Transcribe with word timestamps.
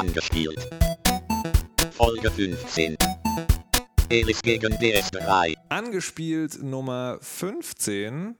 Angespielt. 0.00 0.66
Folge 1.90 2.30
15. 2.30 2.96
Elis 4.08 4.40
gegen 4.40 4.72
DS3. 4.72 5.56
Angespielt 5.68 6.62
Nummer 6.62 7.18
15. 7.20 8.34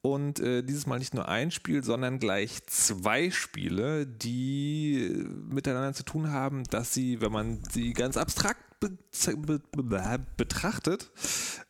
Und 0.00 0.40
äh, 0.40 0.62
dieses 0.62 0.86
Mal 0.86 0.98
nicht 0.98 1.12
nur 1.12 1.28
ein 1.28 1.50
Spiel, 1.50 1.84
sondern 1.84 2.18
gleich 2.18 2.64
zwei 2.64 3.30
Spiele, 3.30 4.06
die 4.06 5.22
miteinander 5.50 5.92
zu 5.92 6.02
tun 6.02 6.32
haben, 6.32 6.64
dass 6.64 6.94
sie, 6.94 7.20
wenn 7.20 7.30
man 7.30 7.62
sie 7.70 7.92
ganz 7.92 8.16
abstrakt 8.16 8.80
be 8.80 8.96
be 9.36 9.60
be 9.76 10.26
betrachtet, 10.38 11.10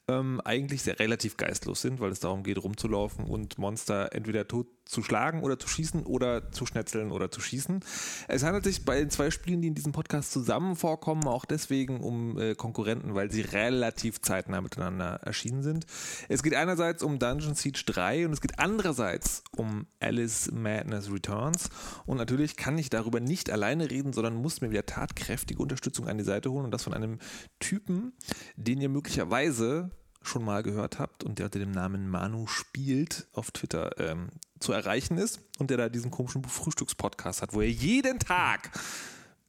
ähm, 0.08 0.40
eigentlich 0.44 0.82
sehr 0.82 0.98
relativ 1.00 1.36
geistlos 1.36 1.82
sind, 1.82 2.00
weil 2.00 2.12
es 2.12 2.20
darum 2.20 2.44
geht, 2.44 2.62
rumzulaufen 2.62 3.24
und 3.24 3.58
Monster 3.58 4.12
entweder 4.12 4.46
tot 4.46 4.68
zu 4.84 5.02
schlagen 5.02 5.42
oder 5.42 5.58
zu 5.58 5.66
schießen 5.66 6.06
oder 6.06 6.52
zu 6.52 6.64
schnetzeln 6.64 7.10
oder 7.10 7.30
zu 7.30 7.40
schießen. 7.40 7.80
Es 8.28 8.44
handelt 8.44 8.64
sich 8.64 8.84
bei 8.84 9.00
den 9.00 9.10
zwei 9.10 9.32
Spielen, 9.32 9.60
die 9.60 9.68
in 9.68 9.74
diesem 9.74 9.90
Podcast 9.90 10.30
zusammen 10.30 10.76
vorkommen, 10.76 11.26
auch 11.26 11.44
deswegen 11.44 12.00
um 12.00 12.38
äh, 12.38 12.54
Konkurrenten, 12.54 13.16
weil 13.16 13.32
sie 13.32 13.40
relativ 13.40 14.20
zeitnah 14.20 14.60
miteinander 14.60 15.20
erschienen 15.24 15.64
sind. 15.64 15.86
Es 16.28 16.44
geht 16.44 16.54
einerseits 16.54 17.02
um 17.02 17.18
Dungeon 17.18 17.56
Siege 17.56 17.82
3 17.84 18.26
und 18.26 18.32
es 18.32 18.40
geht 18.40 18.60
andererseits 18.60 19.42
um 19.56 19.86
Alice 19.98 20.52
Madness 20.52 21.10
Returns. 21.10 21.68
Und 22.06 22.18
natürlich 22.18 22.56
kann 22.56 22.78
ich 22.78 22.88
darüber 22.88 23.18
nicht 23.18 23.50
alleine 23.50 23.90
reden, 23.90 24.12
sondern 24.12 24.36
muss 24.36 24.60
mir 24.60 24.70
wieder 24.70 24.86
tatkräftige 24.86 25.60
Unterstützung 25.60 26.06
an 26.06 26.16
die 26.16 26.24
Seite 26.24 26.52
holen 26.52 26.64
und 26.64 26.70
das 26.70 26.84
von 26.84 26.94
einem 26.94 27.18
Typen, 27.58 28.12
den 28.56 28.80
ihr 28.80 28.88
möglicherweise 28.88 29.90
schon 30.26 30.44
mal 30.44 30.62
gehört 30.62 30.98
habt 30.98 31.24
und 31.24 31.38
der 31.38 31.46
unter 31.46 31.58
dem 31.58 31.70
Namen 31.72 32.08
Manu 32.08 32.46
spielt 32.46 33.26
auf 33.32 33.50
Twitter 33.50 33.98
ähm, 33.98 34.28
zu 34.60 34.72
erreichen 34.72 35.18
ist 35.18 35.40
und 35.58 35.70
der 35.70 35.76
da 35.76 35.88
diesen 35.88 36.10
komischen 36.10 36.44
Frühstückspodcast 36.44 37.42
hat, 37.42 37.52
wo 37.52 37.60
er 37.60 37.70
jeden 37.70 38.18
Tag 38.18 38.70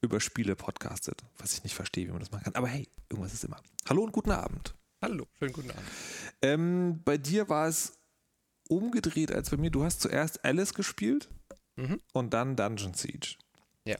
über 0.01 0.19
Spiele 0.19 0.55
podcastet, 0.55 1.23
was 1.39 1.53
ich 1.53 1.63
nicht 1.63 1.75
verstehe, 1.75 2.07
wie 2.07 2.11
man 2.11 2.19
das 2.19 2.31
machen 2.31 2.43
kann. 2.43 2.55
Aber 2.55 2.67
hey, 2.67 2.87
irgendwas 3.09 3.33
ist 3.33 3.43
immer. 3.43 3.59
Hallo 3.89 4.03
und 4.03 4.11
guten 4.11 4.31
Abend. 4.31 4.75
Hallo, 5.01 5.27
schönen 5.39 5.53
guten 5.53 5.71
Abend. 5.71 5.83
Ähm, 6.41 7.01
bei 7.03 7.17
dir 7.17 7.49
war 7.49 7.67
es 7.67 7.93
umgedreht 8.69 9.31
als 9.31 9.49
bei 9.49 9.57
mir. 9.57 9.71
Du 9.71 9.83
hast 9.83 10.01
zuerst 10.01 10.43
Alice 10.45 10.73
gespielt 10.73 11.29
Mhm. 11.75 12.01
und 12.11 12.33
dann 12.33 12.55
Dungeon 12.55 12.95
Siege. 12.95 13.35
Ja. 13.85 13.97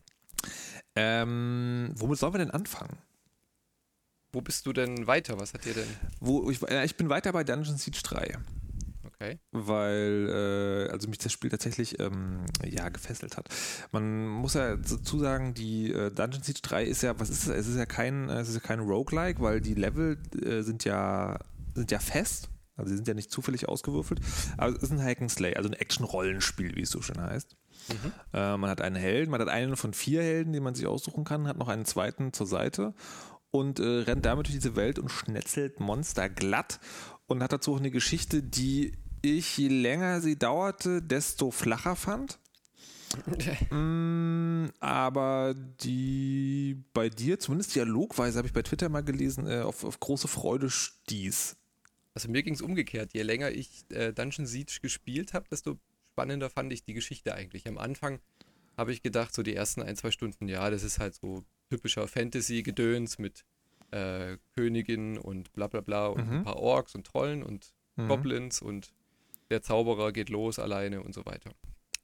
Ähm, 0.96 1.92
womit 1.96 2.18
sollen 2.18 2.34
wir 2.34 2.40
denn 2.40 2.50
anfangen? 2.52 2.98
Wo 4.32 4.42
bist 4.42 4.66
du 4.66 4.74
denn 4.74 5.08
weiter? 5.08 5.40
Was 5.40 5.54
hat 5.54 5.66
dir 5.66 5.74
denn? 5.74 5.88
Wo, 6.20 6.50
ich, 6.50 6.62
äh, 6.64 6.86
ich 6.86 6.96
bin 6.98 7.10
weiter 7.10 7.32
bei 7.32 7.44
Dungeon 7.44 7.78
Siege 7.78 8.00
3. 8.04 8.38
Okay. 9.20 9.40
weil 9.52 10.88
äh, 10.88 10.92
also 10.92 11.08
mich 11.08 11.18
das 11.18 11.32
Spiel 11.32 11.50
tatsächlich 11.50 12.00
ähm, 12.00 12.46
ja 12.64 12.88
gefesselt 12.90 13.36
hat. 13.36 13.50
Man 13.92 14.28
muss 14.28 14.54
ja 14.54 14.76
dazu 14.76 15.18
sagen, 15.18 15.56
die 15.56 15.92
äh, 15.92 16.12
Dungeon 16.12 16.44
Siege 16.44 16.60
3 16.62 16.84
ist 16.84 17.02
ja, 17.02 17.20
was 17.20 17.32
ist 17.32 17.48
es? 17.48 17.50
Es 17.50 17.68
ist 17.68 17.78
ja 17.78 17.88
kein, 17.88 18.30
es 18.30 18.50
ist 18.50 18.54
ja 18.54 18.62
kein 18.62 18.80
Roguelike, 18.80 19.42
weil 19.42 19.60
die 19.60 19.74
Level 19.74 20.20
äh, 20.40 20.62
sind 20.62 20.84
ja 20.84 21.40
sind 21.74 21.90
ja 21.92 22.00
fest. 22.00 22.50
Also 22.76 22.92
sie 22.92 22.98
sind 22.98 23.08
ja 23.08 23.16
nicht 23.16 23.32
zufällig 23.32 23.68
ausgewürfelt, 23.68 24.22
aber 24.58 24.76
es 24.76 24.84
ist 24.84 24.92
ein 24.92 25.04
Hack 25.04 25.20
and 25.20 25.32
Slay, 25.32 25.56
also 25.56 25.68
ein 25.68 25.74
Action-Rollenspiel, 25.74 26.76
wie 26.76 26.84
es 26.84 26.92
so 26.92 27.02
schön 27.02 27.20
heißt. 27.20 27.56
Mhm. 27.90 28.12
Äh, 28.34 28.58
man 28.58 28.70
hat 28.70 28.82
einen 28.82 28.96
Helden, 28.96 29.32
man 29.32 29.42
hat 29.42 29.48
einen 29.48 29.76
von 29.76 29.94
vier 29.94 30.22
Helden, 30.22 30.54
die 30.54 30.60
man 30.60 30.76
sich 30.76 30.86
aussuchen 30.86 31.24
kann, 31.24 31.48
hat 31.48 31.58
noch 31.58 31.70
einen 31.70 31.86
zweiten 31.86 32.34
zur 32.34 32.46
Seite 32.46 32.94
und 33.52 33.80
äh, 33.80 33.84
rennt 33.84 34.26
damit 34.26 34.48
durch 34.48 34.56
diese 34.56 34.76
Welt 34.76 35.00
und 35.00 35.10
schnetzelt 35.10 35.80
Monster 35.80 36.30
glatt 36.30 36.80
und 37.28 37.44
hat 37.44 37.54
dazu 37.54 37.74
auch 37.74 37.80
eine 37.80 37.92
Geschichte, 37.92 38.44
die 38.44 38.94
ich, 39.22 39.58
je 39.58 39.68
länger 39.68 40.22
sie 40.22 40.38
dauerte, 40.38 41.02
desto 41.02 41.52
flacher 41.52 41.96
fand. 41.96 42.40
Mm, 43.70 44.66
aber 44.82 45.56
die 45.82 46.84
bei 46.94 47.08
dir, 47.10 47.40
zumindest 47.40 47.74
dialogweise, 47.74 48.38
habe 48.38 48.48
ich 48.48 48.54
bei 48.54 48.64
Twitter 48.64 48.90
mal 48.90 49.04
gelesen, 49.04 49.48
äh, 49.48 49.62
auf, 49.62 49.86
auf 49.86 50.00
große 50.00 50.28
Freude 50.28 50.70
stieß. 50.70 51.56
Also 52.14 52.30
mir 52.30 52.44
ging 52.44 52.54
es 52.54 52.62
umgekehrt. 52.62 53.14
Je 53.14 53.22
länger 53.22 53.52
ich 53.52 53.86
äh, 53.90 54.12
Dungeon 54.12 54.46
Siege 54.46 54.80
gespielt 54.82 55.34
habe, 55.34 55.46
desto 55.50 55.78
spannender 56.12 56.50
fand 56.50 56.74
ich 56.74 56.84
die 56.84 56.94
Geschichte 56.94 57.34
eigentlich. 57.34 57.68
Am 57.68 57.78
Anfang 57.78 58.20
habe 58.76 58.92
ich 58.92 59.04
gedacht, 59.04 59.34
so 59.34 59.44
die 59.44 59.56
ersten 59.56 59.82
ein, 59.82 59.96
zwei 59.96 60.12
Stunden, 60.12 60.48
ja, 60.48 60.70
das 60.70 60.84
ist 60.84 61.00
halt 61.00 61.16
so 61.16 61.44
typischer 61.70 62.08
Fantasy-Gedöns 62.08 63.18
mit 63.20 63.44
äh, 63.92 64.38
Königin 64.56 65.18
und 65.18 65.54
bla 65.54 65.68
bla 65.68 65.82
bla 65.82 66.08
und 66.08 66.28
Mhm. 66.28 66.34
ein 66.38 66.44
paar 66.44 66.58
Orks 66.58 66.94
und 66.96 67.06
Trollen 67.08 67.42
und 67.44 67.74
Mhm. 67.96 68.08
Goblins 68.10 68.62
und 68.62 68.94
der 69.50 69.62
Zauberer 69.62 70.12
geht 70.12 70.30
los 70.30 70.60
alleine 70.60 71.02
und 71.02 71.14
so 71.14 71.26
weiter. 71.26 71.52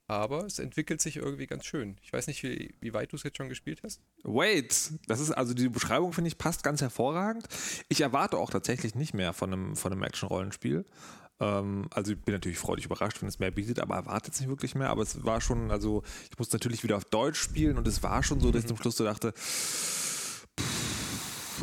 Aber 0.07 0.46
es 0.46 0.59
entwickelt 0.59 1.01
sich 1.01 1.18
irgendwie 1.18 1.46
ganz 1.47 1.66
schön. 1.66 1.97
Ich 2.01 2.12
weiß 2.12 2.28
nicht, 2.28 2.44
wie, 2.44 2.74
wie 2.81 2.94
weit 2.94 3.12
du 3.12 3.16
es 3.16 3.24
jetzt 3.24 3.38
schon 3.38 3.47
gespielt 3.50 3.81
hast. 3.84 4.01
Wait, 4.24 4.91
das 5.07 5.19
ist 5.19 5.31
also 5.31 5.53
die 5.53 5.69
Beschreibung, 5.69 6.13
finde 6.13 6.28
ich, 6.30 6.38
passt 6.38 6.63
ganz 6.63 6.81
hervorragend. 6.81 7.47
Ich 7.90 8.01
erwarte 8.01 8.38
auch 8.38 8.50
tatsächlich 8.50 8.95
nicht 8.95 9.13
mehr 9.13 9.34
von 9.34 9.51
einem, 9.53 9.75
von 9.75 9.91
einem 9.91 10.03
Action-Rollenspiel. 10.03 10.85
Ähm, 11.39 11.88
also 11.91 12.13
ich 12.13 12.21
bin 12.21 12.33
natürlich 12.33 12.57
freudig 12.57 12.85
überrascht, 12.85 13.21
wenn 13.21 13.29
es 13.29 13.39
mehr 13.39 13.51
bietet, 13.51 13.79
aber 13.79 13.95
erwarte 13.95 14.27
jetzt 14.27 14.39
nicht 14.39 14.49
wirklich 14.49 14.75
mehr. 14.75 14.89
Aber 14.89 15.03
es 15.03 15.23
war 15.23 15.41
schon, 15.41 15.71
also 15.71 16.03
ich 16.31 16.38
musste 16.38 16.55
natürlich 16.55 16.83
wieder 16.83 16.97
auf 16.97 17.05
Deutsch 17.05 17.39
spielen 17.39 17.77
und 17.77 17.88
es 17.88 18.03
war 18.03 18.23
schon 18.23 18.39
so, 18.39 18.51
dass 18.51 18.63
ich 18.63 18.67
zum 18.67 18.77
Schluss 18.77 18.97
so 18.97 19.03
dachte, 19.03 19.33
pff, 19.33 20.47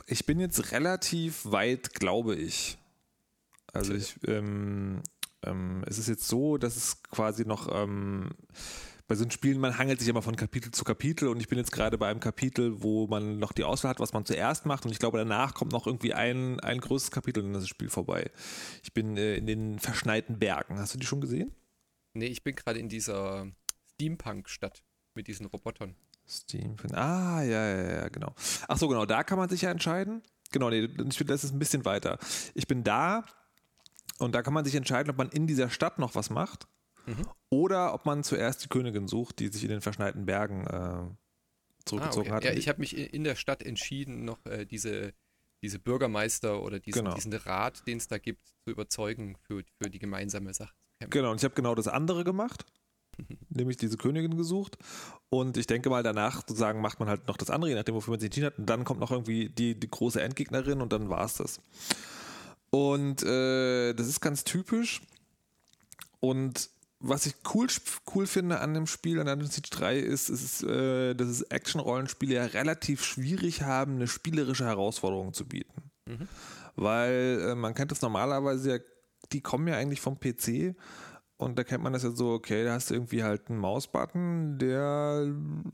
ich 0.06 0.26
bin 0.26 0.40
jetzt 0.40 0.72
relativ 0.72 1.44
weit, 1.44 1.94
glaube 1.94 2.34
ich. 2.34 2.78
Also 3.72 3.94
ich, 3.94 4.16
ähm, 4.26 5.02
ähm, 5.44 5.84
es 5.86 5.98
ist 5.98 6.08
jetzt 6.08 6.26
so, 6.26 6.58
dass 6.58 6.76
es 6.76 7.02
quasi 7.04 7.44
noch 7.44 7.68
ähm, 7.72 8.30
bei 9.10 9.16
so 9.16 9.24
einen 9.24 9.32
Spielen, 9.32 9.58
man 9.58 9.76
hangelt 9.76 9.98
sich 9.98 10.08
immer 10.08 10.22
von 10.22 10.36
Kapitel 10.36 10.70
zu 10.70 10.84
Kapitel 10.84 11.26
und 11.26 11.40
ich 11.40 11.48
bin 11.48 11.58
jetzt 11.58 11.72
gerade 11.72 11.98
bei 11.98 12.08
einem 12.08 12.20
Kapitel, 12.20 12.80
wo 12.80 13.08
man 13.08 13.40
noch 13.40 13.50
die 13.50 13.64
Auswahl 13.64 13.90
hat, 13.90 13.98
was 13.98 14.12
man 14.12 14.24
zuerst 14.24 14.66
macht 14.66 14.84
und 14.84 14.92
ich 14.92 15.00
glaube, 15.00 15.18
danach 15.18 15.52
kommt 15.52 15.72
noch 15.72 15.88
irgendwie 15.88 16.14
ein, 16.14 16.60
ein 16.60 16.80
größeres 16.80 17.10
Kapitel 17.10 17.42
und 17.42 17.52
das 17.52 17.66
Spiel 17.66 17.90
vorbei. 17.90 18.30
Ich 18.84 18.94
bin 18.94 19.16
äh, 19.16 19.34
in 19.34 19.48
den 19.48 19.80
verschneiten 19.80 20.38
Bergen. 20.38 20.78
Hast 20.78 20.94
du 20.94 20.98
die 20.98 21.06
schon 21.06 21.20
gesehen? 21.20 21.52
Nee, 22.14 22.26
ich 22.26 22.44
bin 22.44 22.54
gerade 22.54 22.78
in 22.78 22.88
dieser 22.88 23.48
Steampunk-Stadt 23.94 24.84
mit 25.14 25.26
diesen 25.26 25.46
Robotern. 25.46 25.96
Steam. 26.28 26.76
Ah, 26.92 27.42
ja, 27.42 27.68
ja, 27.68 27.92
ja, 28.02 28.08
genau. 28.10 28.32
Ach 28.68 28.78
so, 28.78 28.86
genau, 28.86 29.06
da 29.06 29.24
kann 29.24 29.38
man 29.38 29.48
sich 29.48 29.62
ja 29.62 29.72
entscheiden. 29.72 30.22
Genau, 30.52 30.70
nee, 30.70 30.84
ich 30.84 31.18
finde, 31.18 31.32
das 31.32 31.42
ist 31.42 31.52
ein 31.52 31.58
bisschen 31.58 31.84
weiter. 31.84 32.20
Ich 32.54 32.68
bin 32.68 32.84
da 32.84 33.24
und 34.18 34.36
da 34.36 34.42
kann 34.42 34.54
man 34.54 34.64
sich 34.64 34.76
entscheiden, 34.76 35.10
ob 35.10 35.18
man 35.18 35.30
in 35.30 35.48
dieser 35.48 35.68
Stadt 35.68 35.98
noch 35.98 36.14
was 36.14 36.30
macht 36.30 36.68
Mhm. 37.06 37.26
oder 37.48 37.94
ob 37.94 38.06
man 38.06 38.22
zuerst 38.24 38.64
die 38.64 38.68
Königin 38.68 39.08
sucht, 39.08 39.38
die 39.38 39.48
sich 39.48 39.62
in 39.64 39.70
den 39.70 39.80
verschneiten 39.80 40.26
Bergen 40.26 40.66
äh, 40.66 41.84
zurückgezogen 41.86 42.30
Ah, 42.30 42.34
hat. 42.34 42.42
okay. 42.44 42.52
Ja, 42.52 42.58
ich 42.58 42.68
habe 42.68 42.80
mich 42.80 42.96
in 42.96 43.24
der 43.24 43.36
Stadt 43.36 43.62
entschieden, 43.62 44.24
noch 44.24 44.44
äh, 44.46 44.66
diese, 44.66 45.12
diese 45.62 45.78
Bürgermeister 45.78 46.62
oder 46.62 46.78
diesen, 46.78 47.04
Genau. 47.04 47.14
diesen 47.14 47.32
Rat, 47.32 47.86
den 47.86 47.98
es 47.98 48.06
da 48.08 48.18
gibt, 48.18 48.46
zu 48.64 48.70
überzeugen 48.70 49.36
für, 49.46 49.62
für 49.82 49.90
die 49.90 49.98
gemeinsame 49.98 50.52
Sache. 50.54 50.74
Genau, 51.08 51.30
und 51.30 51.38
ich 51.38 51.44
habe 51.44 51.54
genau 51.54 51.74
das 51.74 51.88
andere 51.88 52.24
gemacht, 52.24 52.66
nämlich 53.48 53.78
diese 53.78 53.96
Königin 53.96 54.36
gesucht. 54.36 54.76
Und 55.30 55.56
ich 55.56 55.66
denke 55.66 55.88
mal, 55.90 56.02
danach 56.02 56.36
sozusagen 56.46 56.80
macht 56.82 57.00
man 57.00 57.08
halt 57.08 57.26
noch 57.26 57.38
das 57.38 57.48
andere, 57.50 57.70
je 57.70 57.76
nachdem, 57.76 57.94
wofür 57.94 58.12
man 58.12 58.20
sich 58.20 58.26
entschieden 58.26 58.46
hat. 58.46 58.58
Und 58.58 58.66
dann 58.66 58.84
kommt 58.84 59.00
noch 59.00 59.10
irgendwie 59.10 59.48
die, 59.48 59.74
die 59.78 59.90
große 59.90 60.20
Endgegnerin 60.20 60.80
und 60.82 60.92
dann 60.92 61.08
war 61.08 61.24
es 61.24 61.34
das. 61.34 61.60
Und 62.70 63.22
äh, 63.22 63.94
das 63.94 64.06
ist 64.06 64.20
ganz 64.20 64.44
typisch. 64.44 65.00
Und 66.20 66.68
was 67.00 67.24
ich 67.26 67.34
cool, 67.54 67.66
cool 68.14 68.26
finde 68.26 68.60
an 68.60 68.74
dem 68.74 68.86
Spiel, 68.86 69.18
an 69.20 69.26
Dungeon 69.26 69.50
Siege 69.50 69.70
3, 69.70 69.98
ist, 69.98 70.28
ist 70.28 70.62
äh, 70.62 71.14
dass 71.14 71.28
es 71.28 71.42
Action-Rollenspiele 71.42 72.34
ja 72.34 72.44
relativ 72.44 73.04
schwierig 73.04 73.62
haben, 73.62 73.96
eine 73.96 74.06
spielerische 74.06 74.66
Herausforderung 74.66 75.32
zu 75.32 75.46
bieten. 75.46 75.90
Mhm. 76.06 76.28
Weil 76.76 77.46
äh, 77.48 77.54
man 77.54 77.74
kennt 77.74 77.90
das 77.90 78.02
normalerweise 78.02 78.70
ja, 78.70 78.78
die 79.32 79.40
kommen 79.40 79.66
ja 79.66 79.76
eigentlich 79.76 80.00
vom 80.00 80.20
PC 80.20 80.76
und 81.40 81.58
da 81.58 81.64
kennt 81.64 81.82
man 81.82 81.94
das 81.94 82.02
ja 82.02 82.10
so, 82.10 82.32
okay, 82.32 82.64
da 82.64 82.74
hast 82.74 82.90
du 82.90 82.94
irgendwie 82.94 83.24
halt 83.24 83.48
einen 83.48 83.58
Mausbutton, 83.58 84.58
der 84.58 85.26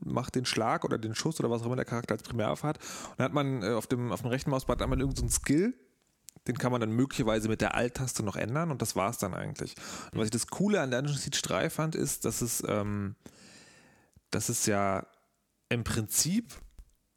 macht 0.04 0.36
den 0.36 0.44
Schlag 0.44 0.84
oder 0.84 0.96
den 0.96 1.16
Schuss 1.16 1.40
oder 1.40 1.50
was 1.50 1.62
auch 1.62 1.66
immer 1.66 1.74
der 1.74 1.84
Charakter 1.84 2.14
als 2.14 2.22
Primärwaffe 2.22 2.68
hat. 2.68 2.78
Und 2.78 3.18
dann 3.18 3.24
hat 3.24 3.32
man 3.32 3.62
äh, 3.64 3.70
auf, 3.70 3.88
dem, 3.88 4.12
auf 4.12 4.22
dem 4.22 4.30
rechten 4.30 4.50
Mausbutton 4.50 4.88
man 4.88 5.00
irgendeinen 5.00 5.28
so 5.28 5.40
Skill, 5.40 5.74
den 6.46 6.58
kann 6.58 6.72
man 6.72 6.80
dann 6.80 6.90
möglicherweise 6.90 7.48
mit 7.48 7.60
der 7.60 7.74
Alt-Taste 7.74 8.22
noch 8.22 8.36
ändern 8.36 8.70
und 8.70 8.82
das 8.82 8.96
war 8.96 9.10
es 9.10 9.18
dann 9.18 9.34
eigentlich. 9.34 9.74
Und 10.12 10.18
was 10.18 10.26
ich 10.26 10.30
das 10.30 10.46
Coole 10.46 10.80
an 10.80 10.90
Dungeon 10.90 11.16
Siege 11.16 11.40
3 11.42 11.70
fand, 11.70 11.94
ist, 11.94 12.24
dass 12.24 12.42
es, 12.42 12.62
ähm, 12.66 13.16
dass 14.30 14.48
es 14.48 14.66
ja 14.66 15.06
im 15.68 15.84
Prinzip 15.84 16.54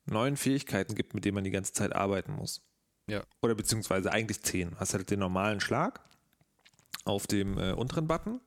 neuen 0.05 0.37
Fähigkeiten 0.37 0.95
gibt, 0.95 1.13
mit 1.13 1.25
denen 1.25 1.35
man 1.35 1.43
die 1.43 1.51
ganze 1.51 1.73
Zeit 1.73 1.95
arbeiten 1.95 2.33
muss. 2.33 2.61
Ja. 3.07 3.23
Oder 3.41 3.55
beziehungsweise 3.55 4.11
eigentlich 4.11 4.41
zehn. 4.41 4.75
Hast 4.79 4.93
halt 4.93 5.09
den 5.09 5.19
normalen 5.19 5.59
Schlag 5.59 6.01
auf 7.05 7.27
dem 7.27 7.57
äh, 7.57 7.71
unteren 7.71 8.07
Button 8.07 8.39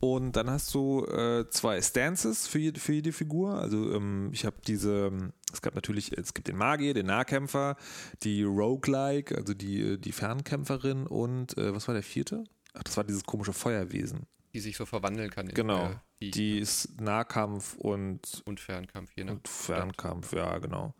und 0.00 0.36
dann 0.36 0.48
hast 0.50 0.72
du 0.74 1.04
äh, 1.06 1.48
zwei 1.50 1.80
Stances 1.82 2.46
für 2.46 2.58
jede, 2.58 2.78
für 2.78 2.92
jede 2.92 3.12
Figur. 3.12 3.54
Also 3.54 3.92
ähm, 3.94 4.30
ich 4.32 4.44
habe 4.44 4.56
diese, 4.66 5.06
ähm, 5.06 5.32
es 5.52 5.62
gab 5.62 5.74
natürlich, 5.74 6.16
es 6.16 6.34
gibt 6.34 6.48
den 6.48 6.56
Magier, 6.56 6.94
den 6.94 7.06
Nahkämpfer, 7.06 7.76
die 8.22 8.42
Roguelike, 8.42 9.36
also 9.36 9.54
die, 9.54 9.98
die 10.00 10.12
Fernkämpferin 10.12 11.06
und 11.06 11.56
äh, 11.58 11.74
was 11.74 11.88
war 11.88 11.94
der 11.94 12.02
vierte? 12.02 12.44
Ach, 12.74 12.82
das 12.82 12.96
war 12.96 13.04
dieses 13.04 13.24
komische 13.24 13.52
Feuerwesen. 13.52 14.26
Die 14.54 14.60
sich 14.60 14.76
so 14.76 14.86
verwandeln 14.86 15.30
kann 15.30 15.48
in 15.48 15.54
Genau. 15.54 15.78
Feuer, 15.78 16.02
Die, 16.20 16.30
Die 16.30 16.58
ist 16.58 17.00
Nahkampf 17.00 17.74
und, 17.76 18.42
und 18.44 18.60
Fernkampf, 18.60 19.10
je 19.16 19.24
nach 19.24 19.32
und 19.34 19.48
Fernkampf, 19.48 20.32
ja, 20.32 20.58
genau. 20.58 20.94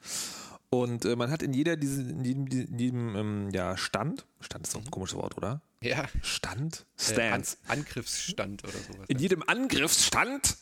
Und 0.70 1.06
äh, 1.06 1.16
man 1.16 1.30
hat 1.30 1.42
in 1.42 1.54
jeder 1.54 1.76
diese, 1.76 2.02
in 2.02 2.24
jedem, 2.24 2.46
in 2.46 2.78
jedem 2.78 3.16
ähm, 3.16 3.50
ja, 3.52 3.76
Stand, 3.76 4.26
Stand 4.40 4.66
ist 4.66 4.74
doch 4.74 4.84
ein 4.84 4.90
komisches 4.90 5.16
Wort, 5.16 5.36
oder? 5.36 5.62
Ja, 5.80 6.04
Stand? 6.22 6.84
äh, 7.16 7.28
An. 7.30 7.42
Angriffsstand 7.68 8.64
oder 8.64 8.72
sowas. 8.72 9.06
In 9.08 9.18
jedem 9.18 9.42
Angriffsstand 9.46 10.58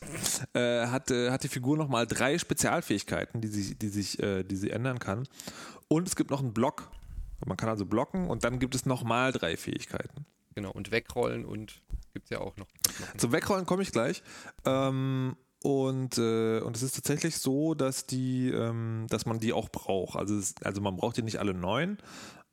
äh, 0.52 0.86
hat, 0.86 1.10
äh, 1.10 1.30
hat 1.30 1.42
die 1.42 1.48
Figur 1.48 1.76
nochmal 1.76 2.06
drei 2.06 2.38
Spezialfähigkeiten, 2.38 3.40
die 3.40 3.48
sich, 3.48 3.78
die 3.78 3.88
sich, 3.88 4.22
äh, 4.22 4.44
die 4.44 4.56
sie 4.56 4.70
ändern 4.70 4.98
kann. 4.98 5.26
Und 5.88 6.06
es 6.06 6.14
gibt 6.14 6.30
noch 6.30 6.40
einen 6.40 6.52
Block. 6.52 6.90
Man 7.44 7.56
kann 7.56 7.68
also 7.68 7.84
blocken 7.84 8.28
und 8.28 8.44
dann 8.44 8.58
gibt 8.58 8.74
es 8.74 8.86
nochmal 8.86 9.32
drei 9.32 9.56
Fähigkeiten. 9.56 10.26
Genau, 10.54 10.70
und 10.70 10.90
wegrollen 10.90 11.44
und 11.44 11.82
gibt 12.14 12.26
es 12.26 12.30
ja 12.30 12.40
auch 12.40 12.56
noch. 12.56 12.66
Zum 13.18 13.32
Wegrollen 13.32 13.66
komme 13.66 13.82
ich 13.82 13.92
gleich. 13.92 14.22
Ähm, 14.64 15.36
und, 15.66 16.16
äh, 16.16 16.60
und 16.60 16.76
es 16.76 16.84
ist 16.84 16.94
tatsächlich 16.94 17.38
so, 17.38 17.74
dass 17.74 18.06
die, 18.06 18.50
ähm, 18.50 19.06
dass 19.10 19.26
man 19.26 19.40
die 19.40 19.52
auch 19.52 19.68
braucht. 19.68 20.16
Also, 20.16 20.38
es, 20.38 20.54
also 20.62 20.80
man 20.80 20.96
braucht 20.96 21.16
die 21.16 21.22
nicht 21.22 21.40
alle 21.40 21.54
neun, 21.54 21.98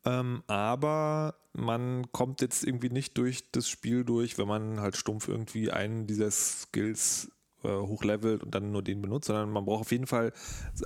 ähm, 0.04 0.42
aber 0.48 1.36
man 1.54 2.12
kommt 2.12 2.42
jetzt 2.42 2.64
irgendwie 2.64 2.90
nicht 2.90 3.16
durch 3.20 3.52
das 3.52 3.70
Spiel 3.70 4.04
durch, 4.04 4.40
wenn 4.40 4.48
man 4.48 4.82
halt 4.82 4.98
stumpf 4.98 5.28
irgendwie 5.28 5.70
einen 5.70 6.08
dieser 6.08 6.32
Skills 6.32 7.32
äh, 7.64 7.68
hochlevelt 7.68 8.42
und 8.44 8.56
dann 8.56 8.72
nur 8.72 8.82
den 8.82 9.04
benutzt, 9.04 9.28
sondern 9.28 9.52
man 9.52 9.66
braucht 9.66 9.82
auf 9.82 9.92
jeden 9.92 10.08
Fall 10.08 10.34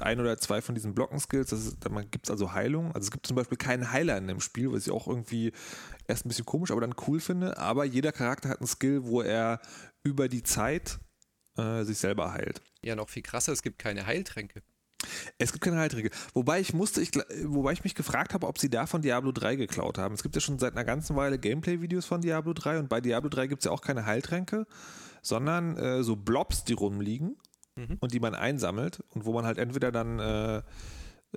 ein 0.02 0.20
oder 0.20 0.38
zwei 0.38 0.62
von 0.62 0.76
diesen 0.76 0.94
Blocken-Skills. 0.96 1.78
Da 1.80 2.02
gibt 2.02 2.26
es 2.26 2.30
also 2.30 2.52
Heilung. 2.52 2.88
Also 2.88 3.06
es 3.06 3.12
gibt 3.12 3.26
zum 3.26 3.38
Beispiel 3.38 3.58
keinen 3.58 3.94
Heiler 3.94 4.18
in 4.18 4.28
dem 4.28 4.42
Spiel, 4.42 4.70
was 4.74 4.86
ich 4.86 4.92
auch 4.92 5.08
irgendwie 5.08 5.54
erst 6.10 6.26
ein 6.26 6.28
bisschen 6.28 6.46
komisch, 6.46 6.72
aber 6.72 6.82
dann 6.82 6.96
cool 7.08 7.22
finde. 7.22 7.58
Aber 7.58 7.86
jeder 7.86 8.12
Charakter 8.12 8.50
hat 8.50 8.60
einen 8.60 8.68
Skill, 8.68 9.06
wo 9.06 9.22
er 9.22 9.62
über 10.04 10.28
die 10.28 10.44
Zeit 10.44 11.00
äh, 11.58 11.84
sich 11.84 11.98
selber 11.98 12.34
heilt. 12.34 12.62
Ja, 12.82 12.96
noch 12.96 13.10
viel 13.10 13.24
krasser, 13.24 13.52
es 13.52 13.62
gibt 13.62 13.80
keine 13.80 14.06
Heiltränke. 14.06 14.62
Es 15.38 15.52
gibt 15.52 15.64
keine 15.64 15.78
Heiltränke. 15.78 16.10
Wobei 16.34 16.60
ich 16.60 16.74
musste, 16.74 17.02
ich, 17.02 17.12
wobei 17.46 17.72
ich 17.74 17.84
mich 17.84 17.94
gefragt 17.94 18.34
habe, 18.34 18.48
ob 18.48 18.58
sie 18.58 18.70
davon 18.70 19.02
Diablo 19.02 19.32
3 19.32 19.56
geklaut 19.56 19.98
haben. 20.00 20.16
Es 20.16 20.24
gibt 20.24 20.36
ja 20.36 20.42
schon 20.42 20.58
seit 20.58 20.74
einer 20.74 20.84
ganzen 20.86 21.16
Weile 21.16 21.38
Gameplay-Videos 21.38 22.06
von 22.06 22.22
Diablo 22.22 22.54
3 22.54 22.80
und 22.80 22.90
bei 22.90 23.00
Diablo 23.00 23.30
3 23.30 23.48
gibt 23.48 23.62
es 23.62 23.66
ja 23.66 23.72
auch 23.72 23.82
keine 23.82 24.06
Heiltränke, 24.06 24.66
sondern 25.22 25.78
äh, 25.78 26.04
so 26.04 26.16
Blobs, 26.16 26.64
die 26.64 26.74
rumliegen 26.74 27.38
Mhm. 27.78 27.98
und 28.00 28.12
die 28.12 28.20
man 28.20 28.34
einsammelt 28.34 29.04
und 29.14 29.26
wo 29.26 29.34
man 29.34 29.46
halt 29.46 29.60
entweder 29.60 29.92
dann 29.92 30.18
äh, 30.18 30.58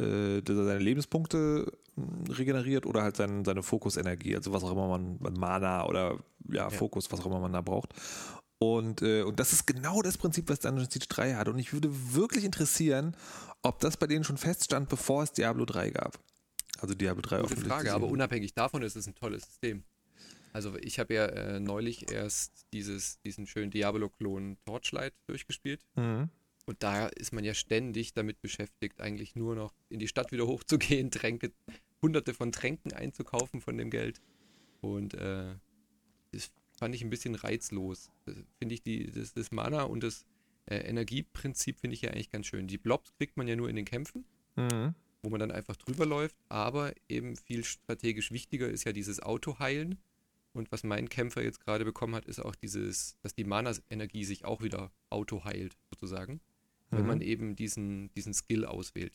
äh, 0.01 0.43
seine 0.47 0.79
Lebenspunkte 0.79 1.71
mh, 1.97 2.35
regeneriert 2.35 2.87
oder 2.87 3.03
halt 3.03 3.17
sein, 3.17 3.45
seine 3.45 3.63
Fokusenergie, 3.63 4.35
also 4.37 4.51
was 4.51 4.65
auch 4.65 4.73
immer 4.73 4.89
man, 4.89 5.19
man 5.21 5.35
Mana 5.35 5.85
oder 5.85 6.17
ja, 6.49 6.71
Fokus, 6.71 7.13
was 7.13 7.21
auch 7.21 7.27
immer 7.27 7.41
man 7.41 7.53
da 7.53 7.61
braucht. 7.61 7.93
Und, 8.63 9.01
äh, 9.01 9.23
und 9.23 9.41
das 9.41 9.55
ist 9.55 9.67
genau 9.67 10.03
das 10.03 10.19
Prinzip, 10.19 10.51
was 10.51 10.61
Dungeon 10.61 10.89
Siege 10.89 11.07
3 11.09 11.35
hat. 11.35 11.49
Und 11.49 11.59
ich 11.59 11.73
würde 11.73 11.89
wirklich 12.13 12.45
interessieren, 12.45 13.17
ob 13.63 13.81
das 13.81 13.97
bei 13.97 14.07
denen 14.07 14.23
schon 14.23 14.37
feststand, 14.37 14.91
bevor 14.91 15.23
es 15.23 15.33
Diablo 15.33 15.65
3 15.65 15.91
gab. 15.91 16.19
Also 16.79 16.95
Diablo 16.95 17.23
3 17.23 17.41
Gute 17.41 17.57
Frage, 17.57 17.93
aber 17.93 18.07
unabhängig 18.07 18.53
davon 18.53 18.83
ist 18.83 18.97
es 18.97 19.07
ein 19.07 19.15
tolles 19.15 19.45
System. 19.45 19.83
Also 20.53 20.77
ich 20.77 20.99
habe 20.99 21.15
ja 21.15 21.27
äh, 21.27 21.59
neulich 21.59 22.13
erst 22.13 22.67
dieses, 22.75 23.21
diesen 23.23 23.47
schönen 23.47 23.71
Diablo-Klon 23.71 24.59
Torchlight 24.67 25.15
durchgespielt. 25.27 25.81
Mhm. 25.97 26.29
Und 26.67 26.83
da 26.83 27.07
ist 27.07 27.33
man 27.33 27.45
ja 27.45 27.55
ständig 27.55 28.13
damit 28.13 28.43
beschäftigt, 28.43 29.01
eigentlich 29.01 29.37
nur 29.37 29.55
noch 29.55 29.73
in 29.89 30.01
die 30.01 30.09
Stadt 30.09 30.33
wieder 30.33 30.47
hochzugehen, 30.47 31.11
Tränke, 31.11 31.51
hunderte 32.03 32.35
von 32.35 32.53
Tränken 32.53 32.93
einzukaufen 32.93 33.63
von 33.63 33.79
dem 33.79 33.89
Geld. 33.89 34.21
Und 34.83 35.15
äh, 35.15 35.55
das 36.33 36.51
fand 36.81 36.95
ich 36.97 37.05
ein 37.05 37.11
bisschen 37.11 37.37
reizlos. 37.37 38.11
Finde 38.59 38.75
ich, 38.75 38.83
die, 38.83 39.11
das, 39.13 39.33
das 39.35 39.53
Mana 39.53 39.83
und 39.85 40.03
das 40.03 40.25
äh, 40.67 40.77
Energieprinzip 40.79 41.79
finde 41.79 41.95
ich 41.95 42.03
ja 42.03 42.11
eigentlich 42.11 42.31
ganz 42.31 42.47
schön. 42.47 42.67
Die 42.67 42.79
Blobs 42.79 43.13
kriegt 43.17 43.37
man 43.37 43.47
ja 43.47 43.55
nur 43.55 43.69
in 43.69 43.77
den 43.77 43.85
Kämpfen 43.85 44.25
Mhm. 44.57 44.95
wo 45.23 45.29
man 45.31 45.39
dann 45.39 45.53
einfach 45.53 45.77
drüber 45.77 46.07
läuft. 46.07 46.35
Aber 46.49 46.93
eben 47.09 47.37
viel 47.37 47.63
strategisch 47.63 48.33
wichtiger 48.33 48.69
ist 48.69 48.85
ja 48.85 48.93
dieses 48.93 49.21
Autoheilen. 49.21 49.99
Und 50.53 50.73
was 50.73 50.83
mein 50.83 51.09
Kämpfer 51.09 51.43
jetzt 51.45 51.61
gerade 51.65 51.85
bekommen 51.85 52.15
hat, 52.17 52.25
ist 52.27 52.41
auch 52.41 52.57
dieses, 52.57 53.17
dass 53.23 53.35
die 53.35 53.45
Mana-Energie 53.45 54.25
sich 54.25 54.45
auch 54.45 54.63
wieder 54.63 54.91
autoheilt, 55.11 55.77
sozusagen. 55.91 56.41
Wenn 56.91 57.03
Mhm. 57.03 57.07
man 57.07 57.21
eben 57.21 57.55
diesen, 57.55 58.11
diesen 58.15 58.35
Skill 58.35 58.65
auswählt. 58.65 59.13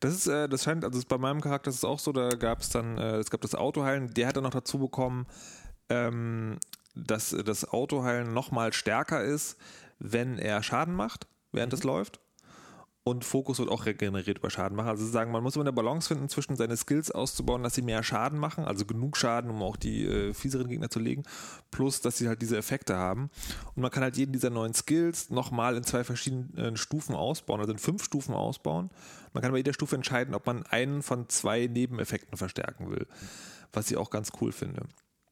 Das 0.00 0.14
ist, 0.14 0.26
äh, 0.26 0.48
das 0.48 0.64
scheint, 0.64 0.84
also 0.84 1.00
bei 1.06 1.18
meinem 1.18 1.40
Charakter 1.42 1.68
ist 1.70 1.76
es 1.76 1.84
auch 1.84 1.98
so, 1.98 2.12
da 2.12 2.30
gab 2.30 2.60
es 2.60 2.70
dann, 2.70 2.96
äh, 2.96 3.16
es 3.16 3.28
gab 3.30 3.40
das 3.42 3.54
Autoheilen, 3.54 4.12
der 4.14 4.28
hat 4.28 4.36
dann 4.36 4.44
noch 4.44 4.50
dazu 4.50 4.78
bekommen, 4.78 5.26
ähm, 5.88 6.58
dass 6.94 7.30
das 7.30 7.68
Autoheilen 7.68 8.32
nochmal 8.32 8.72
stärker 8.72 9.22
ist, 9.22 9.56
wenn 9.98 10.38
er 10.38 10.62
Schaden 10.62 10.94
macht, 10.94 11.26
während 11.52 11.72
es 11.72 11.84
läuft. 11.84 12.20
Und 13.08 13.24
Fokus 13.24 13.60
wird 13.60 13.68
auch 13.68 13.86
regeneriert 13.86 14.38
über 14.38 14.50
Schaden 14.50 14.76
machen. 14.76 14.88
Also 14.88 15.04
sozusagen, 15.04 15.30
man 15.30 15.40
muss 15.40 15.54
immer 15.54 15.62
eine 15.62 15.72
Balance 15.72 16.08
finden, 16.08 16.28
zwischen 16.28 16.56
seine 16.56 16.76
Skills 16.76 17.12
auszubauen, 17.12 17.62
dass 17.62 17.76
sie 17.76 17.82
mehr 17.82 18.02
Schaden 18.02 18.36
machen, 18.36 18.64
also 18.64 18.84
genug 18.84 19.16
Schaden, 19.16 19.48
um 19.48 19.62
auch 19.62 19.76
die 19.76 20.04
äh, 20.04 20.34
fieseren 20.34 20.66
Gegner 20.66 20.90
zu 20.90 20.98
legen, 20.98 21.22
plus 21.70 22.00
dass 22.00 22.18
sie 22.18 22.26
halt 22.26 22.42
diese 22.42 22.56
Effekte 22.56 22.96
haben. 22.96 23.30
Und 23.76 23.82
man 23.82 23.92
kann 23.92 24.02
halt 24.02 24.16
jeden 24.16 24.32
dieser 24.32 24.50
neuen 24.50 24.74
Skills 24.74 25.30
nochmal 25.30 25.76
in 25.76 25.84
zwei 25.84 26.02
verschiedenen 26.02 26.76
Stufen 26.76 27.14
ausbauen, 27.14 27.60
also 27.60 27.70
in 27.70 27.78
fünf 27.78 28.02
Stufen 28.02 28.34
ausbauen. 28.34 28.90
Man 29.32 29.40
kann 29.40 29.52
bei 29.52 29.58
jeder 29.58 29.72
Stufe 29.72 29.94
entscheiden, 29.94 30.34
ob 30.34 30.44
man 30.44 30.64
einen 30.64 31.04
von 31.04 31.28
zwei 31.28 31.68
Nebeneffekten 31.68 32.36
verstärken 32.36 32.90
will, 32.90 33.06
was 33.72 33.88
ich 33.88 33.96
auch 33.96 34.10
ganz 34.10 34.32
cool 34.40 34.50
finde. 34.50 34.82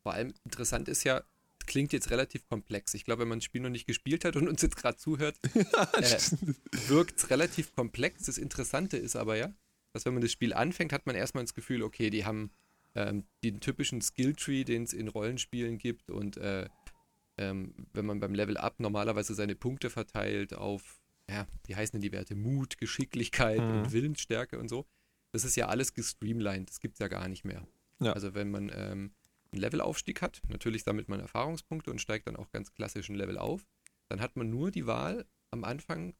Vor 0.04 0.12
allem 0.12 0.32
interessant 0.44 0.86
ist 0.88 1.02
ja, 1.02 1.24
klingt 1.66 1.92
jetzt 1.92 2.10
relativ 2.10 2.46
komplex. 2.46 2.94
Ich 2.94 3.04
glaube, 3.04 3.22
wenn 3.22 3.28
man 3.28 3.38
das 3.38 3.44
Spiel 3.44 3.62
noch 3.62 3.70
nicht 3.70 3.86
gespielt 3.86 4.24
hat 4.24 4.36
und 4.36 4.46
uns 4.48 4.62
jetzt 4.62 4.76
gerade 4.76 4.96
zuhört, 4.98 5.36
äh, 5.54 6.18
wirkt 6.88 7.18
es 7.18 7.30
relativ 7.30 7.74
komplex. 7.74 8.24
Das 8.26 8.38
Interessante 8.38 8.96
ist 8.98 9.16
aber 9.16 9.36
ja, 9.36 9.52
dass 9.92 10.04
wenn 10.04 10.12
man 10.14 10.20
das 10.22 10.30
Spiel 10.30 10.52
anfängt, 10.52 10.92
hat 10.92 11.06
man 11.06 11.16
erstmal 11.16 11.42
das 11.42 11.54
Gefühl, 11.54 11.82
okay, 11.82 12.10
die 12.10 12.24
haben 12.24 12.50
ähm, 12.94 13.24
den 13.42 13.60
typischen 13.60 14.02
Skilltree, 14.02 14.64
den 14.64 14.84
es 14.84 14.92
in 14.92 15.08
Rollenspielen 15.08 15.78
gibt 15.78 16.10
und 16.10 16.36
äh, 16.36 16.68
ähm, 17.38 17.74
wenn 17.92 18.06
man 18.06 18.20
beim 18.20 18.34
Level 18.34 18.56
Up 18.58 18.78
normalerweise 18.78 19.34
seine 19.34 19.54
Punkte 19.56 19.90
verteilt 19.90 20.54
auf, 20.54 21.00
ja, 21.28 21.46
wie 21.66 21.74
heißen 21.74 21.92
denn 21.92 22.02
die 22.02 22.12
Werte? 22.12 22.34
Mut, 22.36 22.76
Geschicklichkeit 22.78 23.58
Mhm. 23.60 23.70
und 23.70 23.92
Willensstärke 23.92 24.58
und 24.58 24.68
so. 24.68 24.86
Das 25.32 25.44
ist 25.44 25.56
ja 25.56 25.66
alles 25.68 25.94
gestreamlined, 25.94 26.68
das 26.68 26.78
gibt 26.78 26.94
es 26.94 26.98
ja 27.00 27.08
gar 27.08 27.26
nicht 27.26 27.44
mehr. 27.44 27.66
Ja. 28.00 28.12
Also 28.12 28.34
wenn 28.34 28.50
man 28.50 28.70
ähm, 28.74 29.12
einen 29.54 29.62
Levelaufstieg 29.62 30.20
hat, 30.22 30.42
natürlich 30.48 30.84
sammelt 30.84 31.08
man 31.08 31.20
Erfahrungspunkte 31.20 31.90
und 31.90 32.00
steigt 32.00 32.26
dann 32.26 32.36
auch 32.36 32.50
ganz 32.50 32.72
klassisch 32.72 33.08
ein 33.08 33.14
Level 33.14 33.38
auf, 33.38 33.66
dann 34.08 34.20
hat 34.20 34.36
man 34.36 34.50
nur 34.50 34.70
die 34.70 34.86
Wahl, 34.86 35.24
am 35.50 35.64
Anfang 35.64 36.14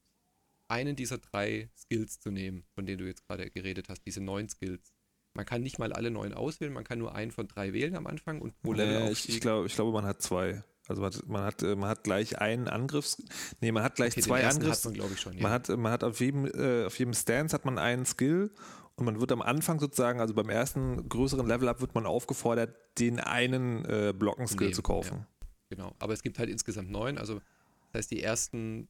einen 0.69 0.97
dieser 0.97 1.19
drei 1.19 1.71
Skills 1.77 2.21
zu 2.21 2.31
nehmen, 2.31 2.65
von 2.75 2.87
denen 2.87 2.99
du 2.99 3.07
jetzt 3.07 3.27
gerade 3.27 3.51
geredet 3.51 3.89
hast, 3.89 4.07
diese 4.07 4.21
neun 4.23 4.49
Skills. 4.49 4.95
Man 5.35 5.45
kann 5.45 5.63
nicht 5.63 5.79
mal 5.79 5.93
alle 5.93 6.11
neun 6.11 6.33
auswählen, 6.33 6.73
man 6.73 6.85
kann 6.85 6.99
nur 6.99 7.15
einen 7.15 7.33
von 7.33 7.49
drei 7.49 7.73
wählen 7.73 7.97
am 7.97 8.07
Anfang 8.07 8.41
und 8.41 8.57
pro 8.63 8.73
Nee, 8.73 8.83
ich, 8.83 8.89
Levelaufstieg. 8.89 9.35
ich, 9.35 9.41
glaube, 9.41 9.67
ich 9.67 9.75
glaube, 9.75 9.93
man 9.93 10.05
hat 10.05 10.23
zwei. 10.23 10.63
Also 10.87 11.01
man 11.01 11.13
hat, 11.13 11.27
man 11.27 11.43
hat, 11.43 11.63
äh, 11.63 11.77
man 11.77 11.89
hat 11.89 12.05
gleich 12.05 12.39
einen 12.41 12.69
Angriffs... 12.69 13.23
Nee, 13.61 13.73
man 13.73 13.83
hat 13.83 13.97
gleich 13.97 14.13
Okay, 14.13 14.21
zwei 14.21 14.47
Angriffs... 14.47 14.79
hat 14.79 14.85
man, 14.85 14.95
glaube 14.95 15.15
ich, 15.15 15.21
schon. 15.21 15.35
Ja. 15.35 15.43
Man 15.43 15.53
hat, 15.53 15.69
man 15.71 15.91
hat 15.91 16.05
auf 16.05 16.21
jedem, 16.21 16.47
äh, 16.47 16.85
auf 16.85 16.99
jedem 16.99 17.15
Stance 17.15 17.55
hat 17.55 17.65
man 17.65 17.79
einen 17.79 18.05
Skill 18.05 18.53
und 18.97 19.05
man 19.07 19.21
wird 19.21 19.33
am 19.33 19.43
Anfang 19.43 19.81
sozusagen, 19.81 20.21
also 20.21 20.35
beim 20.35 20.49
ersten 20.49 21.09
größeren 21.09 21.47
Level-Up 21.47 21.81
wird 21.81 21.95
man 21.95 22.07
aufgefordert, 22.07 22.77
den 22.99 23.19
einen 23.21 23.85
äh, 23.85 24.13
Blocken-Skill 24.17 24.73
zu 24.73 24.83
kaufen. 24.83 25.27
Genau, 25.69 25.95
aber 25.99 26.13
es 26.13 26.23
gibt 26.23 26.39
halt 26.39 26.49
insgesamt 26.51 26.91
neun, 26.91 27.19
also 27.19 27.41
das 27.93 28.01
heißt, 28.01 28.11
die 28.11 28.23
ersten 28.23 28.89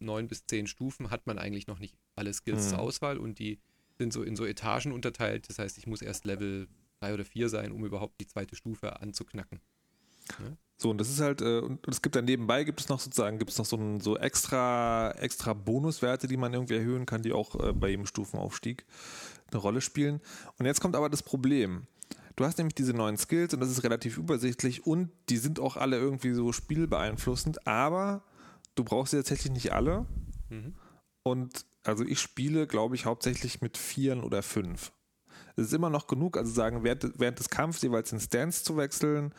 neun 0.00 0.28
bis 0.28 0.44
zehn 0.46 0.66
Stufen 0.66 1.10
hat 1.10 1.26
man 1.26 1.38
eigentlich 1.38 1.66
noch 1.66 1.78
nicht 1.78 1.96
alle 2.16 2.32
Skills 2.32 2.64
Mhm. 2.66 2.68
zur 2.70 2.78
Auswahl 2.80 3.18
und 3.18 3.38
die 3.38 3.60
sind 3.98 4.12
so 4.12 4.22
in 4.22 4.34
so 4.36 4.44
Etagen 4.44 4.90
unterteilt. 4.92 5.48
Das 5.48 5.58
heißt, 5.60 5.78
ich 5.78 5.86
muss 5.86 6.02
erst 6.02 6.24
Level 6.24 6.66
drei 7.00 7.14
oder 7.14 7.24
vier 7.24 7.48
sein, 7.48 7.70
um 7.70 7.84
überhaupt 7.84 8.20
die 8.20 8.26
zweite 8.26 8.56
Stufe 8.56 9.00
anzuknacken. 9.00 9.60
So, 10.76 10.90
und 10.90 10.98
das 10.98 11.08
ist 11.08 11.20
halt, 11.20 11.40
äh, 11.40 11.60
und 11.60 11.86
es 11.86 12.02
gibt 12.02 12.16
dann 12.16 12.24
nebenbei, 12.24 12.64
gibt 12.64 12.80
es 12.80 12.88
noch 12.88 12.98
sozusagen, 12.98 13.38
gibt 13.38 13.50
es 13.50 13.58
noch 13.58 13.64
so, 13.64 13.76
ein, 13.76 14.00
so 14.00 14.16
extra, 14.16 15.12
extra 15.12 15.52
Bonuswerte, 15.52 16.26
die 16.26 16.36
man 16.36 16.52
irgendwie 16.52 16.74
erhöhen 16.74 17.06
kann, 17.06 17.22
die 17.22 17.32
auch 17.32 17.54
äh, 17.60 17.72
bei 17.72 17.88
jedem 17.88 18.06
Stufenaufstieg 18.06 18.84
eine 19.50 19.60
Rolle 19.60 19.80
spielen. 19.80 20.20
Und 20.58 20.66
jetzt 20.66 20.80
kommt 20.80 20.96
aber 20.96 21.08
das 21.08 21.22
Problem. 21.22 21.86
Du 22.36 22.44
hast 22.44 22.58
nämlich 22.58 22.74
diese 22.74 22.92
neuen 22.92 23.16
Skills 23.16 23.54
und 23.54 23.60
das 23.60 23.70
ist 23.70 23.84
relativ 23.84 24.18
übersichtlich 24.18 24.84
und 24.84 25.10
die 25.28 25.36
sind 25.36 25.60
auch 25.60 25.76
alle 25.76 25.96
irgendwie 25.96 26.32
so 26.32 26.52
spielbeeinflussend, 26.52 27.66
aber 27.66 28.24
du 28.74 28.82
brauchst 28.82 29.12
sie 29.12 29.18
tatsächlich 29.18 29.52
nicht 29.52 29.72
alle. 29.72 30.06
Mhm. 30.50 30.74
Und 31.22 31.64
also 31.84 32.04
ich 32.04 32.18
spiele, 32.18 32.66
glaube 32.66 32.96
ich, 32.96 33.06
hauptsächlich 33.06 33.60
mit 33.62 33.78
Vieren 33.78 34.24
oder 34.24 34.42
fünf. 34.42 34.90
Es 35.56 35.66
ist 35.66 35.72
immer 35.72 35.90
noch 35.90 36.08
genug, 36.08 36.36
also 36.36 36.52
sagen, 36.52 36.82
während, 36.82 37.18
während 37.20 37.38
des 37.38 37.48
Kampfs 37.48 37.82
jeweils 37.82 38.10
den 38.10 38.18
Stance 38.18 38.64
zu 38.64 38.76
wechseln 38.76 39.32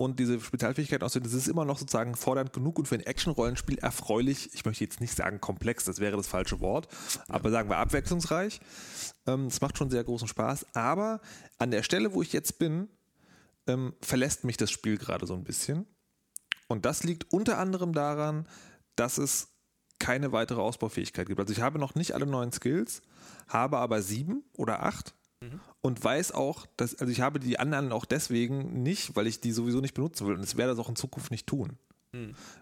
und 0.00 0.18
diese 0.18 0.40
Spezialfähigkeit 0.40 1.02
auszuwählen, 1.02 1.30
das 1.30 1.34
ist 1.34 1.46
immer 1.46 1.66
noch 1.66 1.76
sozusagen 1.76 2.14
fordernd 2.14 2.54
genug 2.54 2.78
und 2.78 2.88
für 2.88 2.94
ein 2.94 3.02
Action-Rollenspiel 3.02 3.76
erfreulich. 3.80 4.48
Ich 4.54 4.64
möchte 4.64 4.82
jetzt 4.82 5.02
nicht 5.02 5.14
sagen 5.14 5.42
komplex, 5.42 5.84
das 5.84 5.98
wäre 6.00 6.16
das 6.16 6.26
falsche 6.26 6.60
Wort, 6.60 6.88
aber 7.28 7.50
sagen 7.50 7.68
wir 7.68 7.76
abwechslungsreich. 7.76 8.60
Ähm, 9.26 9.48
Es 9.48 9.60
macht 9.60 9.76
schon 9.76 9.90
sehr 9.90 10.02
großen 10.02 10.26
Spaß, 10.26 10.74
aber 10.74 11.20
an 11.58 11.70
der 11.70 11.82
Stelle, 11.82 12.14
wo 12.14 12.22
ich 12.22 12.32
jetzt 12.32 12.58
bin, 12.58 12.88
ähm, 13.66 13.92
verlässt 14.00 14.42
mich 14.44 14.56
das 14.56 14.70
Spiel 14.70 14.96
gerade 14.96 15.26
so 15.26 15.34
ein 15.34 15.44
bisschen. 15.44 15.84
Und 16.66 16.86
das 16.86 17.04
liegt 17.04 17.30
unter 17.30 17.58
anderem 17.58 17.92
daran, 17.92 18.48
dass 18.96 19.18
es 19.18 19.48
keine 19.98 20.32
weitere 20.32 20.62
Ausbaufähigkeit 20.62 21.26
gibt. 21.26 21.40
Also 21.40 21.52
ich 21.52 21.60
habe 21.60 21.78
noch 21.78 21.94
nicht 21.94 22.12
alle 22.12 22.24
neuen 22.24 22.52
Skills, 22.52 23.02
habe 23.48 23.76
aber 23.76 24.00
sieben 24.00 24.44
oder 24.54 24.82
acht 24.82 25.14
und 25.82 26.02
weiß 26.02 26.32
auch, 26.32 26.66
dass, 26.76 26.94
also 26.96 27.10
ich 27.12 27.20
habe 27.20 27.40
die 27.40 27.58
anderen 27.58 27.92
auch 27.92 28.04
deswegen 28.04 28.82
nicht, 28.82 29.16
weil 29.16 29.26
ich 29.26 29.40
die 29.40 29.52
sowieso 29.52 29.80
nicht 29.80 29.94
benutzen 29.94 30.26
will 30.26 30.34
und 30.34 30.42
es 30.42 30.56
werde 30.56 30.72
das 30.72 30.78
auch 30.78 30.88
in 30.88 30.96
Zukunft 30.96 31.30
nicht 31.30 31.46
tun. 31.46 31.78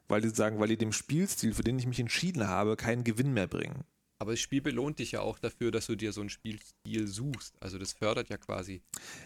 Weil 0.08 0.20
die 0.20 0.28
sagen, 0.28 0.60
weil 0.60 0.68
die 0.68 0.76
dem 0.76 0.92
Spielstil, 0.92 1.54
für 1.54 1.64
den 1.64 1.78
ich 1.78 1.86
mich 1.86 2.00
entschieden 2.00 2.48
habe, 2.48 2.76
keinen 2.76 3.04
Gewinn 3.04 3.32
mehr 3.32 3.46
bringen. 3.46 3.84
Aber 4.20 4.32
das 4.32 4.40
Spiel 4.40 4.60
belohnt 4.60 4.98
dich 4.98 5.12
ja 5.12 5.20
auch 5.20 5.38
dafür, 5.38 5.70
dass 5.70 5.86
du 5.86 5.94
dir 5.94 6.12
so 6.12 6.20
einen 6.20 6.30
Spielstil 6.30 7.06
suchst. 7.06 7.54
Also 7.62 7.78
das 7.78 7.92
fördert 7.92 8.28
ja 8.28 8.36
quasi 8.36 8.82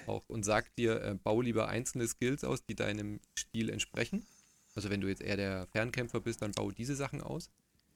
auch 0.06 0.22
und 0.28 0.44
sagt 0.44 0.78
dir, 0.78 1.00
äh, 1.02 1.14
bau 1.14 1.40
lieber 1.40 1.68
einzelne 1.68 2.06
Skills 2.06 2.44
aus, 2.44 2.64
die 2.64 2.74
deinem 2.74 3.20
Stil 3.36 3.70
entsprechen. 3.70 4.26
Also 4.74 4.90
wenn 4.90 5.00
du 5.00 5.08
jetzt 5.08 5.22
eher 5.22 5.36
der 5.36 5.66
Fernkämpfer 5.68 6.20
bist, 6.20 6.42
dann 6.42 6.52
bau 6.52 6.70
diese 6.70 6.94
Sachen 6.94 7.22
aus. 7.22 7.50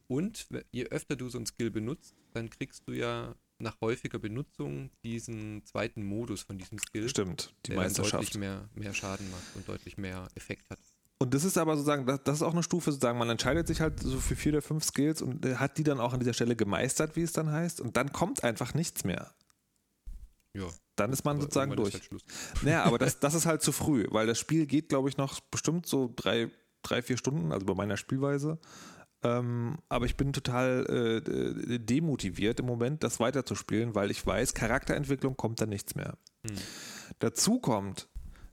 Und 0.09 0.47
je 0.73 0.85
öfter 0.87 1.17
du 1.17 1.29
so 1.29 1.39
einen 1.39 1.47
Skill 1.47 1.71
benutzt, 1.71 2.15
dann 2.33 2.49
kriegst 2.49 2.83
du 2.87 2.93
ja 2.93 3.35
nach 3.59 3.81
häufiger 3.81 4.19
Benutzung 4.19 4.91
diesen 5.03 5.65
zweiten 5.65 6.05
Modus 6.05 6.43
von 6.43 6.59
diesem 6.59 6.79
Skill, 6.79 7.09
Stimmt, 7.09 7.55
die 7.65 7.71
der 7.71 7.77
dann 7.77 7.87
deutlich 7.89 8.13
Meisterschaft. 8.13 8.39
mehr, 8.39 8.69
mehr 8.75 8.95
Schaden 8.95 9.31
macht 9.31 9.57
und 9.57 9.69
deutlich 9.69 9.97
mehr 9.97 10.29
Effekt 10.35 10.69
hat. 10.71 10.79
Und 11.19 11.33
das 11.33 11.45
ist 11.45 11.57
aber 11.57 11.77
sozusagen, 11.77 12.05
das, 12.07 12.37
ist 12.37 12.43
auch 12.43 12.53
eine 12.53 12.63
Stufe, 12.63 12.93
sozusagen, 12.93 13.19
man 13.19 13.31
entscheidet 13.31 13.67
sich 13.67 13.81
halt 13.81 14.01
so 14.01 14.19
für 14.19 14.37
vier 14.37 14.53
oder 14.53 14.63
fünf 14.63 14.85
Skills 14.85 15.23
und 15.23 15.47
äh, 15.47 15.57
hat 15.57 15.79
die 15.79 15.85
dann 15.85 15.99
auch 15.99 16.13
an 16.13 16.21
dieser 16.21 16.35
Stelle 16.35 16.57
gemeistert, 16.57 17.17
wie 17.17 17.23
es 17.23 17.33
dann 17.33 17.51
heißt, 17.51 17.81
und 17.81 17.97
dann 17.97 18.13
kommt 18.13 18.45
einfach 18.45 18.75
nichts 18.75 19.05
mehr. 19.05 19.33
Ja, 20.53 20.69
Dann 20.97 21.13
ist 21.13 21.25
man 21.25 21.41
sozusagen 21.41 21.77
durch. 21.77 21.95
halt. 21.95 22.11
Naja, 22.63 22.85
aber 22.85 22.99
das, 22.99 23.21
das 23.21 23.35
ist 23.35 23.47
halt 23.47 23.63
zu 23.63 23.73
früh, 23.73 24.07
weil 24.11 24.27
das 24.27 24.39
Spiel 24.39 24.67
geht, 24.67 24.89
glaube 24.89 25.09
ich, 25.09 25.17
noch 25.17 25.41
bestimmt 25.41 25.87
so 25.87 26.13
drei, 26.15 26.51
drei, 26.83 27.03
vier 27.03 27.17
Stunden, 27.17 27.53
also 27.53 27.65
bei 27.67 27.75
meiner 27.75 27.97
Spielweise. 27.97 28.59
Ähm, 29.23 29.79
aber 29.89 30.07
ich 30.07 30.17
bin 30.17 30.33
total 30.33 30.87
äh, 30.89 31.17
äh, 31.17 31.79
demotiviert 31.79 32.61
im 32.61 32.67
Moment, 32.67 33.03
das 33.03 33.19
weiterzuspielen, 33.19 33.95
weil 33.95 34.11
ich 34.11 34.27
weiß, 34.27 34.55
Charakterentwicklung 34.55 35.37
kommt 35.37 35.61
dann 35.61 35.71
nichts 35.71 35.95
mehr. 35.95 36.19
Dazu 37.19 37.59
kommt, 37.59 38.09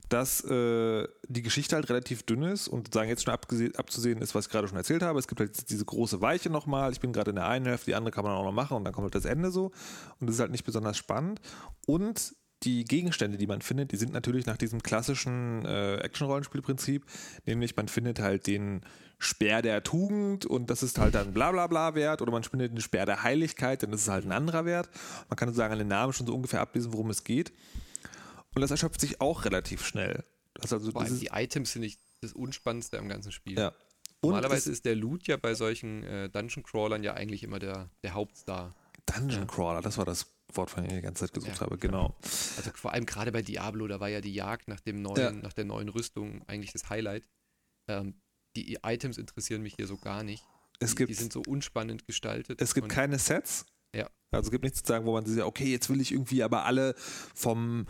dass 0.08 0.44
äh, 0.44 1.08
die 1.28 1.42
Geschichte 1.42 1.76
halt 1.76 1.88
relativ 1.88 2.22
dünn 2.24 2.42
ist 2.42 2.68
und 2.68 2.92
sagen 2.92 3.08
jetzt 3.08 3.24
schon 3.24 3.34
abzusehen 3.34 4.20
ist, 4.20 4.34
was 4.34 4.46
ich 4.46 4.52
gerade 4.52 4.68
schon 4.68 4.76
erzählt 4.76 5.02
habe. 5.02 5.18
Es 5.18 5.28
gibt 5.28 5.40
halt 5.40 5.56
jetzt 5.56 5.70
diese 5.70 5.84
große 5.84 6.20
Weiche 6.20 6.50
nochmal. 6.50 6.92
Ich 6.92 7.00
bin 7.00 7.12
gerade 7.12 7.30
in 7.30 7.36
der 7.36 7.48
einen 7.48 7.66
Hälfte, 7.66 7.86
die 7.86 7.94
andere 7.94 8.12
kann 8.12 8.24
man 8.24 8.34
auch 8.34 8.44
noch 8.44 8.52
machen 8.52 8.76
und 8.76 8.84
dann 8.84 8.92
kommt 8.92 9.06
halt 9.06 9.14
das 9.14 9.24
Ende 9.24 9.50
so. 9.50 9.72
Und 10.20 10.26
das 10.28 10.36
ist 10.36 10.40
halt 10.40 10.50
nicht 10.50 10.64
besonders 10.64 10.96
spannend. 10.96 11.40
Und 11.86 12.36
die 12.64 12.84
Gegenstände, 12.84 13.38
die 13.38 13.46
man 13.46 13.60
findet, 13.62 13.92
die 13.92 13.96
sind 13.96 14.12
natürlich 14.12 14.46
nach 14.46 14.56
diesem 14.56 14.82
klassischen 14.82 15.64
äh, 15.64 15.96
Action-Rollenspielprinzip, 15.96 17.04
nämlich 17.46 17.76
man 17.76 17.88
findet 17.88 18.20
halt 18.20 18.46
den 18.46 18.82
Speer 19.18 19.62
der 19.62 19.82
Tugend 19.82 20.44
und 20.46 20.70
das 20.70 20.82
ist 20.82 20.98
halt 20.98 21.14
dann 21.14 21.32
bla 21.32 21.52
bla 21.52 21.66
bla 21.66 21.94
wert 21.94 22.20
oder 22.22 22.32
man 22.32 22.42
findet 22.42 22.72
den 22.72 22.80
Speer 22.80 23.06
der 23.06 23.22
Heiligkeit, 23.22 23.82
dann 23.82 23.92
ist 23.92 24.02
es 24.02 24.08
halt 24.08 24.24
ein 24.24 24.32
anderer 24.32 24.64
Wert. 24.64 24.90
Man 25.28 25.36
kann 25.36 25.48
sozusagen 25.48 25.72
an 25.72 25.78
den 25.78 25.88
Namen 25.88 26.12
schon 26.12 26.26
so 26.26 26.34
ungefähr 26.34 26.60
ablesen, 26.60 26.92
worum 26.92 27.10
es 27.10 27.24
geht. 27.24 27.52
Und 28.54 28.60
das 28.60 28.70
erschöpft 28.70 29.00
sich 29.00 29.20
auch 29.20 29.44
relativ 29.44 29.84
schnell. 29.84 30.24
Das 30.54 30.72
also 30.72 30.92
Vor 30.92 31.02
allem 31.02 31.18
die 31.18 31.30
Items 31.32 31.72
sind 31.72 31.82
nicht 31.82 32.00
das 32.20 32.32
Unspannendste 32.32 32.98
am 32.98 33.08
ganzen 33.08 33.32
Spiel. 33.32 33.58
ja. 33.58 33.72
Normalerweise 34.22 34.72
ist 34.72 34.86
der 34.86 34.96
Loot 34.96 35.26
ja 35.26 35.36
bei 35.36 35.54
solchen 35.54 36.02
äh, 36.02 36.30
Dungeon-Crawlern 36.30 37.02
ja 37.02 37.12
eigentlich 37.12 37.42
immer 37.42 37.58
der, 37.58 37.90
der 38.02 38.14
Hauptstar. 38.14 38.74
Dungeon 39.06 39.46
Crawler, 39.46 39.82
das 39.82 39.98
war 39.98 40.06
das 40.06 40.33
Wort, 40.56 40.70
von 40.70 40.84
ich 40.84 40.92
die 40.92 41.00
ganze 41.00 41.26
Zeit 41.26 41.34
gesucht 41.34 41.54
Ja, 41.56 41.60
habe, 41.60 41.78
genau. 41.78 42.16
Also 42.56 42.70
vor 42.74 42.92
allem 42.92 43.06
gerade 43.06 43.32
bei 43.32 43.42
Diablo, 43.42 43.86
da 43.86 44.00
war 44.00 44.08
ja 44.08 44.20
die 44.20 44.34
Jagd 44.34 44.68
nach 44.68 44.80
dem 44.80 45.02
neuen, 45.02 45.18
Ja. 45.18 45.30
nach 45.32 45.52
der 45.52 45.64
neuen 45.64 45.88
Rüstung 45.88 46.42
eigentlich 46.48 46.72
das 46.72 46.88
Highlight. 46.90 47.24
Ähm, 47.88 48.20
die 48.56 48.78
Items 48.84 49.18
interessieren 49.18 49.62
mich 49.62 49.74
hier 49.76 49.86
so 49.86 49.96
gar 49.96 50.22
nicht. 50.22 50.44
Es 50.80 50.90
die, 50.90 50.96
gibt, 50.96 51.10
die 51.10 51.14
sind 51.14 51.32
so 51.32 51.42
unspannend 51.46 52.06
gestaltet. 52.06 52.60
es 52.60 52.74
gibt 52.74 52.88
keine 52.88 53.18
Sets. 53.18 53.66
Ja. 53.94 54.08
Also 54.30 54.48
es 54.48 54.50
gibt 54.50 54.64
nichts 54.64 54.82
zu 54.82 54.88
sagen, 54.88 55.06
wo 55.06 55.12
man 55.12 55.24
sich 55.24 55.36
sagt, 55.36 55.46
okay, 55.46 55.70
jetzt 55.70 55.88
will 55.90 56.00
ich 56.00 56.12
irgendwie 56.12 56.42
aber 56.42 56.64
alle 56.64 56.94
vom 57.34 57.86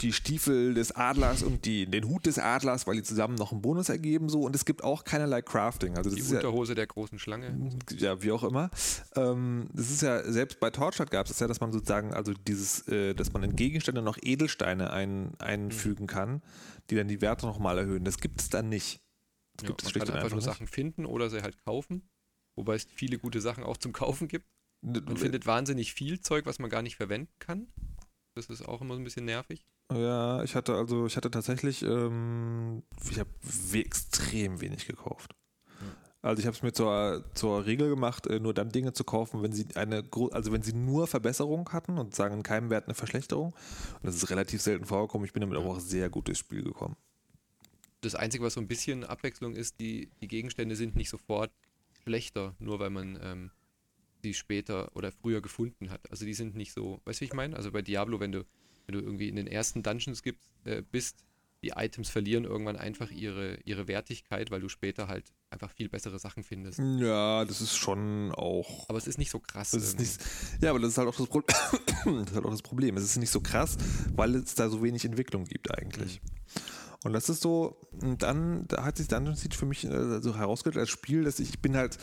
die 0.00 0.12
Stiefel 0.12 0.74
des 0.74 0.92
Adlers 0.92 1.42
und 1.42 1.64
die, 1.66 1.86
den 1.86 2.08
Hut 2.08 2.24
des 2.26 2.38
Adlers, 2.38 2.86
weil 2.86 2.96
die 2.96 3.02
zusammen 3.02 3.34
noch 3.34 3.52
einen 3.52 3.60
Bonus 3.60 3.88
ergeben 3.88 4.28
so 4.28 4.42
und 4.42 4.56
es 4.56 4.64
gibt 4.64 4.82
auch 4.82 5.04
keinerlei 5.04 5.42
Crafting. 5.42 5.96
Also 5.96 6.10
die 6.10 6.18
ist 6.18 6.30
ja, 6.30 6.38
Unterhose 6.38 6.74
der 6.74 6.86
großen 6.86 7.18
Schlange. 7.18 7.70
ja, 7.90 8.22
wie 8.22 8.32
auch 8.32 8.42
immer. 8.42 8.70
Ähm, 9.16 9.68
das 9.74 9.90
ist 9.90 10.02
ja, 10.02 10.22
selbst 10.24 10.60
bei 10.60 10.70
Torchlight 10.70 11.10
gab 11.10 11.26
es 11.26 11.32
das 11.32 11.40
ja, 11.40 11.46
dass 11.46 11.60
man 11.60 11.72
sozusagen, 11.72 12.14
also 12.14 12.32
dieses, 12.32 12.88
äh, 12.88 13.14
dass 13.14 13.32
man 13.32 13.42
in 13.42 13.54
Gegenstände 13.54 14.02
noch 14.02 14.18
Edelsteine 14.20 14.92
ein, 14.92 15.34
einfügen 15.38 16.06
kann, 16.06 16.42
die 16.90 16.96
dann 16.96 17.08
die 17.08 17.20
Werte 17.20 17.46
nochmal 17.46 17.78
erhöhen. 17.78 18.04
Das 18.04 18.18
gibt 18.18 18.40
es 18.40 18.48
dann 18.48 18.68
nicht. 18.68 19.00
Das 19.56 19.64
Ja, 19.64 19.68
gibt 19.68 19.82
es 19.82 19.84
man 19.84 19.90
schlicht 19.92 20.06
kann 20.06 20.14
und 20.14 20.18
einfach 20.18 20.30
nur 20.30 20.38
nicht. 20.38 20.46
Sachen 20.46 20.66
finden 20.66 21.04
oder 21.06 21.28
sie 21.28 21.42
halt 21.42 21.62
kaufen. 21.64 22.08
Wobei 22.54 22.74
es 22.74 22.86
viele 22.94 23.18
gute 23.18 23.40
Sachen 23.40 23.64
auch 23.64 23.76
zum 23.76 23.92
Kaufen 23.92 24.28
gibt. 24.28 24.46
Man 24.82 25.16
findet 25.16 25.46
wahnsinnig 25.46 25.94
viel 25.94 26.20
Zeug, 26.20 26.44
was 26.44 26.58
man 26.58 26.68
gar 26.68 26.82
nicht 26.82 26.96
verwenden 26.96 27.32
kann. 27.38 27.68
Das 28.34 28.46
ist 28.46 28.66
auch 28.66 28.80
immer 28.80 28.94
so 28.94 29.00
ein 29.00 29.04
bisschen 29.04 29.24
nervig. 29.24 29.64
Ja, 29.92 30.42
ich 30.42 30.54
hatte 30.54 30.74
also, 30.74 31.06
ich 31.06 31.16
hatte 31.16 31.30
tatsächlich, 31.30 31.82
ähm, 31.82 32.82
ich 33.10 33.18
habe 33.18 33.30
extrem 33.74 34.60
wenig 34.60 34.86
gekauft. 34.86 35.34
Also 36.22 36.38
ich 36.38 36.46
habe 36.46 36.56
es 36.56 36.62
mir 36.62 36.72
zur, 36.72 37.24
zur 37.34 37.66
Regel 37.66 37.88
gemacht, 37.88 38.28
äh, 38.28 38.38
nur 38.38 38.54
dann 38.54 38.70
Dinge 38.70 38.92
zu 38.92 39.02
kaufen, 39.02 39.42
wenn 39.42 39.52
sie 39.52 39.66
eine, 39.74 40.04
also 40.30 40.52
wenn 40.52 40.62
sie 40.62 40.72
nur 40.72 41.08
Verbesserung 41.08 41.68
hatten 41.70 41.98
und 41.98 42.14
sagen 42.14 42.36
in 42.36 42.42
keinem 42.44 42.70
Wert 42.70 42.86
eine 42.86 42.94
Verschlechterung. 42.94 43.52
Und 43.52 44.04
das 44.04 44.14
ist 44.14 44.30
relativ 44.30 44.62
selten 44.62 44.84
vorgekommen. 44.84 45.26
Ich 45.26 45.32
bin 45.32 45.40
damit 45.40 45.58
aber 45.58 45.66
auch 45.66 45.80
sehr 45.80 46.08
gut 46.10 46.28
durchs 46.28 46.38
Spiel 46.38 46.62
gekommen. 46.62 46.96
Das 48.02 48.14
Einzige, 48.14 48.44
was 48.44 48.54
so 48.54 48.60
ein 48.60 48.68
bisschen 48.68 49.02
Abwechslung 49.04 49.56
ist, 49.56 49.80
die, 49.80 50.10
die 50.20 50.28
Gegenstände 50.28 50.76
sind 50.76 50.94
nicht 50.94 51.10
sofort 51.10 51.50
schlechter, 52.04 52.54
nur 52.60 52.78
weil 52.78 52.90
man 52.90 53.18
ähm, 53.20 53.50
die 54.22 54.34
später 54.34 54.94
oder 54.96 55.12
früher 55.12 55.40
gefunden 55.40 55.90
hat. 55.90 56.10
Also 56.10 56.24
die 56.24 56.34
sind 56.34 56.54
nicht 56.54 56.72
so, 56.72 57.00
weißt 57.04 57.20
du, 57.20 57.22
wie 57.22 57.26
ich 57.26 57.34
meine? 57.34 57.56
Also 57.56 57.70
bei 57.70 57.82
Diablo, 57.82 58.20
wenn 58.20 58.32
du, 58.32 58.44
wenn 58.86 58.94
du 58.94 59.00
irgendwie 59.00 59.28
in 59.28 59.36
den 59.36 59.46
ersten 59.46 59.82
Dungeons 59.82 60.22
gibst, 60.22 60.50
äh, 60.64 60.82
bist, 60.90 61.24
die 61.62 61.72
Items 61.76 62.08
verlieren 62.08 62.44
irgendwann 62.44 62.76
einfach 62.76 63.10
ihre, 63.10 63.56
ihre 63.64 63.86
Wertigkeit, 63.86 64.50
weil 64.50 64.60
du 64.60 64.68
später 64.68 65.06
halt 65.06 65.32
einfach 65.50 65.70
viel 65.70 65.88
bessere 65.88 66.18
Sachen 66.18 66.42
findest. 66.42 66.80
Ja, 66.80 67.44
das 67.44 67.60
ist 67.60 67.76
schon 67.76 68.32
auch. 68.32 68.88
Aber 68.88 68.98
es 68.98 69.06
ist 69.06 69.18
nicht 69.18 69.30
so 69.30 69.38
krass. 69.38 69.70
Das 69.70 69.84
ist 69.84 69.98
nicht, 69.98 70.18
ja, 70.60 70.70
aber 70.70 70.80
das 70.80 70.90
ist 70.90 70.98
halt 70.98 71.08
auch 71.08 71.16
das, 71.16 71.28
Pro 71.28 71.40
das 71.46 71.72
ist 71.72 72.34
halt 72.34 72.44
auch 72.44 72.50
das 72.50 72.62
Problem. 72.62 72.96
Es 72.96 73.04
ist 73.04 73.16
nicht 73.16 73.30
so 73.30 73.40
krass, 73.40 73.76
weil 74.14 74.34
es 74.34 74.56
da 74.56 74.68
so 74.68 74.82
wenig 74.82 75.04
Entwicklung 75.04 75.44
gibt 75.44 75.72
eigentlich. 75.76 76.20
Und 77.04 77.12
das 77.12 77.28
ist 77.28 77.42
so, 77.42 77.76
und 78.00 78.22
dann, 78.22 78.66
da 78.68 78.84
hat 78.84 78.96
sich 78.96 79.08
Dungeon 79.08 79.34
Siege 79.34 79.56
für 79.56 79.66
mich 79.66 79.84
äh, 79.84 80.20
so 80.20 80.36
herausgestellt 80.36 80.80
als 80.82 80.90
Spiel, 80.90 81.24
dass 81.24 81.40
ich, 81.40 81.50
ich 81.50 81.58
bin 81.60 81.76
halt, 81.76 81.98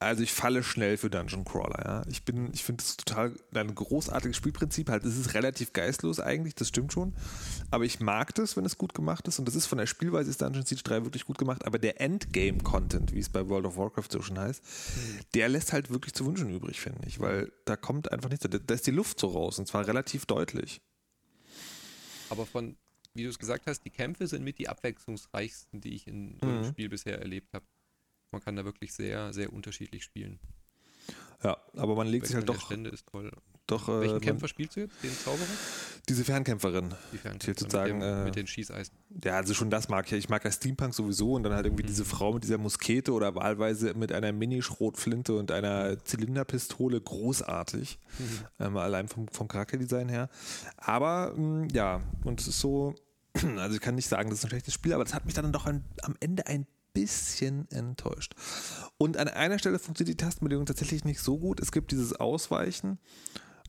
also 0.00 0.22
ich 0.22 0.32
falle 0.32 0.62
schnell 0.62 0.96
für 0.96 1.10
Dungeon 1.10 1.44
Crawler, 1.44 1.84
ja. 1.84 2.02
Ich 2.08 2.24
bin, 2.24 2.50
ich 2.54 2.64
finde 2.64 2.82
das 2.82 2.96
total 2.96 3.34
ein 3.54 3.74
großartiges 3.74 4.34
Spielprinzip. 4.34 4.88
Halt, 4.88 5.04
es 5.04 5.18
ist 5.18 5.34
relativ 5.34 5.74
geistlos 5.74 6.20
eigentlich, 6.20 6.54
das 6.54 6.68
stimmt 6.68 6.92
schon. 6.92 7.14
Aber 7.70 7.84
ich 7.84 8.00
mag 8.00 8.34
das, 8.34 8.56
wenn 8.56 8.64
es 8.64 8.78
gut 8.78 8.94
gemacht 8.94 9.28
ist. 9.28 9.38
Und 9.38 9.44
das 9.46 9.54
ist 9.54 9.66
von 9.66 9.76
der 9.76 9.84
Spielweise 9.86 10.30
ist 10.30 10.40
Dungeon 10.40 10.64
Siege 10.64 10.82
3 10.82 11.04
wirklich 11.04 11.26
gut 11.26 11.36
gemacht. 11.36 11.66
Aber 11.66 11.78
der 11.78 12.00
Endgame-Content, 12.00 13.12
wie 13.12 13.18
es 13.18 13.28
bei 13.28 13.46
World 13.48 13.66
of 13.66 13.76
Warcraft 13.76 14.08
so 14.10 14.22
schon 14.22 14.38
heißt, 14.38 14.62
der 15.34 15.50
lässt 15.50 15.74
halt 15.74 15.90
wirklich 15.90 16.14
zu 16.14 16.24
wünschen 16.24 16.48
übrig, 16.48 16.80
finde 16.80 17.06
ich. 17.06 17.20
Weil 17.20 17.52
da 17.66 17.76
kommt 17.76 18.10
einfach 18.10 18.30
nichts. 18.30 18.48
Da, 18.48 18.74
ist 18.74 18.86
die 18.86 18.92
Luft 18.92 19.20
so 19.20 19.28
raus. 19.28 19.58
Und 19.58 19.68
zwar 19.68 19.86
relativ 19.86 20.24
deutlich. 20.24 20.80
Aber 22.30 22.46
von, 22.46 22.76
wie 23.12 23.24
du 23.24 23.28
es 23.28 23.38
gesagt 23.38 23.66
hast, 23.66 23.84
die 23.84 23.90
Kämpfe 23.90 24.26
sind 24.26 24.44
mit 24.44 24.58
die 24.58 24.68
abwechslungsreichsten, 24.70 25.82
die 25.82 25.94
ich 25.94 26.06
in 26.06 26.38
so 26.40 26.46
einem 26.48 26.60
Mhm. 26.60 26.64
Spiel 26.64 26.88
bisher 26.88 27.18
erlebt 27.18 27.52
habe. 27.52 27.66
Man 28.32 28.42
kann 28.42 28.56
da 28.56 28.64
wirklich 28.64 28.92
sehr, 28.92 29.32
sehr 29.32 29.52
unterschiedlich 29.52 30.04
spielen. 30.04 30.38
Ja, 31.42 31.56
aber 31.76 31.94
man 31.94 32.06
legt 32.06 32.26
sich 32.26 32.36
halt 32.36 32.48
doch, 32.48 32.66
Stände 32.66 32.90
ist 32.90 33.06
toll. 33.06 33.30
doch 33.66 33.88
äh, 33.88 34.00
Welchen 34.00 34.20
Kämpfer 34.20 34.46
spielst 34.46 34.76
du 34.76 34.80
jetzt? 34.80 34.94
Den 35.02 35.12
Zauberer? 35.12 35.46
diese 36.08 36.24
Fernkämpferin. 36.24 36.94
Die 37.12 37.18
Fernkämpfer 37.18 37.46
will 37.46 37.58
sozusagen, 37.58 37.98
mit, 37.98 38.02
dem, 38.06 38.20
äh, 38.20 38.24
mit 38.24 38.36
den 38.36 38.46
Schießeisen. 38.46 38.94
Ja, 39.24 39.36
also 39.36 39.54
schon 39.54 39.70
das 39.70 39.88
mag 39.88 40.06
ich. 40.06 40.18
Ich 40.18 40.28
mag 40.28 40.44
ja 40.44 40.50
Steampunk 40.50 40.92
sowieso 40.92 41.34
und 41.34 41.44
dann 41.44 41.54
halt 41.54 41.66
irgendwie 41.66 41.84
diese 41.84 42.04
Frau 42.04 42.32
mit 42.32 42.42
dieser 42.42 42.58
Muskete 42.58 43.12
oder 43.12 43.34
wahlweise 43.34 43.94
mit 43.94 44.12
einer 44.12 44.32
Mini-Schrotflinte 44.32 45.34
und 45.34 45.50
einer 45.50 46.02
Zylinderpistole 46.04 47.00
großartig. 47.00 47.98
Ähm, 48.58 48.76
allein 48.76 49.08
vom, 49.08 49.28
vom 49.28 49.48
Charakterdesign 49.48 50.08
her. 50.08 50.28
Aber 50.76 51.32
mh, 51.36 51.68
ja, 51.72 52.02
und 52.24 52.40
es 52.40 52.48
ist 52.48 52.60
so, 52.60 52.94
also 53.56 53.76
ich 53.76 53.80
kann 53.80 53.94
nicht 53.94 54.08
sagen, 54.08 54.30
das 54.30 54.40
ist 54.40 54.44
ein 54.44 54.50
schlechtes 54.50 54.74
Spiel, 54.74 54.92
aber 54.92 55.04
das 55.04 55.14
hat 55.14 55.24
mich 55.26 55.34
dann 55.34 55.52
doch 55.52 55.66
ein, 55.66 55.84
am 56.02 56.16
Ende 56.20 56.46
ein 56.46 56.66
bisschen 56.92 57.70
enttäuscht. 57.70 58.34
Und 58.98 59.16
an 59.16 59.28
einer 59.28 59.58
Stelle 59.58 59.78
funktioniert 59.78 60.20
die 60.20 60.24
Tastenbelegung 60.24 60.66
tatsächlich 60.66 61.04
nicht 61.04 61.20
so 61.20 61.38
gut. 61.38 61.60
Es 61.60 61.72
gibt 61.72 61.92
dieses 61.92 62.14
Ausweichen, 62.14 62.98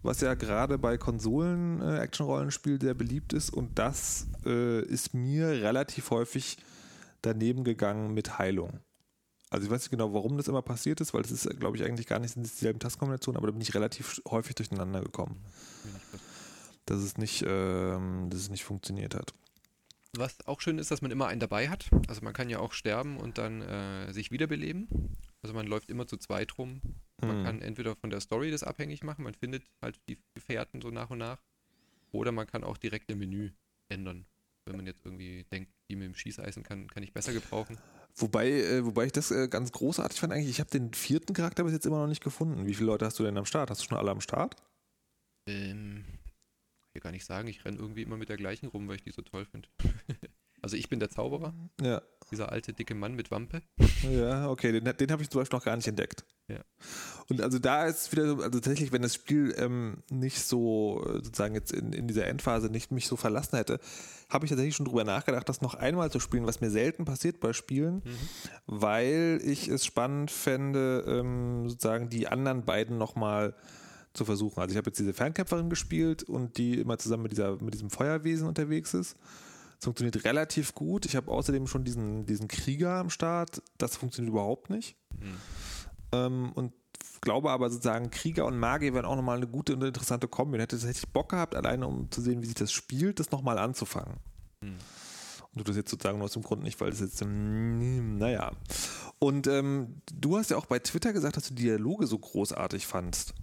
was 0.04 0.22
ja 0.22 0.34
gerade 0.34 0.78
bei 0.78 0.98
Konsolen 0.98 1.82
äh, 1.82 2.00
Action-Rollenspiel 2.00 2.82
sehr 2.82 2.94
beliebt 2.94 3.34
ist 3.34 3.52
und 3.52 3.78
das 3.78 4.28
äh, 4.46 4.82
ist 4.84 5.14
mir 5.14 5.50
relativ 5.50 6.10
häufig 6.10 6.58
daneben 7.22 7.64
gegangen 7.64 8.14
mit 8.14 8.40
Heilung. 8.40 8.80
Also 9.52 9.66
ich 9.66 9.72
weiß 9.72 9.82
nicht 9.82 9.92
genau, 9.92 10.14
warum 10.14 10.38
das 10.38 10.48
immer 10.48 10.62
passiert 10.62 11.02
ist, 11.02 11.14
weil 11.14 11.24
das 11.24 11.32
ist, 11.32 11.60
glaube 11.60 11.76
ich, 11.76 11.84
eigentlich 11.84 12.08
gar 12.08 12.20
nicht 12.20 12.34
sind 12.34 12.44
dieselben 12.44 12.80
Tastenkombinationen, 12.80 13.38
aber 13.38 13.48
da 13.48 13.52
bin 13.52 13.62
ich 13.62 13.76
relativ 13.76 14.22
häufig 14.30 14.56
durcheinander 14.56 15.02
gekommen, 15.02 15.44
dass 16.86 17.00
es 17.00 17.18
nicht, 17.18 17.44
ähm, 17.46 18.30
dass 18.30 18.40
es 18.40 18.50
nicht 18.50 18.64
funktioniert 18.64 19.14
hat. 19.14 19.34
Was 20.18 20.46
auch 20.46 20.60
schön 20.60 20.78
ist, 20.78 20.92
dass 20.92 21.02
man 21.02 21.12
immer 21.12 21.28
einen 21.28 21.40
dabei 21.40 21.70
hat. 21.70 21.90
Also 22.08 22.22
man 22.22 22.34
kann 22.34 22.50
ja 22.50 22.60
auch 22.60 22.74
sterben 22.74 23.18
und 23.18 23.38
dann 23.38 23.62
äh, 23.62 24.12
sich 24.12 24.30
wiederbeleben. 24.32 24.88
Also 25.42 25.54
man 25.54 25.66
läuft 25.68 25.90
immer 25.90 26.06
zu 26.06 26.18
zweit 26.18 26.58
rum. 26.58 26.82
Man 27.22 27.38
Hm. 27.38 27.46
kann 27.46 27.62
entweder 27.62 27.96
von 27.96 28.10
der 28.10 28.20
Story 28.20 28.52
das 28.52 28.64
abhängig 28.64 29.04
machen, 29.04 29.24
man 29.24 29.34
findet 29.36 29.64
halt 29.82 30.00
die 30.10 30.18
Gefährten 30.34 30.82
so 30.82 30.90
nach 30.90 31.10
und 31.12 31.20
nach. 31.20 31.42
Oder 32.12 32.32
man 32.32 32.46
kann 32.48 32.64
auch 32.64 32.78
direkt 32.78 33.10
im 33.10 33.20
Menü 33.20 33.52
ändern. 33.90 34.26
Wenn 34.66 34.76
man 34.76 34.86
jetzt 34.86 35.06
irgendwie 35.06 35.46
denkt, 35.52 35.72
die 35.90 35.96
mit 35.96 36.06
dem 36.08 36.16
Schießeisen 36.16 36.64
kann, 36.64 36.88
kann 36.88 37.04
ich 37.04 37.14
besser 37.14 37.32
gebrauchen. 37.32 37.78
Wobei, 38.16 38.50
äh, 38.52 38.86
wobei 38.86 39.06
ich 39.06 39.12
das 39.14 39.32
äh, 39.32 39.48
ganz 39.48 39.72
großartig 39.72 40.20
fand 40.20 40.34
eigentlich. 40.34 40.50
Ich 40.50 40.60
habe 40.60 40.70
den 40.70 40.94
vierten 40.94 41.34
Charakter 41.34 41.64
bis 41.64 41.74
jetzt 41.74 41.86
immer 41.86 42.00
noch 42.00 42.08
nicht 42.08 42.24
gefunden. 42.24 42.66
Wie 42.66 42.74
viele 42.74 42.88
Leute 42.88 43.06
hast 43.06 43.18
du 43.18 43.24
denn 43.24 43.38
am 43.38 43.46
Start? 43.46 43.70
Hast 43.70 43.82
du 43.82 43.88
schon 43.88 43.98
alle 43.98 44.12
am 44.12 44.22
Start? 44.22 44.56
Ähm, 45.48 46.04
kann 47.02 47.14
ich 47.14 47.26
gar 47.26 47.26
nicht 47.26 47.26
sagen, 47.26 47.48
ich 47.48 47.66
renne 47.66 47.78
irgendwie 47.78 48.04
immer 48.04 48.18
mit 48.18 48.30
der 48.30 48.38
gleichen 48.38 48.68
rum, 48.68 48.88
weil 48.88 48.96
ich 48.96 49.04
die 49.04 49.12
so 49.12 49.22
toll 49.22 49.46
finde. 49.46 49.68
also 50.62 50.78
ich 50.78 50.88
bin 50.90 51.00
der 51.00 51.10
Zauberer, 51.10 51.54
Ja. 51.82 52.02
dieser 52.32 52.52
alte 52.52 52.74
dicke 52.74 52.94
Mann 52.96 53.16
mit 53.16 53.32
Wampe. 53.32 53.62
Ja, 54.10 54.50
okay, 54.50 54.72
den, 54.72 54.84
den 54.98 55.12
habe 55.12 55.24
ich 55.24 55.30
zum 55.30 55.42
Beispiel 55.42 55.58
noch 55.58 55.66
gar 55.66 55.76
nicht 55.76 55.88
entdeckt. 55.88 56.24
Ja. 56.48 56.60
Und 57.30 57.42
also 57.42 57.60
da 57.60 57.86
ist 57.86 58.12
wieder 58.12 58.28
so, 58.28 58.36
also 58.38 58.60
tatsächlich, 58.60 58.92
wenn 58.92 59.02
das 59.02 59.16
Spiel 59.16 59.54
ähm, 59.58 60.04
nicht 60.12 60.40
so, 60.44 61.04
äh, 61.08 61.14
sozusagen 61.24 61.56
jetzt 61.56 61.72
in, 61.72 61.94
in 61.94 62.08
dieser 62.08 62.28
Endphase 62.28 62.68
nicht 62.70 62.92
mich 62.92 63.08
so 63.08 63.16
verlassen 63.16 63.56
hätte, 63.58 63.80
habe 64.30 64.46
ich 64.46 64.50
tatsächlich 64.50 64.76
schon 64.76 64.86
drüber 64.86 65.04
nachgedacht, 65.04 65.48
das 65.50 65.62
noch 65.62 65.76
einmal 65.76 66.12
zu 66.12 66.20
spielen, 66.20 66.46
was 66.46 66.62
mir 66.62 66.70
selten 66.70 67.06
passiert 67.06 67.40
bei 67.40 67.54
Spielen, 67.54 68.02
weil 68.68 69.40
ich 69.44 69.68
es 69.68 69.86
spannend 69.86 70.30
fände, 70.32 71.04
ähm, 71.08 71.70
sozusagen 71.70 72.10
die 72.10 72.28
anderen 72.28 72.64
beiden 72.66 72.98
nochmal 72.98 73.56
zu 74.14 74.26
versuchen. 74.26 74.60
Also 74.60 74.74
ich 74.74 74.78
habe 74.78 74.90
jetzt 74.90 75.00
diese 75.00 75.14
Fernkämpferin 75.14 75.70
gespielt 75.70 76.24
und 76.24 76.58
die 76.58 76.80
immer 76.80 76.98
zusammen 76.98 77.24
mit, 77.24 77.32
dieser, 77.32 77.62
mit 77.62 77.74
diesem 77.74 77.90
Feuerwesen 77.90 78.48
unterwegs 78.48 78.94
ist. 78.94 79.16
Das 79.78 79.86
funktioniert 79.86 80.24
relativ 80.26 80.76
gut. 80.76 81.06
Ich 81.06 81.16
habe 81.16 81.32
außerdem 81.32 81.68
schon 81.68 81.84
diesen, 81.84 82.26
diesen 82.26 82.48
Krieger 82.48 82.96
am 82.96 83.10
Start. 83.10 83.64
Das 83.78 83.98
funktioniert 83.98 84.32
überhaupt 84.32 84.70
nicht. 84.70 84.96
Hm. 85.20 85.38
Ähm, 86.12 86.52
und 86.54 86.74
glaube 87.22 87.52
aber 87.52 87.70
sozusagen, 87.70 88.10
Krieger 88.10 88.46
und 88.46 88.60
Magier 88.60 88.94
wären 88.94 89.06
auch 89.06 89.16
nochmal 89.16 89.38
eine 89.38 89.48
gute 89.48 89.74
und 89.74 89.84
interessante 89.84 90.28
Kombi. 90.28 90.56
Und 90.56 90.62
hätte 90.62 90.76
tatsächlich 90.78 91.10
Bock 91.10 91.30
gehabt, 91.30 91.56
alleine 91.56 91.88
um 91.88 92.12
zu 92.12 92.22
sehen, 92.22 92.42
wie 92.42 92.48
sich 92.48 92.56
das 92.56 92.72
spielt, 92.72 93.20
das 93.20 93.32
nochmal 93.32 93.58
anzufangen. 93.58 94.18
Hm. 94.64 94.76
Und 95.54 95.60
du 95.60 95.64
das 95.64 95.76
jetzt 95.76 95.92
sozusagen 95.92 96.18
nur 96.18 96.26
aus 96.26 96.34
dem 96.34 96.44
Grund 96.44 96.64
nicht, 96.64 96.80
weil 96.80 96.92
das 96.92 97.00
jetzt, 97.00 97.22
ähm, 97.22 98.18
naja. 98.18 98.52
Und 99.20 99.48
ähm, 99.48 100.02
du 100.14 100.38
hast 100.38 100.50
ja 100.50 100.58
auch 100.58 100.66
bei 100.66 100.80
Twitter 100.80 101.14
gesagt, 101.14 101.38
dass 101.38 101.48
du 101.50 101.54
Dialoge 101.54 102.08
so 102.08 102.18
großartig 102.18 102.88
fandst. 102.88 103.34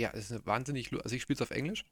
Ja, 0.00 0.10
es 0.14 0.26
ist 0.26 0.32
eine 0.32 0.46
wahnsinnig, 0.46 0.92
also 1.02 1.14
ich 1.14 1.22
spiele 1.22 1.36
es 1.36 1.42
auf 1.42 1.50
Englisch. 1.50 1.84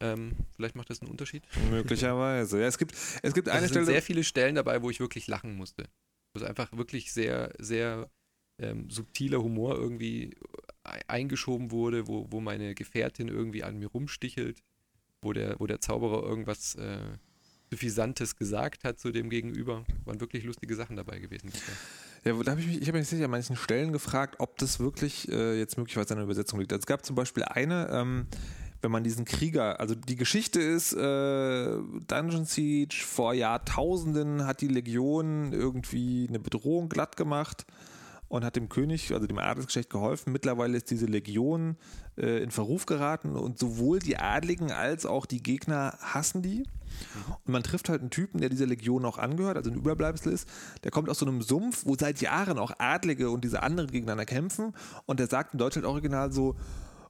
Ähm, 0.00 0.32
vielleicht 0.54 0.74
macht 0.74 0.90
das 0.90 1.00
einen 1.00 1.10
Unterschied. 1.10 1.42
Möglicherweise. 1.70 2.60
Ja, 2.60 2.66
es 2.66 2.78
gibt, 2.78 2.92
es 3.22 3.32
gibt 3.34 3.48
Also 3.48 3.56
eine 3.56 3.64
es 3.66 3.70
Stelle. 3.70 3.86
sehr 3.86 4.02
viele 4.02 4.24
Stellen 4.24 4.56
dabei, 4.56 4.82
wo 4.82 4.90
ich 4.90 5.00
wirklich 5.00 5.26
lachen 5.28 5.56
musste. 5.56 5.84
Wo 6.32 6.40
es 6.40 6.42
einfach 6.46 6.70
wirklich 6.76 7.12
sehr, 7.12 7.52
sehr 7.58 8.10
ähm, 8.58 8.90
subtiler 8.90 9.40
Humor 9.42 9.76
irgendwie 9.76 10.36
ei- 10.82 11.00
eingeschoben 11.08 11.70
wurde, 11.70 12.06
wo, 12.08 12.26
wo 12.30 12.40
meine 12.40 12.74
Gefährtin 12.74 13.28
irgendwie 13.28 13.62
an 13.62 13.78
mir 13.78 13.86
rumstichelt, 13.88 14.62
wo 15.22 15.32
der, 15.32 15.58
wo 15.60 15.66
der 15.66 15.80
Zauberer 15.80 16.22
irgendwas 16.24 16.74
äh, 16.74 16.98
Suffisantes 17.70 18.36
gesagt 18.36 18.84
hat 18.84 18.98
zu 18.98 19.10
dem 19.12 19.30
Gegenüber. 19.30 19.84
Waren 20.04 20.20
wirklich 20.20 20.44
lustige 20.44 20.74
Sachen 20.74 20.96
dabei 20.96 21.18
gewesen. 21.20 21.50
bisher. 21.50 21.74
Ja, 22.24 22.32
da 22.32 22.52
habe 22.52 22.60
ich 22.60 22.66
mich, 22.66 22.80
ich 22.80 22.88
habe 22.88 22.98
mich 22.98 23.08
sicher 23.08 23.26
an 23.26 23.30
manchen 23.30 23.56
Stellen 23.56 23.92
gefragt, 23.92 24.36
ob 24.38 24.56
das 24.58 24.80
wirklich 24.80 25.30
äh, 25.30 25.58
jetzt 25.58 25.76
möglicherweise 25.76 26.14
an 26.14 26.18
der 26.18 26.24
Übersetzung 26.24 26.58
liegt. 26.58 26.72
Also 26.72 26.80
es 26.80 26.86
gab 26.86 27.04
zum 27.04 27.16
Beispiel 27.16 27.42
eine, 27.44 27.88
ähm, 27.90 28.26
wenn 28.80 28.90
man 28.90 29.04
diesen 29.04 29.26
Krieger, 29.26 29.78
also 29.78 29.94
die 29.94 30.16
Geschichte 30.16 30.60
ist, 30.60 30.94
äh, 30.94 31.78
Dungeon 32.06 32.46
Siege 32.46 32.96
vor 33.04 33.34
Jahrtausenden 33.34 34.46
hat 34.46 34.62
die 34.62 34.68
Legion 34.68 35.52
irgendwie 35.52 36.26
eine 36.28 36.38
Bedrohung 36.38 36.88
glatt 36.88 37.16
gemacht 37.16 37.66
und 38.28 38.44
hat 38.44 38.56
dem 38.56 38.68
König, 38.68 39.12
also 39.12 39.26
dem 39.26 39.38
Adelsgeschlecht 39.38 39.90
geholfen. 39.90 40.32
Mittlerweile 40.32 40.76
ist 40.76 40.90
diese 40.90 41.06
Legion 41.06 41.76
äh, 42.16 42.42
in 42.42 42.50
Verruf 42.50 42.86
geraten 42.86 43.36
und 43.36 43.58
sowohl 43.58 43.98
die 43.98 44.16
Adligen 44.16 44.72
als 44.72 45.06
auch 45.06 45.26
die 45.26 45.42
Gegner 45.42 45.98
hassen 46.00 46.42
die. 46.42 46.64
Und 47.44 47.52
man 47.52 47.62
trifft 47.62 47.88
halt 47.88 48.00
einen 48.00 48.10
Typen, 48.10 48.40
der 48.40 48.48
dieser 48.48 48.66
Legion 48.66 49.04
auch 49.04 49.18
angehört, 49.18 49.56
also 49.56 49.70
ein 49.70 49.76
Überbleibsel 49.76 50.32
ist. 50.32 50.48
Der 50.84 50.90
kommt 50.90 51.08
aus 51.08 51.18
so 51.18 51.26
einem 51.26 51.42
Sumpf, 51.42 51.84
wo 51.86 51.96
seit 51.96 52.20
Jahren 52.20 52.58
auch 52.58 52.72
Adlige 52.78 53.30
und 53.30 53.44
diese 53.44 53.62
anderen 53.62 53.90
gegeneinander 53.90 54.26
kämpfen. 54.26 54.74
Und 55.06 55.20
der 55.20 55.26
sagt 55.26 55.54
im 55.54 55.58
Deutschland 55.58 55.86
original 55.86 56.32
so, 56.32 56.56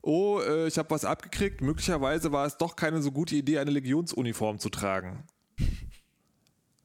oh, 0.02 0.40
äh, 0.40 0.66
ich 0.66 0.78
habe 0.78 0.90
was 0.90 1.04
abgekriegt. 1.04 1.60
Möglicherweise 1.60 2.32
war 2.32 2.46
es 2.46 2.56
doch 2.56 2.76
keine 2.76 3.02
so 3.02 3.10
gute 3.10 3.36
Idee, 3.36 3.58
eine 3.58 3.70
Legionsuniform 3.70 4.58
zu 4.58 4.68
tragen. 4.68 5.24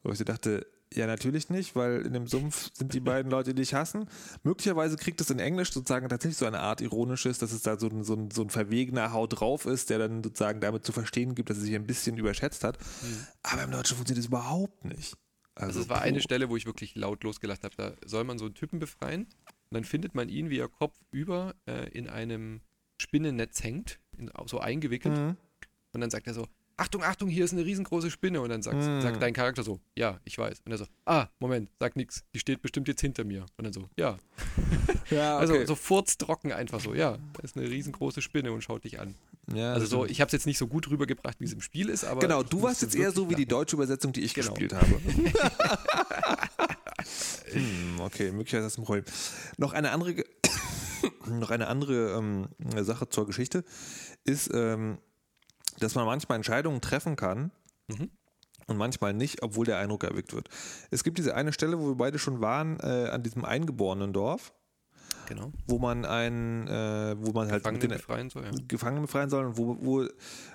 Wo 0.02 0.12
ich 0.12 0.24
dachte, 0.24 0.66
ja, 0.92 1.06
natürlich 1.06 1.50
nicht, 1.50 1.76
weil 1.76 2.04
in 2.04 2.12
dem 2.12 2.26
Sumpf 2.26 2.70
sind 2.74 2.94
die 2.94 3.00
beiden 3.00 3.30
Leute, 3.30 3.54
die 3.54 3.62
dich 3.62 3.74
hassen. 3.74 4.08
Möglicherweise 4.42 4.96
kriegt 4.96 5.20
es 5.20 5.30
in 5.30 5.38
Englisch 5.38 5.72
sozusagen 5.72 6.08
tatsächlich 6.08 6.38
so 6.38 6.46
eine 6.46 6.60
Art 6.60 6.80
ironisches, 6.80 7.38
dass 7.38 7.52
es 7.52 7.62
da 7.62 7.78
so 7.78 7.88
ein, 7.88 8.02
so 8.02 8.14
ein, 8.14 8.30
so 8.32 8.42
ein 8.42 8.50
verwegener 8.50 9.12
Haut 9.12 9.38
drauf 9.40 9.66
ist, 9.66 9.90
der 9.90 9.98
dann 9.98 10.24
sozusagen 10.24 10.60
damit 10.60 10.84
zu 10.84 10.90
verstehen 10.90 11.36
gibt, 11.36 11.48
dass 11.48 11.58
er 11.58 11.64
sich 11.64 11.76
ein 11.76 11.86
bisschen 11.86 12.16
überschätzt 12.16 12.64
hat. 12.64 12.76
Aber 13.44 13.62
im 13.62 13.70
Deutschen 13.70 13.96
funktioniert 13.96 14.24
das 14.24 14.28
überhaupt 14.28 14.84
nicht. 14.84 15.16
Also 15.54 15.80
es 15.80 15.88
war 15.88 16.02
eine 16.02 16.20
Stelle, 16.20 16.48
wo 16.48 16.56
ich 16.56 16.66
wirklich 16.66 16.96
laut 16.96 17.22
losgelacht 17.22 17.62
habe. 17.62 17.74
Da 17.76 17.92
soll 18.04 18.24
man 18.24 18.38
so 18.38 18.46
einen 18.46 18.54
Typen 18.54 18.80
befreien 18.80 19.22
und 19.24 19.74
dann 19.74 19.84
findet 19.84 20.14
man 20.16 20.28
ihn, 20.28 20.50
wie 20.50 20.58
er 20.58 20.68
kopfüber 20.68 21.54
äh, 21.66 21.88
in 21.90 22.08
einem 22.08 22.62
Spinnennetz 23.00 23.62
hängt, 23.62 24.00
in, 24.16 24.30
so 24.46 24.58
eingewickelt. 24.58 25.16
Mhm. 25.16 25.36
Und 25.92 26.00
dann 26.00 26.10
sagt 26.10 26.26
er 26.26 26.34
so, 26.34 26.46
Achtung, 26.80 27.02
Achtung, 27.04 27.28
hier 27.28 27.44
ist 27.44 27.52
eine 27.52 27.64
riesengroße 27.64 28.10
Spinne. 28.10 28.40
Und 28.40 28.48
dann 28.48 28.62
sagt, 28.62 28.78
Mm. 28.78 29.00
sagt 29.02 29.20
dein 29.22 29.34
Charakter 29.34 29.62
so, 29.62 29.80
ja, 29.96 30.18
ich 30.24 30.38
weiß. 30.38 30.62
Und 30.64 30.72
er 30.72 30.78
so, 30.78 30.86
ah, 31.04 31.26
Moment, 31.38 31.68
sag 31.78 31.94
nix, 31.94 32.24
die 32.34 32.38
steht 32.38 32.62
bestimmt 32.62 32.88
jetzt 32.88 33.02
hinter 33.02 33.22
mir. 33.24 33.44
Und 33.58 33.64
dann 33.64 33.72
so, 33.72 33.88
ja. 33.96 34.16
Ja, 35.10 35.38
Also 35.38 35.64
so 35.66 35.74
furztrocken 35.74 36.52
einfach 36.52 36.78
so, 36.80 36.94
ja, 36.94 37.18
da 37.32 37.42
ist 37.42 37.56
eine 37.56 37.68
riesengroße 37.68 38.22
Spinne 38.22 38.52
und 38.52 38.62
schaut 38.62 38.84
dich 38.84 39.00
an. 39.00 39.16
ja, 39.52 39.72
Also 39.72 39.86
so, 39.86 40.06
ich 40.06 40.20
habe 40.20 40.28
es 40.28 40.32
jetzt 40.32 40.46
nicht 40.46 40.56
so 40.58 40.68
gut 40.68 40.88
rübergebracht, 40.88 41.40
wie 41.40 41.44
es 41.46 41.52
im 41.52 41.60
Spiel 41.60 41.88
ist, 41.88 42.04
aber... 42.04 42.20
Genau, 42.20 42.44
du 42.44 42.62
warst 42.62 42.82
jetzt 42.82 42.94
eher 42.94 43.10
so 43.10 43.28
wie 43.28 43.34
die 43.34 43.46
deutsche 43.46 43.74
Übersetzung, 43.74 44.12
die 44.12 44.20
ich 44.22 44.34
Genau. 44.34 44.50
gespielt 44.52 44.72
habe. 44.72 44.86
hm, 47.52 48.00
okay, 48.00 48.30
möglicherweise 48.32 48.66
ist 48.68 48.74
das 48.74 48.78
ein 48.78 48.84
Problem. 48.84 49.04
Noch 49.56 49.72
eine 49.72 49.90
andere, 49.90 50.24
noch 51.28 51.50
eine 51.50 51.66
andere 51.66 52.16
ähm, 52.16 52.48
Sache 52.84 53.08
zur 53.08 53.26
Geschichte 53.26 53.64
ist, 54.24 54.50
ähm, 54.54 54.98
dass 55.80 55.94
man 55.94 56.06
manchmal 56.06 56.36
Entscheidungen 56.36 56.80
treffen 56.80 57.16
kann 57.16 57.50
Mhm. 57.88 58.10
und 58.66 58.76
manchmal 58.76 59.12
nicht, 59.14 59.42
obwohl 59.42 59.66
der 59.66 59.78
Eindruck 59.78 60.04
erweckt 60.04 60.32
wird. 60.32 60.48
Es 60.90 61.02
gibt 61.02 61.18
diese 61.18 61.34
eine 61.34 61.52
Stelle, 61.52 61.80
wo 61.80 61.88
wir 61.88 61.96
beide 61.96 62.18
schon 62.18 62.40
waren, 62.40 62.78
äh, 62.80 63.08
an 63.10 63.22
diesem 63.22 63.44
eingeborenen 63.44 64.12
Dorf. 64.12 64.52
Genau, 65.26 65.52
wo 65.66 65.78
man 65.78 66.04
ein, 66.04 66.66
äh, 66.66 67.14
wo 67.18 67.30
man 67.30 67.50
halt 67.52 67.62
Gefangene 67.62 67.94
befreien 67.94 68.30
soll, 68.30 68.44
ja. 68.44 68.50
Gefangene 68.66 69.02
befreien 69.02 69.30
sollen 69.30 69.46
und 69.48 69.56
wo, 69.58 69.76
wo, 69.80 70.08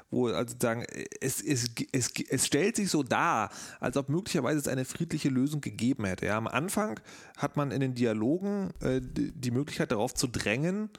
wo 0.09 0.27
also 0.27 0.53
sagen, 0.61 0.85
es, 1.21 1.41
es, 1.41 1.69
es, 1.93 2.11
es 2.29 2.45
stellt 2.45 2.75
sich 2.75 2.89
so 2.89 3.01
dar, 3.01 3.51
als 3.79 3.95
ob 3.95 4.09
möglicherweise 4.09 4.59
es 4.59 4.67
eine 4.67 4.83
friedliche 4.83 5.29
Lösung 5.29 5.61
gegeben 5.61 6.03
hätte. 6.05 6.25
Ja, 6.25 6.37
am 6.37 6.47
Anfang 6.47 6.99
hat 7.37 7.55
man 7.55 7.71
in 7.71 7.79
den 7.79 7.93
Dialogen 7.95 8.71
äh, 8.81 8.99
die 9.01 9.31
die 9.31 9.51
Möglichkeit 9.51 9.91
darauf 9.91 10.13
zu 10.13 10.27
drängen, 10.27 10.89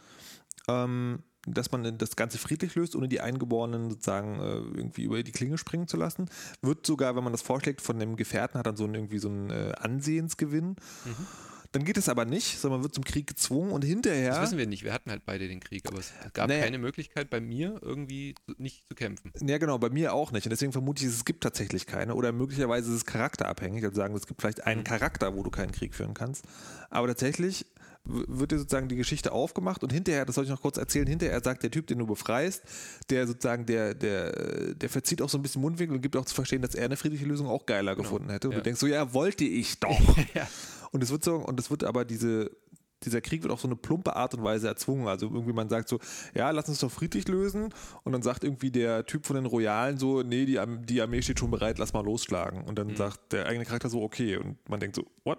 ähm, 0.69 1.23
dass 1.47 1.71
man 1.73 1.99
das 1.99 2.17
Ganze 2.17 2.39
friedlich 2.39 2.75
löst, 2.75 2.97
ohne 2.97 3.09
die 3.09 3.21
Eingeborenen 3.21 3.91
sozusagen 3.91 4.41
äh, 4.41 4.57
irgendwie 4.79 5.05
über 5.05 5.23
die 5.23 5.33
Klinge 5.33 5.59
springen 5.59 5.89
zu 5.89 5.97
lassen. 5.97 6.29
Wird 6.63 6.87
sogar, 6.87 7.17
wenn 7.17 7.25
man 7.25 7.33
das 7.33 7.43
vorschlägt, 7.43 7.81
von 7.81 7.99
dem 7.99 8.17
Gefährten 8.17 8.59
hat 8.59 8.67
dann 8.67 8.77
so 8.77 8.85
einen, 8.85 8.95
irgendwie 8.95 9.19
so 9.19 9.29
einen 9.29 9.51
äh, 9.51 9.73
Ansehensgewinn. 9.79 10.77
Dann 11.73 11.85
geht 11.85 11.99
es 11.99 12.09
aber 12.09 12.25
nicht, 12.25 12.59
sondern 12.59 12.79
man 12.81 12.85
wird 12.85 12.95
zum 12.95 13.05
Krieg 13.05 13.27
gezwungen 13.27 13.71
und 13.71 13.85
hinterher. 13.85 14.31
Das 14.31 14.43
wissen 14.43 14.57
wir 14.59 14.67
nicht, 14.67 14.83
wir 14.85 14.95
hatten 14.95 15.11
halt 15.11 15.27
beide 15.27 15.47
den 15.47 15.61
Krieg, 15.61 15.83
aber 15.87 15.99
es 15.99 16.13
gab 16.33 16.49
Naja. 16.49 16.63
keine 16.63 16.79
Möglichkeit 16.79 17.29
bei 17.29 17.41
mir 17.41 17.79
irgendwie 17.83 18.35
nicht 18.57 18.85
zu 18.89 18.95
kämpfen. 18.95 19.31
Ja, 19.47 19.59
genau, 19.59 19.77
bei 19.79 19.91
mir 19.91 20.15
auch 20.15 20.33
nicht. 20.33 20.47
Und 20.47 20.51
deswegen 20.51 20.73
vermute 20.73 21.03
ich, 21.05 21.11
es 21.11 21.25
gibt 21.25 21.43
tatsächlich 21.43 21.87
keine. 21.87 22.15
Oder 22.15 22.33
möglicherweise 22.33 22.91
ist 22.91 22.97
es 22.97 23.05
charakterabhängig. 23.05 23.85
Also 23.85 23.97
sagen, 23.97 24.15
es 24.15 24.27
gibt 24.27 24.41
vielleicht 24.41 24.65
einen 24.65 24.85
Charakter, 24.85 25.37
wo 25.37 25.43
du 25.43 25.51
keinen 25.51 25.73
Krieg 25.73 25.95
führen 25.95 26.15
kannst. 26.15 26.45
Aber 26.89 27.09
tatsächlich 27.09 27.67
wird 28.07 28.53
dir 28.53 28.59
sozusagen 28.59 28.89
die 28.89 28.97
Geschichte 28.97 29.33
aufgemacht 29.33 29.83
und 29.83 29.93
hinterher, 29.93 30.25
das 30.25 30.35
soll 30.37 30.45
ich 30.45 30.51
noch 30.51 30.63
kurz 30.63 30.77
erzählen, 30.77 31.07
hinterher 31.07 31.41
sagt 31.43 31.63
der 31.63 31.71
Typ, 31.71 31.87
den 31.87 31.99
du 31.99 32.07
befreist, 32.07 32.63
der 33.11 33.27
sozusagen, 33.27 33.67
der, 33.67 33.95
der, 33.95 34.75
der 34.75 34.89
verzieht 34.89 35.21
auch 35.23 35.29
so 35.29 35.39
ein 35.39 35.43
bisschen 35.43 35.63
Mundwinkel 35.63 35.97
und 35.97 36.03
gibt 36.03 36.17
auch 36.17 36.25
zu 36.25 36.35
verstehen, 36.35 36.63
dass 36.63 36.75
er 36.75 36.85
eine 36.87 36.97
friedliche 36.97 37.27
Lösung 37.27 37.47
auch 37.49 37.67
geiler 37.67 37.97
gefunden 37.97 38.31
hätte. 38.31 38.49
Und 38.49 38.53
Ja. 38.55 38.59
du 38.61 38.65
denkst 38.65 38.81
so, 38.81 38.87
ja, 38.87 39.13
wollte 39.13 39.45
ich 39.45 39.81
doch. 39.81 39.91
Ja. 40.35 40.47
Und 40.93 41.03
es 41.03 41.11
wird 41.11 41.25
so, 41.25 41.37
und 41.37 41.59
es 41.61 41.71
wird 41.71 41.85
aber 41.85 42.05
diese, 42.05 42.51
dieser 43.03 43.21
Krieg 43.21 43.43
wird 43.43 43.53
auf 43.53 43.61
so 43.61 43.69
eine 43.69 43.77
plumpe 43.77 44.17
Art 44.17 44.35
und 44.35 44.43
Weise 44.45 44.69
erzwungen. 44.69 45.07
Also 45.09 45.27
irgendwie 45.27 45.53
man 45.53 45.69
sagt 45.69 45.89
so, 45.89 45.99
ja, 46.35 46.51
lass 46.51 46.69
uns 46.69 46.79
doch 46.79 46.91
friedlich 46.91 47.29
lösen. 47.29 47.69
Und 48.05 48.13
dann 48.13 48.23
sagt 48.23 48.45
irgendwie 48.45 48.71
der 48.71 49.05
Typ 49.05 49.27
von 49.27 49.37
den 49.37 49.47
Royalen 49.47 49.99
so, 49.99 50.23
nee, 50.23 50.47
die, 50.47 50.59
die 50.85 51.03
Armee 51.03 51.21
steht 51.23 51.39
schon 51.39 51.51
bereit, 51.51 51.79
lass 51.79 51.93
mal 51.93 52.05
losschlagen. 52.05 52.63
Und 52.65 52.79
dann 52.79 52.97
sagt 52.97 53.33
der 53.33 53.47
eigene 53.47 53.65
Charakter 53.65 53.89
so, 53.91 54.03
okay. 54.03 54.37
Und 54.37 54.57
man 54.69 54.81
denkt 54.81 54.97
so, 54.97 55.05
what? 55.25 55.39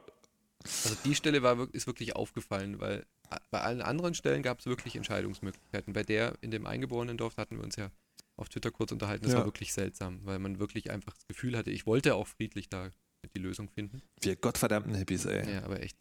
Also 0.64 0.98
die 1.06 1.16
Stelle 1.16 1.44
war, 1.44 1.68
ist 1.74 1.88
wirklich 1.88 2.16
aufgefallen, 2.16 2.80
weil 2.80 3.06
bei 3.52 3.62
allen 3.62 3.82
anderen 3.82 4.14
Stellen 4.14 4.44
gab 4.44 4.60
es 4.60 4.66
wirklich 4.66 4.96
Entscheidungsmöglichkeiten. 4.96 5.94
Bei 5.94 6.04
der 6.04 6.36
in 6.42 6.52
dem 6.52 6.66
eingeborenen 6.66 7.18
Dorf 7.18 7.38
hatten 7.38 7.58
wir 7.58 7.64
uns 7.64 7.76
ja 7.76 7.90
auf 8.36 8.50
Twitter 8.50 8.72
kurz 8.72 8.92
unterhalten. 8.92 9.24
Das 9.24 9.34
Ja. 9.34 9.40
war 9.40 9.46
wirklich 9.46 9.74
seltsam, 9.74 10.20
weil 10.24 10.40
man 10.40 10.60
wirklich 10.60 10.92
einfach 10.92 11.14
das 11.14 11.26
Gefühl 11.28 11.58
hatte, 11.58 11.72
ich 11.72 11.86
wollte 11.86 12.16
auch 12.16 12.28
friedlich 12.28 12.70
da 12.70 12.90
die 13.36 13.40
Lösung 13.40 13.70
finden. 13.70 14.02
Wir 14.22 14.36
gottverdammten 14.36 14.94
Hippies, 14.96 15.26
ey. 15.26 15.52
Ja, 15.52 15.64
aber 15.64 15.82
echt. 15.82 15.98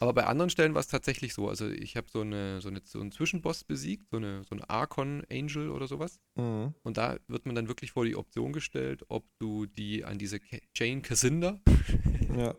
Aber 0.00 0.12
bei 0.14 0.26
anderen 0.26 0.50
Stellen 0.50 0.74
war 0.74 0.80
es 0.80 0.88
tatsächlich 0.88 1.32
so. 1.34 1.48
Also 1.48 1.68
ich 1.68 1.96
habe 1.96 2.08
so, 2.10 2.22
eine, 2.22 2.60
so, 2.60 2.68
eine, 2.68 2.80
so 2.84 3.00
einen 3.00 3.12
Zwischenboss 3.12 3.62
besiegt, 3.64 4.08
so 4.10 4.16
eine, 4.16 4.42
so 4.42 4.54
eine 4.56 4.68
Archon 4.68 5.24
Angel 5.30 5.70
oder 5.70 5.86
sowas. 5.86 6.18
Mhm. 6.34 6.74
Und 6.82 6.96
da 6.96 7.18
wird 7.28 7.46
man 7.46 7.54
dann 7.54 7.68
wirklich 7.68 7.92
vor 7.92 8.04
die 8.04 8.16
Option 8.16 8.52
gestellt, 8.52 9.04
ob 9.08 9.24
du 9.38 9.66
die 9.66 10.04
an 10.04 10.18
diese 10.18 10.40
Jane 10.74 11.02
Cassinda, 11.02 11.60
Ja. 12.36 12.54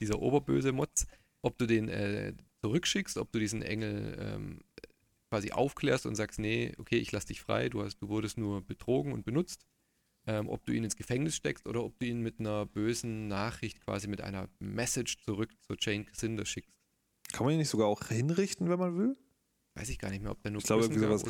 Dieser 0.00 0.20
oberböse 0.20 0.72
Motz, 0.72 1.06
ob 1.42 1.58
du 1.58 1.66
den 1.66 1.88
äh, 1.88 2.34
zurückschickst, 2.60 3.18
ob 3.18 3.30
du 3.32 3.38
diesen 3.38 3.62
Engel 3.62 4.16
ähm, 4.18 4.60
quasi 5.30 5.52
aufklärst 5.52 6.06
und 6.06 6.14
sagst, 6.14 6.38
nee, 6.38 6.72
okay, 6.78 6.96
ich 6.96 7.12
lass 7.12 7.26
dich 7.26 7.40
frei, 7.40 7.68
du, 7.68 7.82
hast, 7.82 7.98
du 7.98 8.08
wurdest 8.08 8.38
nur 8.38 8.62
betrogen 8.62 9.12
und 9.12 9.24
benutzt. 9.24 9.66
Ähm, 10.26 10.48
ob 10.48 10.64
du 10.64 10.72
ihn 10.72 10.84
ins 10.84 10.96
Gefängnis 10.96 11.36
steckst 11.36 11.66
oder 11.66 11.84
ob 11.84 11.98
du 11.98 12.06
ihn 12.06 12.22
mit 12.22 12.40
einer 12.40 12.64
bösen 12.64 13.28
Nachricht, 13.28 13.84
quasi 13.84 14.08
mit 14.08 14.22
einer 14.22 14.48
Message 14.58 15.18
zurück 15.22 15.50
zur 15.60 15.76
Jane 15.78 16.04
Cassinda 16.04 16.46
schickst. 16.46 16.72
Kann 17.32 17.44
man 17.44 17.54
ihn 17.54 17.58
nicht 17.58 17.68
sogar 17.68 17.88
auch 17.88 18.08
hinrichten, 18.08 18.70
wenn 18.70 18.78
man 18.78 18.96
will? 18.96 19.16
Weiß 19.76 19.88
ich 19.88 19.98
gar 19.98 20.08
nicht 20.10 20.22
mehr, 20.22 20.30
ob 20.30 20.40
der 20.40 20.52
nur 20.52 20.60
Ich 20.60 20.66
glaube, 20.66 20.84
irgendwie 20.84 21.00
sowas. 21.00 21.24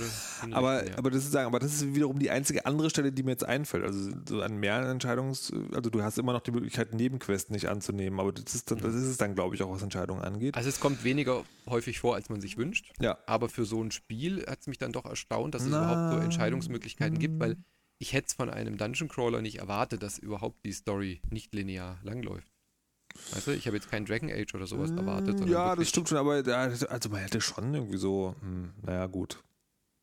Aber, 0.50 0.86
ja. 0.86 0.98
aber 0.98 1.10
das 1.10 1.24
ist 1.24 1.32
sagen, 1.32 1.46
aber 1.46 1.60
das 1.60 1.72
ist 1.72 1.94
wiederum 1.94 2.18
die 2.18 2.30
einzige 2.30 2.66
andere 2.66 2.90
Stelle, 2.90 3.10
die 3.10 3.22
mir 3.22 3.30
jetzt 3.30 3.44
einfällt. 3.44 3.84
Also 3.84 4.10
so 4.28 4.42
an 4.42 4.58
mehr 4.58 4.82
Entscheidungs, 4.82 5.50
also 5.72 5.88
du 5.88 6.02
hast 6.02 6.18
immer 6.18 6.34
noch 6.34 6.42
die 6.42 6.50
Möglichkeit, 6.50 6.92
Nebenquests 6.92 7.50
nicht 7.50 7.68
anzunehmen, 7.68 8.20
aber 8.20 8.32
das 8.32 8.54
ist 8.54 8.70
dann, 8.70 8.78
das 8.80 8.94
ist 8.94 9.04
es 9.04 9.16
dann, 9.16 9.34
glaube 9.34 9.54
ich, 9.54 9.62
auch 9.62 9.70
was 9.70 9.82
Entscheidungen 9.82 10.20
angeht. 10.20 10.56
also 10.56 10.68
es 10.68 10.78
kommt 10.78 11.04
weniger 11.04 11.42
häufig 11.66 12.00
vor, 12.00 12.16
als 12.16 12.28
man 12.28 12.42
sich 12.42 12.58
wünscht. 12.58 12.92
Ja. 13.00 13.16
Aber 13.26 13.48
für 13.48 13.64
so 13.64 13.82
ein 13.82 13.90
Spiel 13.90 14.44
hat 14.46 14.60
es 14.60 14.66
mich 14.66 14.76
dann 14.76 14.92
doch 14.92 15.06
erstaunt, 15.06 15.54
dass 15.54 15.62
es 15.62 15.70
Na. 15.70 15.78
überhaupt 15.78 16.14
so 16.14 16.24
Entscheidungsmöglichkeiten 16.24 17.18
gibt, 17.18 17.40
weil 17.40 17.56
ich 17.98 18.12
hätte 18.12 18.26
es 18.26 18.34
von 18.34 18.50
einem 18.50 18.76
Dungeon 18.76 19.08
Crawler 19.08 19.40
nicht 19.40 19.60
erwartet, 19.60 20.02
dass 20.02 20.18
überhaupt 20.18 20.66
die 20.66 20.72
Story 20.72 21.22
nicht 21.30 21.54
linear 21.54 21.98
langläuft. 22.02 22.53
Weißt 23.32 23.46
du, 23.46 23.52
ich 23.52 23.66
habe 23.66 23.76
jetzt 23.76 23.90
keinen 23.90 24.06
Dragon 24.06 24.30
Age 24.30 24.54
oder 24.54 24.66
sowas 24.66 24.90
erwartet. 24.90 25.40
Mm, 25.40 25.48
Ja, 25.48 25.74
das 25.76 25.88
stimmt 25.88 26.08
schon, 26.08 26.18
aber 26.18 26.32
also 26.90 27.08
man 27.10 27.20
hätte 27.20 27.40
schon 27.40 27.72
irgendwie 27.74 27.96
so, 27.96 28.34
hm, 28.40 28.72
naja, 28.82 29.06
gut. 29.06 29.42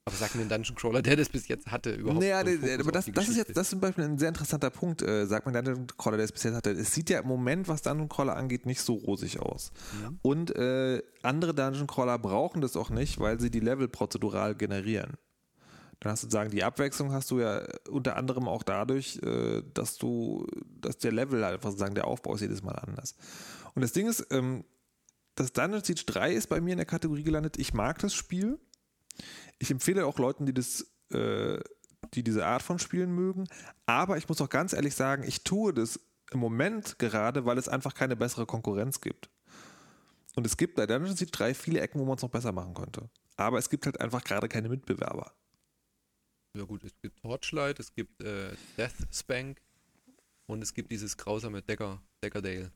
Aber 0.05 0.15
sag 0.15 0.33
mir 0.33 0.41
ein 0.41 0.49
Dungeon 0.49 0.75
Crawler, 0.75 1.03
der 1.03 1.15
das 1.15 1.29
bis 1.29 1.47
jetzt 1.47 1.67
hatte, 1.67 1.93
überhaupt 1.93 2.21
Naja, 2.21 2.41
so 2.41 2.47
einen 2.47 2.61
der- 2.61 2.79
aber 2.79 2.91
das, 2.91 3.05
das 3.13 3.29
ist 3.29 3.37
jetzt, 3.37 3.49
das 3.55 3.67
ist 3.67 3.69
zum 3.69 3.79
Beispiel 3.81 4.03
ein 4.05 4.17
sehr 4.17 4.29
interessanter 4.29 4.71
Punkt, 4.71 5.03
äh, 5.03 5.27
sagt 5.27 5.45
man 5.45 5.53
Dungeon 5.53 5.85
Crawler, 5.97 6.17
der 6.17 6.25
es 6.25 6.31
bis 6.31 6.41
jetzt 6.43 6.55
hatte. 6.55 6.71
Es 6.71 6.91
sieht 6.93 7.11
ja 7.11 7.19
im 7.19 7.27
Moment, 7.27 7.67
was 7.67 7.83
Dungeon 7.83 8.09
Crawler 8.09 8.35
angeht, 8.35 8.65
nicht 8.65 8.81
so 8.81 8.95
rosig 8.95 9.39
aus. 9.39 9.71
Mhm. 9.93 10.19
Und 10.23 10.55
äh, 10.55 11.03
andere 11.21 11.53
Dungeon 11.53 11.85
Crawler 11.85 12.17
brauchen 12.17 12.61
das 12.61 12.75
auch 12.75 12.89
nicht, 12.89 13.19
weil 13.19 13.39
sie 13.39 13.51
die 13.51 13.59
Level 13.59 13.87
prozedural 13.87 14.55
generieren. 14.55 15.17
Dann 16.01 16.11
hast 16.11 16.23
du 16.23 16.25
sozusagen 16.25 16.49
die 16.49 16.63
Abwechslung 16.63 17.13
hast 17.13 17.29
du 17.29 17.39
ja 17.39 17.59
äh, 17.59 17.79
unter 17.89 18.17
anderem 18.17 18.47
auch 18.47 18.63
dadurch, 18.63 19.19
äh, 19.23 19.61
dass 19.73 19.97
du, 19.97 20.47
dass 20.65 20.97
der 20.97 21.11
Level 21.11 21.45
halt 21.45 21.61
sozusagen 21.61 21.95
der 21.95 22.07
Aufbau 22.07 22.33
ist 22.33 22.41
jedes 22.41 22.63
Mal 22.63 22.73
anders. 22.73 23.15
Und 23.75 23.83
das 23.83 23.93
Ding 23.93 24.09
ist, 24.09 24.25
ähm, 24.31 24.65
das 25.35 25.53
Dungeon 25.53 25.83
Siege 25.83 26.03
3 26.05 26.33
ist 26.33 26.47
bei 26.47 26.59
mir 26.59 26.71
in 26.71 26.77
der 26.77 26.87
Kategorie 26.87 27.23
gelandet. 27.23 27.57
Ich 27.57 27.73
mag 27.73 27.99
das 27.99 28.15
Spiel. 28.15 28.59
Ich 29.59 29.69
empfehle 29.69 30.05
auch 30.07 30.17
Leuten, 30.17 30.47
die 30.47 30.55
das, 30.55 30.87
äh, 31.13 31.59
die 32.15 32.23
diese 32.23 32.47
Art 32.47 32.63
von 32.63 32.79
Spielen 32.79 33.13
mögen. 33.13 33.47
Aber 33.85 34.17
ich 34.17 34.27
muss 34.27 34.41
auch 34.41 34.49
ganz 34.49 34.73
ehrlich 34.73 34.95
sagen, 34.95 35.23
ich 35.23 35.43
tue 35.43 35.71
das 35.71 35.99
im 36.31 36.39
Moment 36.39 36.97
gerade, 36.97 37.45
weil 37.45 37.59
es 37.59 37.69
einfach 37.69 37.93
keine 37.93 38.15
bessere 38.15 38.47
Konkurrenz 38.47 39.01
gibt. 39.01 39.29
Und 40.35 40.47
es 40.47 40.57
gibt 40.57 40.75
bei 40.75 40.87
Dungeon 40.87 41.15
Siege 41.15 41.31
3 41.31 41.53
viele 41.53 41.79
Ecken, 41.79 41.99
wo 41.99 42.05
man 42.05 42.15
es 42.15 42.23
noch 42.23 42.29
besser 42.29 42.51
machen 42.51 42.73
könnte. 42.73 43.07
Aber 43.37 43.59
es 43.59 43.69
gibt 43.69 43.85
halt 43.85 44.01
einfach 44.01 44.23
gerade 44.23 44.47
keine 44.47 44.67
Mitbewerber. 44.67 45.31
Ja 46.57 46.63
gut, 46.65 46.83
es 46.83 46.91
gibt 47.01 47.17
Torchlight, 47.21 47.79
es 47.79 47.93
gibt 47.93 48.21
äh, 48.21 48.51
Death 48.77 48.93
Spank 49.13 49.61
und 50.47 50.61
es 50.61 50.73
gibt 50.73 50.91
dieses 50.91 51.15
grausame 51.15 51.61
Decker, 51.61 52.01
Deckerdale, 52.21 52.71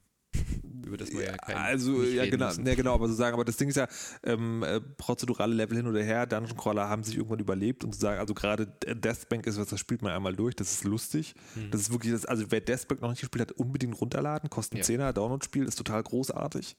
über 0.85 0.95
das 0.95 1.11
wir 1.11 1.25
ja, 1.25 1.37
kein 1.37 1.57
also, 1.57 2.01
ja, 2.03 2.25
genau, 2.25 2.47
müssen. 2.47 2.65
ja, 2.65 2.75
genau, 2.75 2.93
aber 2.93 3.09
so 3.09 3.13
sagen, 3.15 3.33
aber 3.33 3.43
das 3.43 3.57
Ding 3.57 3.67
ist 3.67 3.75
ja, 3.75 3.87
ähm, 4.23 4.63
äh, 4.63 4.79
prozedurale 4.79 5.53
Level 5.53 5.75
hin 5.75 5.87
oder 5.87 6.01
her, 6.01 6.25
Dungeon 6.25 6.55
Crawler 6.57 6.87
haben 6.87 7.03
sich 7.03 7.17
irgendwann 7.17 7.39
überlebt 7.39 7.83
und 7.83 7.93
zu 7.93 7.99
sagen, 7.99 8.19
also 8.19 8.33
gerade 8.33 8.67
Deathbank 8.67 9.45
ist 9.45 9.57
was, 9.59 9.67
das 9.67 9.79
spielt 9.81 10.01
man 10.01 10.13
einmal 10.13 10.35
durch, 10.37 10.55
das 10.55 10.71
ist 10.71 10.83
lustig. 10.85 11.35
Mhm. 11.55 11.71
Das 11.71 11.81
ist 11.81 11.91
wirklich, 11.91 12.13
das, 12.13 12.25
also 12.25 12.45
wer 12.51 12.61
Deathbank 12.61 13.01
noch 13.01 13.09
nicht 13.09 13.19
gespielt 13.21 13.41
hat, 13.41 13.51
unbedingt 13.53 13.99
runterladen, 13.99 14.49
kostet 14.49 14.79
Ja. 14.79 14.85
10er, 14.85 15.11
Download-Spiel, 15.11 15.65
ist 15.65 15.75
total 15.75 16.01
großartig. 16.01 16.77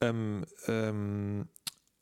Ähm, 0.00 0.44
ähm, 0.68 1.48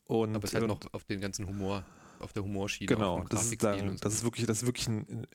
und, 0.03 0.35
Aber 0.35 0.43
es 0.43 0.53
und- 0.53 0.67
noch 0.67 0.79
auf 0.93 1.05
den 1.05 1.21
ganzen 1.21 1.47
Humor, 1.47 1.83
auf 2.21 2.33
der 2.33 2.43
Humorschiene. 2.43 2.87
Genau, 2.87 3.23
das 3.29 3.51
ist, 3.51 3.63
dann, 3.63 3.97
das 3.97 4.13
ist 4.13 4.23
wirklich, 4.23 4.45
das 4.45 4.61
ist 4.61 4.65
wirklich 4.65 4.87
ein, 4.87 5.27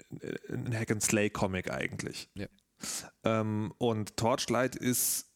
ein, 0.49 0.75
Hack-and-Slay-Comic 0.75 1.70
eigentlich. 1.70 2.29
Ja. 2.35 2.46
Ähm, 3.25 3.72
und 3.79 4.16
Torchlight 4.16 4.77
ist, 4.77 5.27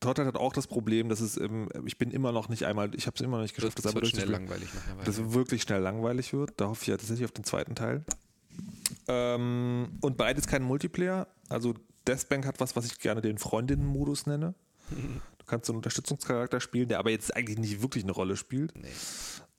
Torchlight 0.00 0.26
hat 0.26 0.36
auch 0.36 0.52
das 0.52 0.66
Problem, 0.66 1.08
dass 1.08 1.20
es, 1.20 1.36
ähm, 1.36 1.68
ich 1.86 1.98
bin 1.98 2.10
immer 2.10 2.32
noch 2.32 2.48
nicht 2.48 2.64
einmal, 2.64 2.94
ich 2.94 3.06
habe 3.06 3.14
es 3.14 3.20
immer 3.20 3.36
noch 3.36 3.42
nicht 3.42 3.54
geschafft, 3.54 3.78
das 3.78 3.84
das 3.84 3.94
wird 3.94 4.08
schnell 4.08 4.30
langweilig. 4.30 4.68
Dass 5.04 5.18
es 5.18 5.32
wirklich 5.32 5.62
schnell 5.62 5.80
langweilig 5.80 6.32
wird. 6.32 6.60
Da 6.60 6.68
hoffe 6.68 6.82
ich 6.82 6.88
ja 6.88 6.96
tatsächlich 6.96 7.24
auf 7.24 7.32
den 7.32 7.44
zweiten 7.44 7.74
Teil. 7.74 8.04
Ähm, 9.08 9.98
und 10.00 10.16
beides 10.16 10.46
kein 10.46 10.62
Multiplayer. 10.62 11.28
Also 11.48 11.74
Deathbank 12.06 12.46
hat 12.46 12.60
was, 12.60 12.76
was 12.76 12.86
ich 12.86 12.98
gerne 12.98 13.20
den 13.20 13.38
Freundinnen-Modus 13.38 14.26
nenne. 14.26 14.54
Du 15.52 15.56
kannst 15.56 15.66
so 15.66 15.74
einen 15.74 15.80
Unterstützungscharakter 15.80 16.60
spielen, 16.60 16.88
der 16.88 16.98
aber 16.98 17.10
jetzt 17.10 17.36
eigentlich 17.36 17.58
nicht 17.58 17.82
wirklich 17.82 18.04
eine 18.04 18.12
Rolle 18.12 18.38
spielt. 18.38 18.72
nee. 18.74 18.88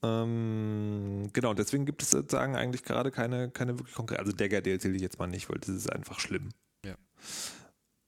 Ähm, 0.02 1.30
genau, 1.34 1.54
deswegen 1.54 1.86
gibt 1.86 2.02
es 2.02 2.10
sozusagen 2.10 2.56
eigentlich 2.56 2.82
gerade 2.82 3.12
keine, 3.12 3.52
keine 3.52 3.78
wirklich 3.78 3.94
konkrete. 3.94 4.20
Also 4.20 4.32
Dagger 4.32 4.66
ich 4.66 5.02
jetzt 5.04 5.20
mal 5.20 5.28
nicht, 5.28 5.52
weil 5.52 5.60
das 5.60 5.70
ist 5.70 5.94
einfach 5.94 6.20
schlimm. 6.20 6.50
Ja. 6.84 6.96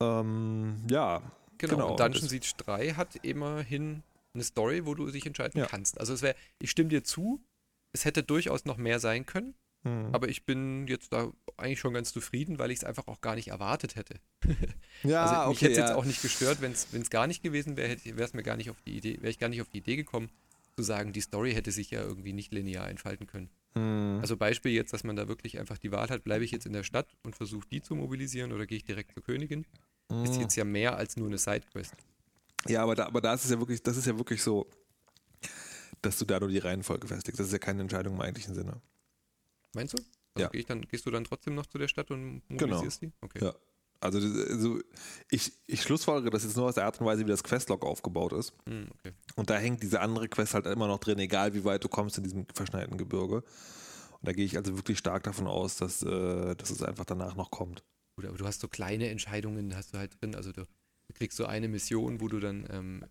Ähm, 0.01 0.77
ja. 0.89 1.21
Genau, 1.59 1.75
Genau, 1.75 1.91
und 1.91 1.99
Dungeon 1.99 2.27
Siege 2.27 2.53
3 2.57 2.93
hat 2.93 3.17
immerhin 3.17 4.01
eine 4.33 4.43
Story, 4.43 4.87
wo 4.87 4.95
du 4.95 5.11
dich 5.11 5.27
entscheiden 5.27 5.59
Ja. 5.59 5.67
kannst. 5.67 5.99
Also 5.99 6.13
es 6.13 6.23
wäre, 6.23 6.35
ich 6.57 6.71
stimme 6.71 6.89
dir 6.89 7.03
zu, 7.03 7.39
es 7.93 8.03
hätte 8.03 8.23
durchaus 8.23 8.65
noch 8.65 8.77
mehr 8.77 8.99
sein 8.99 9.27
können, 9.27 9.53
Hm. 9.85 10.09
aber 10.13 10.29
ich 10.29 10.45
bin 10.45 10.87
jetzt 10.87 11.13
da 11.13 11.31
eigentlich 11.57 11.79
schon 11.79 11.93
ganz 11.93 12.11
zufrieden, 12.11 12.57
weil 12.57 12.71
ich 12.71 12.79
es 12.79 12.83
einfach 12.83 13.07
auch 13.07 13.21
gar 13.21 13.35
nicht 13.35 13.49
erwartet 13.49 13.95
hätte. 13.95 14.15
Ja, 15.03 15.25
also 15.25 15.49
mich 15.49 15.57
okay, 15.57 15.65
hätte 15.65 15.71
es 15.73 15.77
ja. 15.77 15.87
jetzt 15.87 15.95
auch 15.95 16.05
nicht 16.05 16.21
gestört, 16.21 16.61
wenn 16.61 16.71
es 16.71 17.09
gar 17.09 17.27
nicht 17.27 17.43
gewesen 17.43 17.75
wäre, 17.77 17.97
wäre 18.03 18.23
es 18.23 18.33
mir 18.33 18.43
gar 18.43 18.55
nicht 18.55 18.69
auf 18.69 18.81
die 18.81 18.97
Idee, 18.97 19.17
wäre 19.19 19.29
ich 19.29 19.37
gar 19.39 19.49
nicht 19.49 19.61
auf 19.61 19.67
die 19.69 19.79
Idee 19.79 19.97
gekommen, 19.97 20.29
zu 20.77 20.83
sagen, 20.83 21.11
die 21.13 21.21
Story 21.21 21.53
hätte 21.53 21.71
sich 21.71 21.91
ja 21.91 22.01
irgendwie 22.01 22.33
nicht 22.33 22.53
linear 22.53 22.89
entfalten 22.89 23.27
können. 23.27 23.49
Hm. 23.73 24.19
Also 24.21 24.37
Beispiel 24.37 24.71
jetzt, 24.71 24.93
dass 24.93 25.03
man 25.03 25.15
da 25.15 25.27
wirklich 25.27 25.59
einfach 25.59 25.77
die 25.77 25.91
Wahl 25.91 26.09
hat, 26.09 26.23
bleibe 26.23 26.45
ich 26.45 26.51
jetzt 26.51 26.65
in 26.65 26.73
der 26.73 26.83
Stadt 26.83 27.07
und 27.23 27.35
versuche 27.35 27.67
die 27.69 27.81
zu 27.81 27.93
mobilisieren 27.93 28.51
oder 28.53 28.65
gehe 28.65 28.77
ich 28.77 28.85
direkt 28.85 29.13
zur 29.13 29.23
Königin, 29.23 29.65
Hm. 30.11 30.23
ist 30.23 30.39
jetzt 30.39 30.55
ja 30.55 30.63
mehr 30.63 30.95
als 30.97 31.17
nur 31.17 31.27
eine 31.27 31.37
Sidequest. 31.37 31.93
Ja, 32.67 32.81
aber 32.83 32.95
da, 32.95 33.05
aber 33.07 33.21
da 33.21 33.33
ist 33.33 33.45
es 33.45 33.51
ja 33.51 33.59
wirklich, 33.59 33.83
das 33.83 33.97
ist 33.97 34.05
ja 34.07 34.17
wirklich 34.17 34.41
so, 34.41 34.67
dass 36.01 36.17
du 36.17 36.25
da 36.25 36.39
nur 36.39 36.49
die 36.49 36.57
Reihenfolge 36.59 37.07
festigst. 37.07 37.39
Das 37.39 37.47
ist 37.47 37.53
ja 37.53 37.59
keine 37.59 37.81
Entscheidung 37.81 38.15
im 38.15 38.21
eigentlichen 38.21 38.55
Sinne. 38.55 38.81
Meinst 39.75 39.93
du? 39.93 39.97
Also 40.33 40.45
Ja. 40.45 40.49
geh 40.49 40.59
ich 40.59 40.65
dann, 40.65 40.81
gehst 40.81 41.05
du 41.05 41.11
dann 41.11 41.23
trotzdem 41.23 41.55
noch 41.55 41.65
zu 41.65 41.77
der 41.77 41.87
Stadt 41.87 42.11
und 42.11 42.41
Genau. 42.49 42.61
mobilisierst 42.61 43.01
die? 43.01 43.11
Okay. 43.21 43.43
Ja. 43.43 43.53
Also, 44.01 44.19
also 44.19 44.79
ich, 45.31 45.53
ich 45.67 45.81
schlussfolgere 45.81 46.29
das 46.29 46.43
jetzt 46.43 46.57
nur 46.57 46.65
aus 46.67 46.75
der 46.75 46.85
Art 46.85 46.99
und 46.99 47.05
Weise, 47.07 47.25
wie 47.25 47.29
das 47.29 47.43
Questlog 47.43 47.83
aufgebaut 47.85 48.33
ist. 48.33 48.53
Hm, 48.67 48.87
okay. 48.93 49.13
Und 49.35 49.49
da 49.49 49.57
hängt 49.57 49.81
diese 49.81 50.01
andere 50.01 50.27
Quest 50.27 50.53
halt 50.53 50.65
immer 50.65 50.87
noch 50.87 50.99
drin, 50.99 51.17
egal 51.19 51.53
wie 51.53 51.63
weit 51.63 51.83
du 51.83 51.87
kommst 51.89 52.17
in 52.17 52.23
diesem 52.23 52.45
verschneiten 52.53 52.97
Gebirge. 52.97 53.37
Und 53.37 54.19
da 54.27 54.33
gehe 54.33 54.45
ich 54.45 54.57
also 54.57 54.75
wirklich 54.75 54.97
stark 54.97 55.23
davon 55.23 55.47
aus, 55.47 55.77
dass, 55.77 56.03
äh, 56.03 56.55
dass 56.55 56.69
es 56.69 56.83
einfach 56.83 57.05
danach 57.05 57.35
noch 57.35 57.51
kommt. 57.51 57.83
Gut, 58.15 58.25
aber 58.25 58.37
du 58.37 58.45
hast 58.45 58.59
so 58.61 58.67
kleine 58.67 59.09
Entscheidungen, 59.09 59.75
hast 59.75 59.93
du 59.93 59.97
halt 59.97 60.21
drin. 60.21 60.35
Also 60.35 60.51
du, 60.51 60.61
du 60.63 61.13
kriegst 61.13 61.37
so 61.37 61.45
eine 61.45 61.67
Mission, 61.67 62.21
wo 62.21 62.27
du 62.27 62.39
dann 62.39 62.67
ähm, 62.69 63.05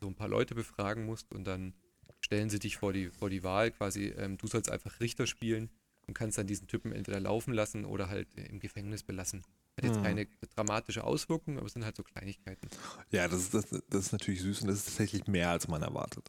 so 0.00 0.06
ein 0.06 0.14
paar 0.14 0.28
Leute 0.28 0.54
befragen 0.54 1.06
musst 1.06 1.32
und 1.32 1.44
dann 1.44 1.74
stellen 2.20 2.50
sie 2.50 2.58
dich 2.58 2.76
vor 2.76 2.92
die, 2.92 3.10
vor 3.10 3.30
die 3.30 3.42
Wahl 3.42 3.70
quasi, 3.70 4.08
ähm, 4.16 4.36
du 4.36 4.46
sollst 4.46 4.70
einfach 4.70 5.00
Richter 5.00 5.26
spielen 5.26 5.70
und 6.10 6.14
kannst 6.14 6.36
dann 6.38 6.48
diesen 6.48 6.66
Typen 6.66 6.90
entweder 6.92 7.20
laufen 7.20 7.54
lassen 7.54 7.84
oder 7.84 8.08
halt 8.08 8.26
im 8.34 8.58
Gefängnis 8.58 9.04
belassen. 9.04 9.44
Hat 9.76 9.84
jetzt 9.84 9.96
Hm. 9.98 10.02
keine 10.02 10.26
dramatische 10.56 11.04
Auswirkung, 11.04 11.56
aber 11.56 11.66
es 11.66 11.72
sind 11.74 11.84
halt 11.84 11.96
so 11.96 12.02
Kleinigkeiten. 12.02 12.68
Ja, 13.12 13.28
das 13.28 13.42
ist, 13.42 13.54
das, 13.54 13.66
das 13.88 14.06
ist 14.06 14.12
natürlich 14.12 14.40
süß 14.40 14.62
und 14.62 14.66
das 14.66 14.78
ist 14.78 14.86
tatsächlich 14.86 15.28
mehr, 15.28 15.50
als 15.50 15.68
man 15.68 15.82
erwartet. 15.82 16.28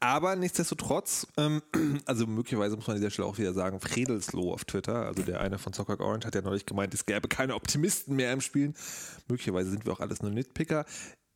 Aber 0.00 0.34
nichtsdestotrotz, 0.34 1.28
ähm, 1.36 1.62
also 2.06 2.26
möglicherweise 2.26 2.74
muss 2.74 2.88
man 2.88 2.96
an 2.96 3.00
dieser 3.00 3.12
Stelle 3.12 3.28
auch 3.28 3.38
wieder 3.38 3.54
sagen, 3.54 3.78
Fredelsloh 3.80 4.52
auf 4.52 4.64
Twitter, 4.64 5.06
also 5.06 5.22
der 5.22 5.40
eine 5.40 5.58
von 5.58 5.72
Soccer 5.72 6.00
Orange 6.00 6.26
hat 6.26 6.34
ja 6.34 6.42
neulich 6.42 6.66
gemeint, 6.66 6.92
es 6.92 7.06
gäbe 7.06 7.28
keine 7.28 7.54
Optimisten 7.54 8.16
mehr 8.16 8.32
im 8.32 8.40
Spielen. 8.40 8.74
Möglicherweise 9.28 9.70
sind 9.70 9.86
wir 9.86 9.92
auch 9.92 10.00
alles 10.00 10.22
nur 10.22 10.32
Nitpicker. 10.32 10.84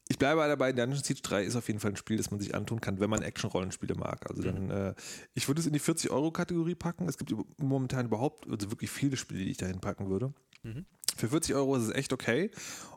Ich 0.08 0.18
bleibe 0.18 0.46
dabei, 0.46 0.72
Dungeon 0.72 1.02
Siege 1.02 1.22
3 1.22 1.44
ist 1.44 1.56
auf 1.56 1.66
jeden 1.68 1.80
Fall 1.80 1.92
ein 1.92 1.96
Spiel, 1.96 2.18
das 2.18 2.30
man 2.30 2.38
sich 2.38 2.54
antun 2.54 2.80
kann, 2.80 3.00
wenn 3.00 3.08
man 3.08 3.22
Action-Rollenspiele 3.22 3.94
mag. 3.94 4.28
Also 4.28 4.42
dann, 4.42 4.70
äh, 4.70 4.94
ich 5.32 5.48
würde 5.48 5.60
es 5.60 5.66
in 5.66 5.72
die 5.72 5.80
40-Euro-Kategorie 5.80 6.74
packen. 6.74 7.08
Es 7.08 7.16
gibt 7.16 7.34
momentan 7.58 8.06
überhaupt 8.06 8.48
also 8.50 8.70
wirklich 8.70 8.90
viele 8.90 9.16
Spiele, 9.16 9.44
die 9.44 9.50
ich 9.50 9.56
dahin 9.56 9.80
packen 9.80 10.10
würde. 10.10 10.34
Mhm. 10.62 10.84
Für 11.16 11.28
40 11.28 11.54
Euro 11.54 11.76
ist 11.76 11.84
es 11.84 11.90
echt 11.90 12.12
okay. 12.12 12.50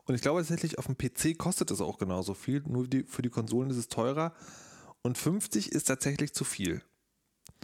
Und 0.04 0.16
ich 0.16 0.20
glaube 0.20 0.40
tatsächlich, 0.40 0.78
auf 0.78 0.86
dem 0.86 0.98
PC 0.98 1.38
kostet 1.38 1.70
es 1.70 1.80
auch 1.80 1.98
genauso 1.98 2.34
viel. 2.34 2.62
Nur 2.66 2.86
die, 2.86 3.04
für 3.04 3.22
die 3.22 3.30
Konsolen 3.30 3.70
ist 3.70 3.78
es 3.78 3.88
teurer. 3.88 4.34
Und 5.00 5.16
50 5.16 5.72
ist 5.72 5.84
tatsächlich 5.84 6.34
zu 6.34 6.44
viel. 6.44 6.82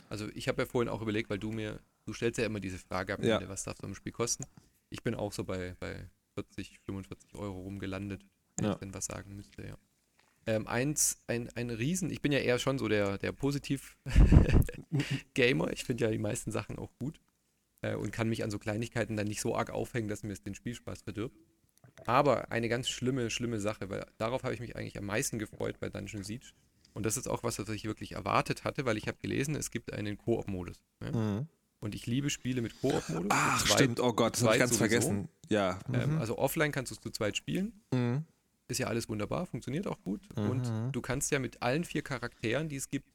Also 0.09 0.29
ich 0.35 0.49
habe 0.49 0.63
ja 0.63 0.67
vorhin 0.67 0.89
auch 0.89 1.03
überlegt, 1.03 1.29
weil 1.29 1.39
du 1.39 1.51
mir 1.51 1.81
Du 2.05 2.13
stellst 2.13 2.39
ja 2.39 2.47
immer 2.47 2.61
diese 2.61 2.79
Frage 2.79 3.15
am 3.15 3.23
Ja. 3.23 3.47
Was 3.49 3.65
darf 3.65 3.79
so 3.81 3.87
ein 3.87 3.95
Spiel 3.95 4.13
kosten? 4.13 4.45
Ich 4.91 5.03
bin 5.03 5.15
auch 5.15 5.33
so 5.33 5.45
bei, 5.45 5.75
bei 5.81 6.09
40, 6.35 6.81
45 6.85 7.35
Euro 7.35 7.61
rumgelandet, 7.63 8.25
wenn 8.57 8.67
Ja. 8.67 8.73
ich 8.73 8.79
denn 8.79 8.95
was 8.95 9.07
sagen 9.07 9.35
müsste, 9.37 9.67
ja. 9.67 9.77
Ähm, 10.47 10.67
eins, 10.67 11.23
ein, 11.27 11.49
ein 11.55 11.71
Riesen, 11.71 12.11
ich 12.11 12.21
bin 12.21 12.31
ja 12.31 12.39
eher 12.39 12.59
schon 12.59 12.79
so 12.79 12.87
der, 12.89 13.17
der 13.17 13.33
Positiv-Gamer. 13.33 14.05
ich 15.73 15.85
finde 15.85 16.05
ja 16.05 16.11
die 16.11 16.19
meisten 16.19 16.51
Sachen 16.53 16.79
auch 16.79 16.91
gut 16.99 17.21
äh, 17.83 17.95
und 17.95 18.13
kann 18.13 18.29
mich 18.29 18.45
an 18.45 18.51
so 18.51 18.59
Kleinigkeiten 18.59 19.17
dann 19.17 19.27
nicht 19.27 19.41
so 19.41 19.57
arg 19.57 19.71
aufhängen, 19.71 20.09
dass 20.09 20.23
mir 20.23 20.33
es 20.33 20.43
den 20.43 20.55
Spielspaß 20.55 21.03
verdirbt. 21.03 21.37
Aber 22.07 22.51
eine 22.51 22.69
ganz 22.69 22.89
schlimme, 22.89 23.31
schlimme 23.31 23.61
Sache, 23.61 23.89
weil 23.89 24.05
darauf 24.19 24.43
habe 24.43 24.55
ich 24.55 24.61
mich 24.61 24.77
eigentlich 24.77 24.99
am 24.99 25.07
meisten 25.07 25.39
gefreut 25.39 25.79
bei 25.81 25.89
Dungeon 25.89 26.25
Siege. 26.25 26.47
Und 26.93 27.07
das 27.07 27.17
ist 27.17 27.29
auch 27.29 27.43
was, 27.43 27.59
was 27.59 27.69
ich 27.71 27.85
wirklich 27.85 28.13
erwartet 28.13 28.65
hatte, 28.65 28.85
weil 28.85 28.97
ich 28.97 29.09
habe 29.09 29.19
gelesen, 29.21 29.55
es 29.57 29.71
gibt 29.71 29.93
einen 29.93 30.17
Koop-Modus. 30.19 30.81
Ja? 31.03 31.13
Mhm. 31.13 31.49
Und 31.81 31.95
ich 31.95 32.07
liebe 32.07 32.31
Spiele 32.31 32.63
mit 32.63 32.81
Koop-Modus. 32.81 33.29
Ach, 33.31 33.65
zweit- 33.65 33.79
stimmt. 33.79 34.01
Oh 34.01 34.13
Gott, 34.13 34.35
das 34.35 34.43
habe 34.43 34.55
ich 34.55 34.59
ganz 34.61 34.77
sowieso. 34.77 34.91
vergessen. 35.01 35.29
Ja. 35.49 35.79
Ähm, 35.93 36.13
Mhm. 36.15 36.19
also 36.19 36.39
offline 36.39 36.73
kannst 36.73 36.91
du 36.91 36.95
es 36.97 37.01
zu 37.01 37.11
zweit 37.11 37.37
spielen. 37.37 37.81
Mhm. 37.93 38.25
Ist 38.69 38.79
ja 38.79 38.87
alles 38.87 39.09
wunderbar, 39.09 39.47
funktioniert 39.47 39.87
auch 39.87 40.01
gut. 40.03 40.27
Mhm. 40.37 40.51
Und 40.51 40.73
du 40.93 41.01
kannst 41.03 41.31
ja 41.31 41.39
mit 41.39 41.63
allen 41.63 41.85
vier 41.85 42.03
Charakteren, 42.03 42.69
die 42.69 42.77
es 42.77 42.89
gibt, 42.89 43.09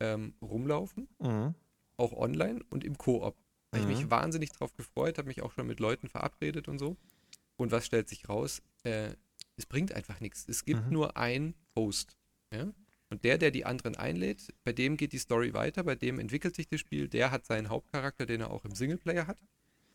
ähm, 0.00 0.34
rumlaufen, 0.42 1.08
Mhm. 1.18 1.54
auch 1.96 2.12
online 2.12 2.60
und 2.70 2.84
im 2.84 2.98
Koop. 2.98 3.36
Da 3.70 3.78
habe 3.78 3.90
ich 3.90 3.96
Mhm. 3.96 4.02
mich 4.02 4.10
wahnsinnig 4.10 4.52
drauf 4.52 4.74
gefreut, 4.74 5.16
habe 5.18 5.28
mich 5.28 5.40
auch 5.42 5.52
schon 5.52 5.66
mit 5.66 5.80
Leuten 5.80 6.08
verabredet 6.08 6.68
und 6.68 6.78
so. 6.78 6.96
Und 7.56 7.70
was 7.72 7.86
stellt 7.86 8.08
sich 8.08 8.28
raus? 8.28 8.60
Äh, 8.84 9.14
es 9.56 9.64
bringt 9.66 9.92
einfach 9.92 10.20
nichts. 10.20 10.46
Es 10.48 10.64
gibt 10.64 10.86
Mhm. 10.86 10.92
nur 10.92 11.16
einen 11.16 11.54
Host. 11.76 12.16
Ja? 12.52 12.72
Und 13.08 13.24
der, 13.24 13.38
der 13.38 13.50
die 13.50 13.64
anderen 13.64 13.96
einlädt, 13.96 14.52
bei 14.64 14.72
dem 14.72 14.96
geht 14.96 15.12
die 15.12 15.18
Story 15.18 15.52
weiter, 15.54 15.84
bei 15.84 15.94
dem 15.94 16.18
entwickelt 16.18 16.54
sich 16.56 16.66
das 16.68 16.80
Spiel, 16.80 17.08
der 17.08 17.30
hat 17.30 17.46
seinen 17.46 17.68
Hauptcharakter, 17.68 18.26
den 18.26 18.40
er 18.40 18.50
auch 18.50 18.64
im 18.64 18.74
Singleplayer 18.74 19.26
hat. 19.26 19.38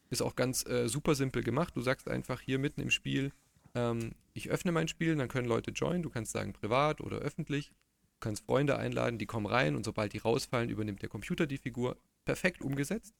Ist 0.10 0.22
auch 0.22 0.36
ganz 0.36 0.66
äh, 0.66 0.88
super 0.88 1.16
simpel 1.16 1.44
gemacht. 1.44 1.76
Du 1.76 1.82
sagst 1.82 2.08
einfach 2.08 2.40
hier 2.42 2.60
mitten 2.60 2.80
im 2.82 2.92
Spiel, 2.92 3.32
ähm, 3.78 4.12
ich 4.34 4.50
öffne 4.50 4.72
mein 4.72 4.88
Spiel, 4.88 5.16
dann 5.16 5.28
können 5.28 5.48
Leute 5.48 5.72
joinen. 5.72 6.04
Du 6.04 6.10
kannst 6.10 6.32
sagen 6.32 6.54
privat 6.54 7.02
oder 7.02 7.18
öffentlich. 7.18 7.70
Du 7.70 8.20
kannst 8.20 8.46
Freunde 8.46 8.78
einladen, 8.78 9.18
die 9.20 9.26
kommen 9.28 9.46
rein 9.46 9.76
und 9.76 9.84
sobald 9.86 10.14
die 10.14 10.18
rausfallen, 10.18 10.70
übernimmt 10.70 11.02
der 11.02 11.10
Computer 11.10 11.46
die 11.46 11.58
Figur. 11.60 11.98
Perfekt 12.26 12.62
umgesetzt. 12.62 13.14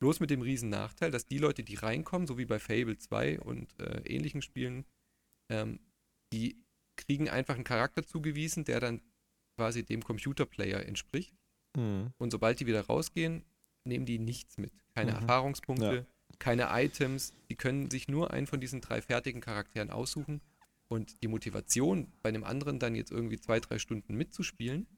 Bloß 0.00 0.20
mit 0.20 0.30
dem 0.30 0.40
riesen 0.42 0.70
Nachteil, 0.70 1.10
dass 1.10 1.26
die 1.26 1.38
Leute, 1.38 1.62
die 1.62 1.74
reinkommen, 1.76 2.26
so 2.26 2.38
wie 2.38 2.46
bei 2.46 2.58
Fable 2.58 2.96
2 2.96 3.40
und 3.40 3.78
äh, 3.78 4.00
ähnlichen 4.06 4.42
Spielen, 4.42 4.86
ähm, 5.50 5.78
die 6.32 6.56
kriegen 6.96 7.28
einfach 7.28 7.54
einen 7.54 7.64
Charakter 7.64 8.04
zugewiesen, 8.04 8.64
der 8.64 8.80
dann 8.80 9.02
quasi 9.56 9.84
dem 9.84 10.02
Computerplayer 10.02 10.84
entspricht. 10.86 11.34
Mhm. 11.76 12.12
Und 12.18 12.30
sobald 12.30 12.58
die 12.60 12.66
wieder 12.66 12.86
rausgehen, 12.86 13.44
nehmen 13.84 14.06
die 14.06 14.18
nichts 14.18 14.58
mit. 14.58 14.72
Keine 14.94 15.12
Mhm. 15.12 15.18
Erfahrungspunkte, 15.18 15.94
Ja. 15.96 16.06
Keine 16.40 16.68
Items. 16.70 17.32
Die 17.48 17.54
können 17.56 17.88
sich 17.90 18.08
nur 18.08 18.32
einen 18.32 18.48
von 18.48 18.60
diesen 18.60 18.80
drei 18.80 19.00
fertigen 19.00 19.40
Charakteren 19.40 19.90
aussuchen. 19.90 20.40
Und 20.88 21.22
die 21.22 21.28
Motivation, 21.28 22.08
bei 22.22 22.30
einem 22.30 22.42
anderen 22.42 22.80
dann 22.80 22.96
jetzt 22.96 23.12
irgendwie 23.12 23.38
zwei, 23.38 23.60
drei 23.60 23.78
Stunden 23.78 24.16
mitzuspielen, 24.16 24.88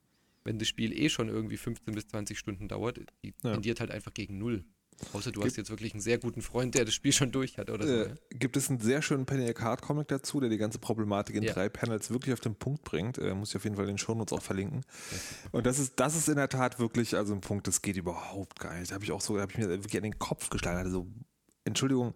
wenn 0.45 0.59
das 0.59 0.67
Spiel 0.69 0.99
eh 0.99 1.11
schon 1.11 1.29
irgendwie 1.29 1.59
15 1.59 1.95
bis 1.95 2.09
20 2.09 2.39
Stunden 2.39 2.67
dauert, 2.67 2.99
die 3.23 3.35
Ja. 3.43 3.53
tendiert 3.53 3.79
halt 3.81 3.91
einfach 3.91 4.15
gegen 4.15 4.39
null. 4.39 4.65
Außer 5.13 5.33
du 5.33 5.41
Gibt- 5.41 5.51
hast 5.53 5.57
jetzt 5.57 5.71
wirklich 5.71 5.93
einen 5.95 6.01
sehr 6.01 6.19
guten 6.19 6.43
Freund, 6.43 6.75
der 6.75 6.85
das 6.85 6.95
Spiel 6.95 7.13
schon 7.13 7.33
durch 7.33 7.59
hat 7.59 7.71
oder 7.71 7.87
so. 7.87 7.93
Äh, 7.93 8.09
ja. 8.09 8.15
gibt 8.39 8.57
es 8.57 8.71
einen 8.71 8.79
sehr 8.79 9.03
schönen 9.03 9.27
Penny 9.27 9.53
Card 9.53 9.83
Comic 9.83 10.09
dazu, 10.09 10.39
der 10.41 10.49
die 10.49 10.59
ganze 10.59 10.79
Problematik 10.79 11.35
in 11.37 11.43
Ja. 11.43 11.53
drei 11.53 11.69
Panels 11.69 12.11
wirklich 12.11 12.33
auf 12.33 12.41
den 12.41 12.55
Punkt 12.55 12.85
bringt. 12.85 13.19
Äh, 13.19 13.35
muss 13.35 13.51
ich 13.51 13.57
auf 13.57 13.65
jeden 13.65 13.75
Fall 13.77 13.85
in 13.87 13.93
den 13.93 13.99
Shownotes 13.99 14.33
auch 14.33 14.43
verlinken. 14.43 14.83
Und 15.51 15.67
das 15.67 15.79
ist, 15.79 15.99
das 15.99 16.15
ist 16.17 16.29
in 16.29 16.37
der 16.37 16.49
Tat 16.49 16.79
wirklich 16.79 17.17
also 17.17 17.35
ein 17.35 17.41
Punkt, 17.41 17.67
das 17.67 17.83
geht 17.83 17.97
überhaupt 17.97 18.61
gar 18.61 18.79
nicht. 18.79 18.91
Da 18.91 18.95
habe 18.95 19.05
ich 19.05 19.13
auch 19.13 19.21
so, 19.21 19.35
da 19.35 19.43
habe 19.43 19.53
ich 19.53 19.59
mir 19.59 19.69
wirklich 19.69 19.97
an 19.97 20.05
den 20.05 20.19
Kopf 20.19 20.51
geschlagen. 20.51 20.79
Also, 20.79 20.91
so, 20.91 21.07
Entschuldigung, 21.65 22.15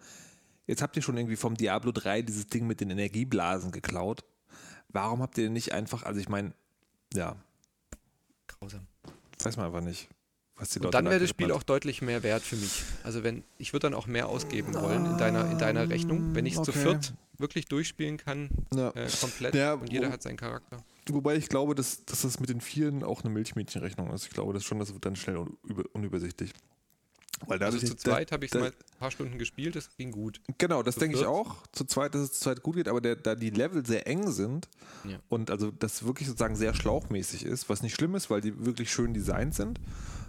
jetzt 0.66 0.82
habt 0.82 0.96
ihr 0.96 1.02
schon 1.02 1.16
irgendwie 1.16 1.36
vom 1.36 1.54
Diablo 1.56 1.92
3 1.92 2.22
dieses 2.22 2.46
Ding 2.48 2.66
mit 2.66 2.80
den 2.80 2.90
Energieblasen 2.90 3.70
geklaut. 3.72 4.24
Warum 4.88 5.22
habt 5.22 5.36
ihr 5.38 5.44
denn 5.44 5.52
nicht 5.52 5.72
einfach, 5.72 6.02
also 6.04 6.20
ich 6.20 6.28
meine, 6.28 6.52
ja, 7.14 7.36
Grausam. 8.46 8.86
weiß 9.42 9.56
man 9.56 9.66
einfach 9.66 9.80
nicht, 9.82 10.08
was 10.56 10.70
die 10.70 10.78
Und 10.78 10.84
Leute 10.84 10.92
dann 10.96 11.04
da 11.06 11.10
wäre 11.10 11.20
das 11.20 11.30
Spiel 11.30 11.52
auch 11.52 11.62
deutlich 11.62 12.02
mehr 12.02 12.22
wert 12.22 12.42
für 12.42 12.56
mich. 12.56 12.82
Also 13.04 13.22
wenn, 13.22 13.44
ich 13.58 13.72
würde 13.72 13.84
dann 13.88 13.94
auch 13.94 14.06
mehr 14.06 14.28
ausgeben 14.28 14.74
wollen 14.74 15.04
in 15.06 15.18
deiner, 15.18 15.50
in 15.50 15.58
deiner 15.58 15.88
Rechnung, 15.90 16.34
wenn 16.34 16.46
ich 16.46 16.54
es 16.56 16.62
zu 16.62 16.70
Okay. 16.70 16.82
viert 16.82 17.14
wirklich 17.38 17.66
durchspielen 17.66 18.16
kann, 18.16 18.48
Ja. 18.74 18.90
äh, 18.90 19.08
komplett 19.20 19.54
Ja, 19.54 19.74
und 19.74 19.92
jeder 19.92 20.08
wo- 20.08 20.12
hat 20.12 20.22
seinen 20.22 20.38
Charakter. 20.38 20.78
Wobei 21.10 21.36
ich 21.36 21.48
glaube, 21.48 21.74
dass, 21.74 22.04
dass 22.06 22.22
das 22.22 22.40
mit 22.40 22.48
den 22.48 22.60
Vieren 22.60 23.04
auch 23.04 23.22
eine 23.22 23.30
Milchmädchenrechnung 23.32 24.10
ist. 24.12 24.24
Ich 24.24 24.30
glaube 24.30 24.52
das 24.54 24.64
schon, 24.64 24.78
das 24.78 24.92
wird 24.92 25.04
dann 25.04 25.14
schnell 25.16 25.36
un 25.36 25.56
über, 25.64 25.84
unübersichtlich. 25.92 26.52
Weil 27.46 27.62
Also 27.62 27.78
dadurch, 27.78 27.90
zu 27.90 27.96
zweit 27.96 28.32
habe 28.32 28.44
ich 28.46 28.54
mal 28.54 28.66
ein 28.66 28.72
paar 28.98 29.10
Stunden 29.10 29.38
gespielt, 29.38 29.76
das 29.76 29.94
ging 29.96 30.10
gut. 30.10 30.40
Genau, 30.58 30.82
das 30.82 30.94
zu 30.94 31.00
denke 31.00 31.18
ich 31.18 31.26
auch. 31.26 31.66
Zu 31.72 31.84
zweit, 31.84 32.14
dass 32.14 32.22
es 32.22 32.32
zu 32.34 32.40
zweit 32.44 32.62
gut 32.62 32.76
geht, 32.76 32.88
aber 32.88 33.00
der, 33.00 33.16
da 33.16 33.34
die 33.34 33.50
Level 33.50 33.84
sehr 33.84 34.06
eng 34.06 34.30
sind 34.30 34.68
Ja. 35.04 35.18
und 35.28 35.50
also 35.50 35.70
das 35.70 36.04
wirklich 36.06 36.28
sozusagen 36.28 36.56
sehr 36.56 36.72
schlauchmäßig 36.74 37.44
ist, 37.44 37.68
was 37.68 37.82
nicht 37.82 37.94
schlimm 37.94 38.14
ist, 38.14 38.30
weil 38.30 38.40
die 38.40 38.64
wirklich 38.64 38.90
schön 38.90 39.12
designt 39.12 39.54
sind. 39.54 39.80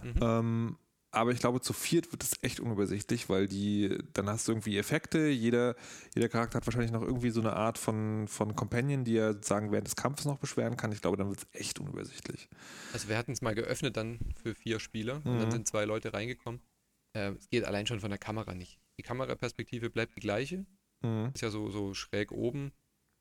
Mhm. 0.04 0.14
Ähm, 0.22 0.78
aber 1.12 1.32
ich 1.32 1.40
glaube, 1.40 1.62
zu 1.62 1.72
viert 1.72 2.12
wird 2.12 2.22
es 2.22 2.34
echt 2.42 2.60
unübersichtlich, 2.60 3.30
weil 3.30 3.48
die, 3.48 3.98
dann 4.14 4.30
hast 4.30 4.48
du 4.48 4.52
irgendwie 4.52 4.78
Effekte, 4.78 5.28
jeder, 5.30 5.76
jeder 6.14 6.28
Charakter 6.28 6.58
hat 6.58 6.68
wahrscheinlich 6.68 6.92
noch 6.92 7.02
irgendwie 7.02 7.30
so 7.30 7.40
eine 7.40 7.54
Art 7.54 7.78
von, 7.78 8.28
von 8.28 8.56
Companion, 8.56 9.06
die 9.06 9.16
er 9.16 9.42
sagen 9.42 9.72
während 9.72 9.88
des 9.88 9.96
Kampfes 9.96 10.26
noch 10.26 10.38
beschweren 10.38 10.76
kann. 10.76 10.92
Ich 10.92 11.02
glaube, 11.02 11.16
dann 11.16 11.30
wird 11.30 11.40
es 11.40 11.48
echt 11.60 11.80
unübersichtlich. 11.80 12.50
Also 12.92 13.08
wir 13.08 13.18
hatten 13.18 13.32
es 13.32 13.42
mal 13.42 13.56
geöffnet 13.56 13.96
dann 13.96 14.20
für 14.44 14.54
vier 14.54 14.80
Spieler 14.82 15.22
und 15.24 15.36
Mhm. 15.36 15.40
dann 15.40 15.52
sind 15.52 15.68
zwei 15.68 15.86
Leute 15.86 16.14
reingekommen. 16.14 16.60
Äh, 17.18 17.32
es 17.32 17.50
geht 17.50 17.64
allein 17.64 17.88
schon 17.88 18.00
von 18.00 18.10
der 18.12 18.20
Kamera 18.20 18.54
nicht. 18.54 18.80
Die 19.00 19.04
Kameraperspektive 19.04 19.90
bleibt 19.90 20.16
die 20.16 20.22
gleiche, 20.22 20.66
Mhm. 21.04 21.32
ist 21.34 21.42
ja 21.42 21.50
so, 21.52 21.70
so 21.70 21.94
schräg 21.94 22.32
oben 22.32 22.72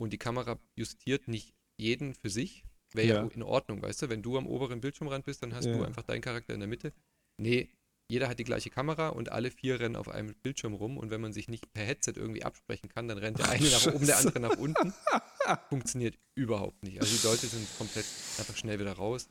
und 0.00 0.12
die 0.12 0.18
Kamera 0.18 0.58
justiert 0.76 1.28
nicht 1.28 1.54
jeden 1.78 2.14
für 2.14 2.30
sich. 2.30 2.64
Wäre 2.94 3.06
ja. 3.08 3.14
Ja. 3.22 3.28
in 3.28 3.42
Ordnung, 3.42 3.82
weißt 3.82 4.02
du? 4.02 4.08
Wenn 4.08 4.22
du 4.22 4.38
am 4.38 4.46
oberen 4.46 4.80
Bildschirmrand 4.80 5.24
bist, 5.26 5.42
dann 5.42 5.54
hast 5.54 5.66
Ja. 5.66 5.76
du 5.76 5.82
einfach 5.84 6.02
deinen 6.04 6.20
Charakter 6.22 6.54
in 6.54 6.60
der 6.60 6.68
Mitte. 6.68 6.92
Nee, 7.36 7.68
jeder 8.10 8.28
hat 8.28 8.38
die 8.38 8.44
gleiche 8.44 8.70
Kamera 8.70 9.08
und 9.08 9.30
alle 9.32 9.50
vier 9.50 9.80
rennen 9.80 9.96
auf 9.96 10.08
einem 10.08 10.34
Bildschirm 10.42 10.72
rum 10.74 10.96
und 10.96 11.10
wenn 11.10 11.20
man 11.20 11.32
sich 11.32 11.48
nicht 11.48 11.70
per 11.74 11.84
Headset 11.84 12.12
irgendwie 12.14 12.44
absprechen 12.44 12.88
kann, 12.88 13.08
dann 13.08 13.18
rennt 13.18 13.38
der 13.40 13.50
eine 13.50 13.68
nach 13.68 13.86
oben, 13.92 14.06
der 14.06 14.16
andere 14.18 14.40
nach 14.40 14.56
unten. 14.56 14.94
Funktioniert 15.68 16.16
überhaupt 16.36 16.82
nicht. 16.82 17.00
Also 17.00 17.14
die 17.16 17.26
Leute 17.26 17.46
sind 17.48 17.66
komplett 17.76 18.06
einfach 18.38 18.56
schnell 18.56 18.78
wieder 18.78 18.92
raus. 18.92 19.28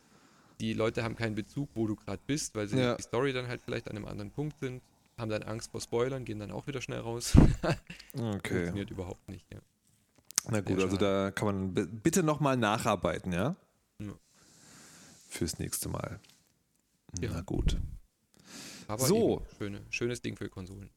Die 0.62 0.74
Leute 0.74 1.04
haben 1.04 1.16
keinen 1.16 1.36
Bezug, 1.36 1.70
wo 1.76 1.86
du 1.88 1.96
gerade 1.96 2.22
bist, 2.26 2.56
weil 2.56 2.68
sie 2.68 2.78
Ja. 2.80 2.96
die 2.96 3.04
Story 3.04 3.34
dann 3.34 3.48
halt 3.48 3.62
vielleicht 3.62 3.90
an 3.90 3.98
einem 3.98 4.06
anderen 4.06 4.32
Punkt 4.32 4.58
sind, 4.60 4.82
haben 5.18 5.30
dann 5.30 5.44
Angst 5.44 5.72
vor 5.72 5.82
Spoilern, 5.82 6.24
gehen 6.26 6.40
dann 6.40 6.52
auch 6.52 6.68
wieder 6.68 6.82
schnell 6.82 7.00
raus. 7.00 7.34
Okay. 8.14 8.54
Funktioniert 8.54 8.90
überhaupt 8.92 9.28
nicht. 9.28 9.46
Ja. 9.52 9.60
Na 10.50 10.62
gut, 10.62 10.80
also 10.82 10.96
da 10.96 11.32
kann 11.32 11.48
man 11.48 11.74
bitte 11.74 12.24
nochmal 12.24 12.56
nacharbeiten, 12.56 13.34
ja? 13.34 13.56
Ja. 14.00 14.14
Fürs 15.28 15.60
nächste 15.60 15.90
Mal. 15.90 16.20
Ja. 17.20 17.32
Na 17.34 17.42
gut. 17.42 17.78
Aber 18.88 19.06
So. 19.06 19.46
schöne, 19.58 19.82
schönes 19.90 20.22
Ding 20.22 20.38
für 20.38 20.48
Konsolen. 20.48 20.90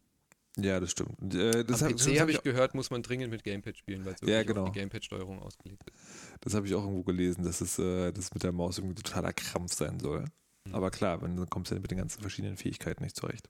Ja, 0.60 0.80
das 0.80 0.90
stimmt. 0.90 1.34
Äh, 1.34 1.64
das 1.64 1.82
Am 1.82 1.90
hab- 1.90 1.96
PC 1.96 2.06
habe 2.08 2.20
hab 2.20 2.28
ich 2.30 2.42
gehört, 2.42 2.74
muss 2.74 2.90
man 2.90 3.02
dringend 3.02 3.30
mit 3.30 3.44
Gamepad 3.44 3.76
spielen, 3.76 4.04
weil 4.04 4.14
es 4.20 4.28
Ja, 4.28 4.42
genau. 4.42 4.64
die 4.66 4.72
Gamepad-Steuerung 4.72 5.40
ausgelegt 5.40 5.84
ist. 5.86 5.96
Das 6.40 6.54
habe 6.54 6.66
ich 6.66 6.74
auch 6.74 6.82
irgendwo 6.82 7.04
gelesen, 7.04 7.44
dass 7.44 7.60
es 7.60 7.78
äh, 7.78 8.12
das 8.12 8.34
mit 8.34 8.42
der 8.42 8.52
Maus 8.52 8.78
irgendwie 8.78 9.00
totaler 9.00 9.32
Krampf 9.32 9.72
sein 9.74 10.00
soll. 10.00 10.24
Mhm. 10.64 10.74
Aber 10.74 10.90
klar, 10.90 11.22
wenn, 11.22 11.36
dann 11.36 11.48
kommst 11.48 11.70
du 11.70 11.76
ja 11.76 11.80
mit 11.80 11.90
den 11.90 11.98
ganzen 11.98 12.20
verschiedenen 12.20 12.56
Fähigkeiten 12.56 13.04
nicht 13.04 13.16
zurecht. 13.16 13.48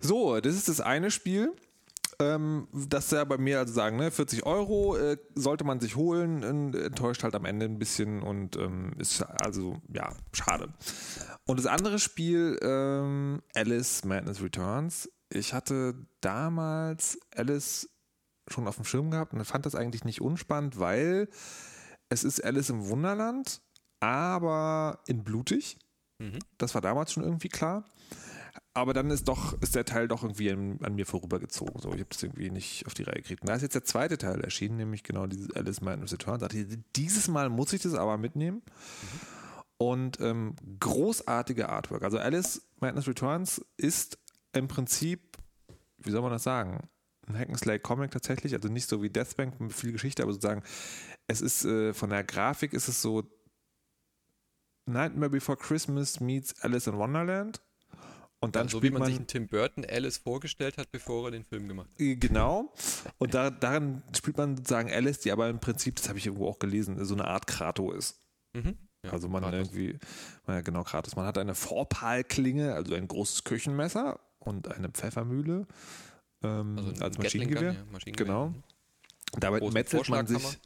So, 0.00 0.40
das 0.40 0.54
ist 0.54 0.68
das 0.68 0.80
eine 0.80 1.10
Spiel. 1.10 1.52
Ähm, 2.20 2.66
das 2.72 3.10
ja 3.12 3.22
bei 3.24 3.38
mir 3.38 3.60
also 3.60 3.72
sagen, 3.72 3.96
ne, 3.96 4.10
40 4.10 4.44
Euro 4.44 4.96
äh, 4.96 5.18
sollte 5.36 5.62
man 5.62 5.78
sich 5.78 5.94
holen, 5.94 6.42
enttäuscht 6.42 7.22
halt 7.22 7.36
am 7.36 7.44
Ende 7.44 7.66
ein 7.66 7.78
bisschen 7.78 8.22
und 8.22 8.56
ähm, 8.56 8.92
ist 8.98 9.22
also, 9.22 9.76
ja, 9.94 10.12
schade. 10.32 10.72
Und 11.46 11.58
das 11.60 11.66
andere 11.66 12.00
Spiel, 12.00 12.58
ähm, 12.62 13.40
Alice 13.54 14.04
Madness 14.04 14.42
Returns. 14.42 15.08
Ich 15.30 15.52
hatte 15.52 15.94
damals 16.20 17.18
Alice 17.34 17.90
schon 18.48 18.66
auf 18.66 18.76
dem 18.76 18.84
Schirm 18.84 19.10
gehabt 19.10 19.32
und 19.32 19.44
fand 19.44 19.66
das 19.66 19.74
eigentlich 19.74 20.04
nicht 20.04 20.20
unspannend, 20.20 20.78
weil 20.78 21.28
es 22.08 22.24
ist 22.24 22.42
Alice 22.42 22.70
im 22.70 22.88
Wunderland, 22.88 23.60
aber 24.00 25.00
in 25.06 25.24
blutig. 25.24 25.78
Mhm. 26.18 26.38
Das 26.56 26.74
war 26.74 26.80
damals 26.80 27.12
schon 27.12 27.24
irgendwie 27.24 27.48
klar. 27.48 27.84
Aber 28.74 28.92
dann 28.92 29.10
ist 29.10 29.28
doch, 29.28 29.60
ist 29.60 29.74
der 29.74 29.84
Teil 29.84 30.08
doch 30.08 30.22
irgendwie 30.22 30.50
an, 30.50 30.78
an 30.82 30.94
mir 30.94 31.06
vorübergezogen. 31.06 31.80
So, 31.80 31.88
ich 31.92 32.00
habe 32.00 32.10
das 32.10 32.22
irgendwie 32.22 32.50
nicht 32.50 32.86
auf 32.86 32.94
die 32.94 33.02
Reihe 33.02 33.16
gekriegt. 33.16 33.42
Und 33.42 33.48
da 33.48 33.54
ist 33.54 33.62
jetzt 33.62 33.74
der 33.74 33.84
zweite 33.84 34.18
Teil 34.18 34.40
erschienen, 34.40 34.76
nämlich 34.76 35.02
genau 35.02 35.26
dieses 35.26 35.54
Alice 35.54 35.80
Madness 35.80 36.12
Returns. 36.12 36.40
Da 36.40 36.48
dachte 36.48 36.58
ich, 36.58 36.78
dieses 36.96 37.28
Mal 37.28 37.50
muss 37.50 37.72
ich 37.72 37.82
das 37.82 37.94
aber 37.94 38.18
mitnehmen. 38.18 38.62
Und 39.78 40.20
ähm, 40.20 40.56
großartige 40.80 41.68
Artwork. 41.68 42.02
Also 42.02 42.18
Alice 42.18 42.62
Madness 42.80 43.06
Returns 43.06 43.64
ist 43.76 44.18
im 44.52 44.68
Prinzip, 44.68 45.38
wie 45.98 46.10
soll 46.10 46.22
man 46.22 46.32
das 46.32 46.42
sagen? 46.42 46.88
Ein 47.26 47.36
Hack'n'Slay-Comic 47.36 48.10
tatsächlich, 48.10 48.54
also 48.54 48.68
nicht 48.68 48.88
so 48.88 49.02
wie 49.02 49.10
Deathbank 49.10 49.60
mit 49.60 49.72
viel 49.72 49.92
Geschichte, 49.92 50.22
aber 50.22 50.32
sozusagen, 50.32 50.62
es 51.26 51.40
ist 51.40 51.64
äh, 51.64 51.92
von 51.92 52.10
der 52.10 52.24
Grafik 52.24 52.72
ist 52.72 52.88
es 52.88 53.02
so 53.02 53.24
Nightmare 54.86 55.30
Before 55.30 55.58
Christmas 55.58 56.20
meets 56.20 56.58
Alice 56.62 56.86
in 56.86 56.96
Wonderland. 56.96 57.60
Und 58.40 58.54
dann 58.54 58.66
Ja, 58.66 58.70
so 58.70 58.82
wie 58.82 58.90
man, 58.90 59.02
man, 59.02 59.12
sich 59.12 59.26
Tim 59.26 59.48
Burton 59.48 59.84
Alice 59.84 60.18
vorgestellt 60.18 60.78
hat, 60.78 60.92
bevor 60.92 61.26
er 61.26 61.30
den 61.32 61.44
Film 61.44 61.66
gemacht 61.66 61.90
hat. 61.92 62.00
Äh, 62.00 62.14
Genau. 62.16 62.72
Und 63.18 63.34
da, 63.34 63.50
darin 63.50 64.02
spielt 64.16 64.36
man 64.36 64.56
sozusagen 64.56 64.92
Alice, 64.92 65.18
die 65.18 65.32
aber 65.32 65.48
im 65.48 65.58
Prinzip, 65.58 65.96
das 65.96 66.08
habe 66.08 66.18
ich 66.18 66.26
irgendwo 66.26 66.48
auch 66.48 66.60
gelesen, 66.60 67.04
so 67.04 67.14
eine 67.14 67.26
Art 67.26 67.46
Krato 67.48 67.92
ist. 67.92 68.22
Mhm. 68.54 68.78
Ja, 69.04 69.12
also 69.12 69.28
man 69.28 69.42
Kratos. 69.42 69.68
irgendwie, 69.68 69.98
ja 70.46 70.60
genau, 70.60 70.84
Kratos. 70.84 71.16
Man 71.16 71.26
hat 71.26 71.36
eine 71.36 71.54
Vorpalklinge, 71.54 72.74
also 72.74 72.94
ein 72.94 73.08
großes 73.08 73.44
Küchenmesser 73.44 74.20
und 74.48 74.68
eine 74.74 74.88
Pfeffermühle 74.88 75.66
ähm, 76.42 76.78
Also 76.78 76.90
ein 76.90 77.02
als 77.02 77.18
Maschinengewehr. 77.18 77.72
Ja, 77.72 77.84
Maschinengewehr. 77.90 78.26
Genau. 78.26 78.48
Mhm. 78.48 78.62
Damit 79.38 79.60
großen 79.60 79.74
metzelt 79.74 80.08
man, 80.08 80.26
sich, 80.26 80.58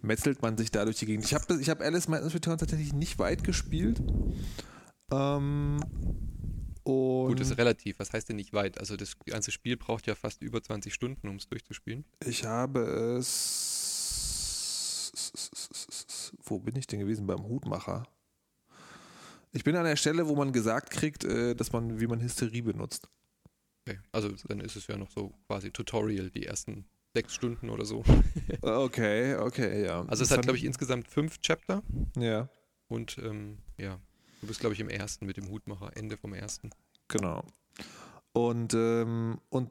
metzelt 0.00 0.40
man 0.40 0.56
sich 0.56 0.70
da 0.70 0.84
durch 0.84 0.96
die 0.96 1.06
Gegend. 1.06 1.26
Ich 1.26 1.34
habe 1.34 1.60
ich 1.60 1.68
hab 1.68 1.82
Alice 1.82 2.08
Madness 2.08 2.34
Return 2.34 2.56
tatsächlich 2.56 2.94
nicht 2.94 3.18
weit 3.18 3.44
gespielt. 3.44 4.00
Ähm, 5.12 5.80
und 6.84 7.28
Gut, 7.28 7.40
ist 7.40 7.58
relativ. 7.58 7.98
Was 7.98 8.14
heißt 8.14 8.30
denn 8.30 8.36
nicht 8.36 8.54
weit? 8.54 8.78
Also 8.80 8.96
das 8.96 9.18
ganze 9.26 9.50
Spiel 9.50 9.76
braucht 9.76 10.06
ja 10.06 10.14
fast 10.14 10.40
über 10.40 10.62
20 10.62 10.94
Stunden, 10.94 11.28
um 11.28 11.36
es 11.36 11.48
durchzuspielen. 11.48 12.06
ich 12.24 12.46
habe 12.46 12.80
es. 13.18 13.92
Wo 16.44 16.60
bin 16.60 16.76
ich 16.76 16.86
denn 16.86 17.00
gewesen? 17.00 17.26
Beim 17.26 17.46
Hutmacher. 17.46 18.06
Ich 19.52 19.64
bin 19.64 19.76
an 19.76 19.84
der 19.84 19.96
Stelle, 19.96 20.28
wo 20.28 20.36
man 20.36 20.52
gesagt 20.52 20.90
kriegt, 20.90 21.24
äh, 21.24 21.54
dass 21.54 21.72
man, 21.72 22.00
wie 22.00 22.06
man 22.06 22.22
Hysterie 22.22 22.62
benutzt. 22.62 23.08
Okay. 23.88 23.98
Also 24.12 24.30
dann 24.48 24.60
ist 24.60 24.76
es 24.76 24.86
ja 24.86 24.96
noch 24.96 25.10
so 25.10 25.32
quasi 25.46 25.70
Tutorial, 25.70 26.30
die 26.30 26.46
ersten 26.46 26.86
sechs 27.14 27.34
Stunden 27.34 27.70
oder 27.70 27.84
so. 27.84 28.04
Okay, 28.62 29.34
okay, 29.36 29.84
ja. 29.84 30.04
Also 30.06 30.24
es 30.24 30.30
hat, 30.30 30.42
glaube 30.42 30.58
ich, 30.58 30.64
insgesamt 30.64 31.08
fünf 31.08 31.40
Chapter 31.40 31.82
Ja, 32.16 32.48
und 32.88 33.18
ähm, 33.18 33.58
ja, 33.78 33.98
du 34.40 34.46
bist, 34.46 34.60
glaube 34.60 34.74
ich, 34.74 34.80
im 34.80 34.88
ersten 34.88 35.26
mit 35.26 35.36
dem 35.36 35.48
Hutmacher, 35.48 35.96
Ende 35.96 36.16
vom 36.16 36.34
ersten. 36.34 36.70
genau. 37.08 37.44
Und, 38.32 38.74
ähm, 38.74 39.40
und 39.48 39.70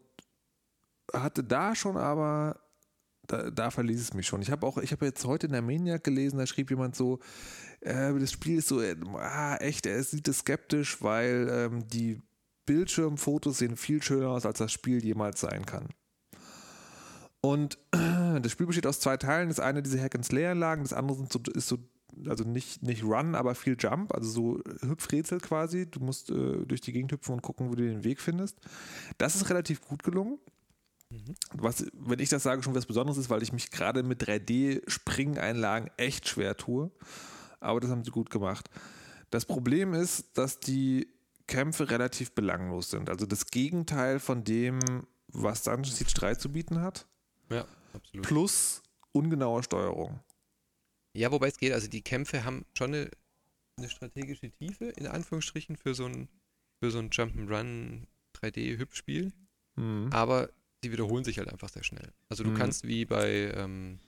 hatte 1.14 1.44
da 1.44 1.76
schon 1.76 1.96
aber, 1.96 2.60
da, 3.28 3.50
da 3.50 3.72
verließ 3.72 4.02
es 4.02 4.14
mich 4.14 4.28
schon. 4.28 4.42
Ich 4.42 4.52
habe 4.52 4.66
auch, 4.66 4.78
ich 4.78 4.92
habe 4.92 5.06
jetzt 5.06 5.24
heute 5.26 5.48
in 5.48 5.54
der 5.54 5.62
Maniac 5.62 6.04
gelesen, 6.04 6.38
da 6.38 6.48
schrieb 6.48 6.70
jemand 6.70 6.96
so, 6.96 7.20
äh, 7.82 8.14
das 8.14 8.32
Spiel 8.32 8.58
ist 8.58 8.68
so, 8.68 8.82
äh, 8.82 8.96
ah, 9.14 9.58
echt, 9.58 9.86
er 9.86 10.04
sieht 10.04 10.28
es 10.28 10.40
skeptisch, 10.40 11.02
weil 11.02 11.48
ähm, 11.50 11.88
die 11.88 12.22
Bildschirmfotos 12.68 13.58
sehen 13.58 13.76
viel 13.76 14.04
schöner 14.04 14.30
aus, 14.30 14.46
als 14.46 14.60
das 14.60 14.72
Spiel 14.72 15.04
jemals 15.04 15.42
sein 15.42 15.66
kann. 15.66 15.90
Und 17.42 17.80
das 17.92 18.52
Spiel 18.52 18.68
besteht 18.68 18.86
aus 18.86 19.00
zwei 19.00 19.18
Teilen. 19.18 19.50
Das 19.50 19.60
eine 19.60 19.82
diese 19.82 20.00
Hack-and-Slay-Anlagen, 20.00 20.84
das 20.84 20.94
andere 20.94 21.18
sind 21.18 21.34
so, 21.34 21.40
ist 21.54 21.68
so, 21.68 21.78
also 22.28 22.44
nicht, 22.44 22.84
nicht 22.84 23.04
Run, 23.04 23.34
aber 23.34 23.56
viel 23.56 23.76
Jump, 23.80 24.14
also 24.14 24.30
so 24.30 24.62
Hüpfrätsel 24.88 25.40
quasi. 25.40 25.90
Du 25.90 26.00
musst 26.00 26.30
äh, 26.30 26.66
durch 26.66 26.82
die 26.82 26.94
Gegend 26.94 27.12
hüpfen 27.12 27.34
und 27.34 27.42
gucken, 27.42 27.70
wo 27.70 27.76
du 27.76 27.84
den 27.84 28.04
Weg 28.04 28.22
findest. 28.22 28.60
Das 29.18 29.36
ist 29.36 29.50
relativ 29.50 29.82
gut 29.82 30.04
gelungen. 30.04 30.38
Was, 31.54 31.86
wenn 31.94 32.20
ich 32.20 32.28
das 32.28 32.44
sage, 32.44 32.62
schon 32.64 32.76
was 32.76 32.86
Besonderes 32.86 33.18
ist, 33.18 33.30
weil 33.30 33.42
ich 33.42 33.54
mich 33.54 33.72
gerade 33.72 34.04
mit 34.04 34.22
3D-Springeinlagen 34.24 35.90
echt 35.96 36.28
schwer 36.28 36.58
tue. 36.58 36.92
Aber 37.62 37.80
das 37.80 37.90
haben 37.90 38.04
sie 38.04 38.12
gut 38.12 38.30
gemacht. 38.30 38.70
Das 39.30 39.46
Problem 39.46 39.94
ist, 39.94 40.38
dass 40.38 40.60
die 40.60 41.08
Kämpfe 41.48 41.90
relativ 41.90 42.32
belanglos 42.34 42.90
sind. 42.92 43.10
Also 43.10 43.26
das 43.26 43.48
Gegenteil 43.48 44.20
von 44.20 44.44
dem, 44.44 44.80
was 45.30 45.64
Dungeon 45.64 45.86
Siege 45.96 46.12
3 46.14 46.36
zu 46.36 46.52
bieten 46.52 46.82
hat, 46.82 47.08
Ja, 47.50 47.66
absolut. 47.94 48.26
plus 48.28 48.84
ungenaue 49.14 49.64
Steuerung. 49.64 50.20
Ja, 51.14 51.32
wobei 51.32 51.48
es 51.48 51.58
geht, 51.58 51.74
also 51.74 51.88
die 51.88 52.02
Kämpfe 52.02 52.44
haben 52.44 52.66
schon 52.78 52.94
eine, 52.94 53.10
eine 53.78 53.90
strategische 53.90 54.52
Tiefe, 54.52 54.86
in 54.86 55.08
Anführungsstrichen, 55.08 55.76
für 55.78 55.96
so 55.96 56.06
ein, 56.06 56.28
für 56.80 56.92
so 56.92 57.00
ein 57.00 57.10
Jump'n'Run 57.10 58.06
3D-Hübschspiel, 58.36 59.32
Mhm. 59.76 60.10
aber 60.12 60.50
die 60.84 60.92
wiederholen 60.92 61.24
sich 61.24 61.38
halt 61.40 61.50
einfach 61.50 61.70
sehr 61.70 61.84
schnell. 61.84 62.12
Also 62.30 62.44
du 62.44 62.52
Mhm. 62.52 62.56
kannst 62.56 62.88
wie 62.88 63.06
bei, 63.06 63.52
ähm, 63.56 64.00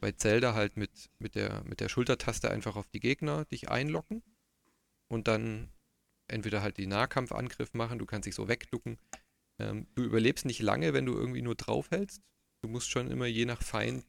bei 0.00 0.12
Zelda 0.12 0.54
halt 0.54 0.76
mit, 0.76 1.10
mit, 1.18 1.34
der, 1.34 1.62
mit 1.64 1.80
der 1.80 1.88
Schultertaste 1.88 2.50
einfach 2.50 2.76
auf 2.76 2.88
die 2.88 3.00
Gegner 3.00 3.44
dich 3.46 3.68
einlocken 3.68 4.22
und 5.08 5.28
dann 5.28 5.68
entweder 6.28 6.62
halt 6.62 6.76
die 6.76 6.86
Nahkampfangriff 6.86 7.74
machen, 7.74 7.98
du 7.98 8.06
kannst 8.06 8.26
dich 8.26 8.34
so 8.34 8.48
wegducken. 8.48 8.98
Ähm, 9.58 9.86
du 9.94 10.04
überlebst 10.04 10.44
nicht 10.44 10.60
lange, 10.60 10.92
wenn 10.92 11.06
du 11.06 11.14
irgendwie 11.14 11.42
nur 11.42 11.54
draufhältst. 11.54 12.22
Du 12.62 12.68
musst 12.68 12.90
schon 12.90 13.10
immer 13.10 13.26
je 13.26 13.44
nach 13.44 13.62
Feind 13.62 14.04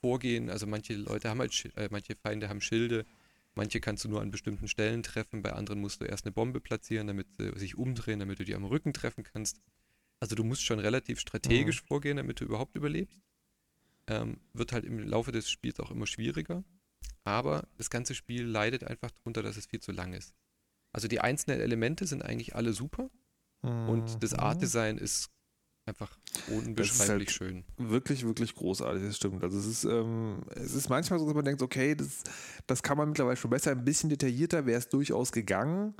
vorgehen. 0.00 0.50
Also 0.50 0.66
manche 0.66 0.94
Leute 0.94 1.28
haben 1.28 1.40
halt, 1.40 1.70
äh, 1.76 1.88
manche 1.90 2.14
Feinde 2.14 2.48
haben 2.48 2.60
Schilde, 2.60 3.04
manche 3.54 3.80
kannst 3.80 4.04
du 4.04 4.08
nur 4.08 4.20
an 4.20 4.30
bestimmten 4.30 4.68
Stellen 4.68 5.02
treffen, 5.02 5.42
bei 5.42 5.52
anderen 5.52 5.80
musst 5.80 6.00
du 6.00 6.04
erst 6.04 6.24
eine 6.24 6.32
Bombe 6.32 6.60
platzieren, 6.60 7.06
damit 7.06 7.26
sie 7.36 7.52
sich 7.58 7.76
umdrehen, 7.76 8.20
damit 8.20 8.38
du 8.38 8.44
die 8.44 8.54
am 8.54 8.64
Rücken 8.64 8.92
treffen 8.92 9.24
kannst. 9.24 9.60
Also 10.20 10.34
du 10.34 10.44
musst 10.44 10.62
schon 10.62 10.78
relativ 10.78 11.20
strategisch 11.20 11.82
vorgehen, 11.82 12.16
damit 12.16 12.40
du 12.40 12.44
überhaupt 12.44 12.76
überlebst. 12.76 13.18
Ähm, 14.06 14.40
wird 14.54 14.72
halt 14.72 14.84
im 14.84 14.98
Laufe 15.00 15.32
des 15.32 15.50
Spiels 15.50 15.80
auch 15.80 15.90
immer 15.90 16.06
schwieriger. 16.06 16.64
Aber 17.24 17.68
das 17.76 17.90
ganze 17.90 18.14
Spiel 18.14 18.44
leidet 18.44 18.84
einfach 18.84 19.10
darunter, 19.10 19.42
dass 19.42 19.56
es 19.56 19.66
viel 19.66 19.80
zu 19.80 19.92
lang 19.92 20.14
ist. 20.14 20.32
Also 20.92 21.08
die 21.08 21.20
einzelnen 21.20 21.60
Elemente 21.60 22.06
sind 22.06 22.22
eigentlich 22.22 22.54
alle 22.54 22.72
super 22.72 23.10
und 23.62 24.22
das 24.22 24.32
Mhm. 24.32 24.40
Artdesign 24.40 24.98
ist 24.98 25.30
einfach 25.86 26.16
unbeschreiblich 26.48 27.08
halt- 27.08 27.30
schön. 27.30 27.64
Wirklich, 27.76 28.24
wirklich 28.24 28.54
großartig, 28.54 29.02
das 29.04 29.16
stimmt. 29.16 29.42
Also 29.42 29.58
es 29.58 29.66
ist, 29.66 29.84
ähm, 29.84 30.42
es 30.54 30.74
ist 30.74 30.88
manchmal 30.90 31.18
so, 31.18 31.24
dass 31.26 31.34
man 31.34 31.44
denkt, 31.44 31.62
okay, 31.62 31.94
das, 31.94 32.24
das 32.66 32.82
kann 32.82 32.98
man 32.98 33.08
mittlerweile 33.08 33.36
schon 33.36 33.50
besser, 33.50 33.70
ein 33.72 33.84
bisschen 33.84 34.10
detaillierter 34.10 34.66
wäre 34.66 34.78
es 34.78 34.88
durchaus 34.88 35.32
gegangen. 35.32 35.94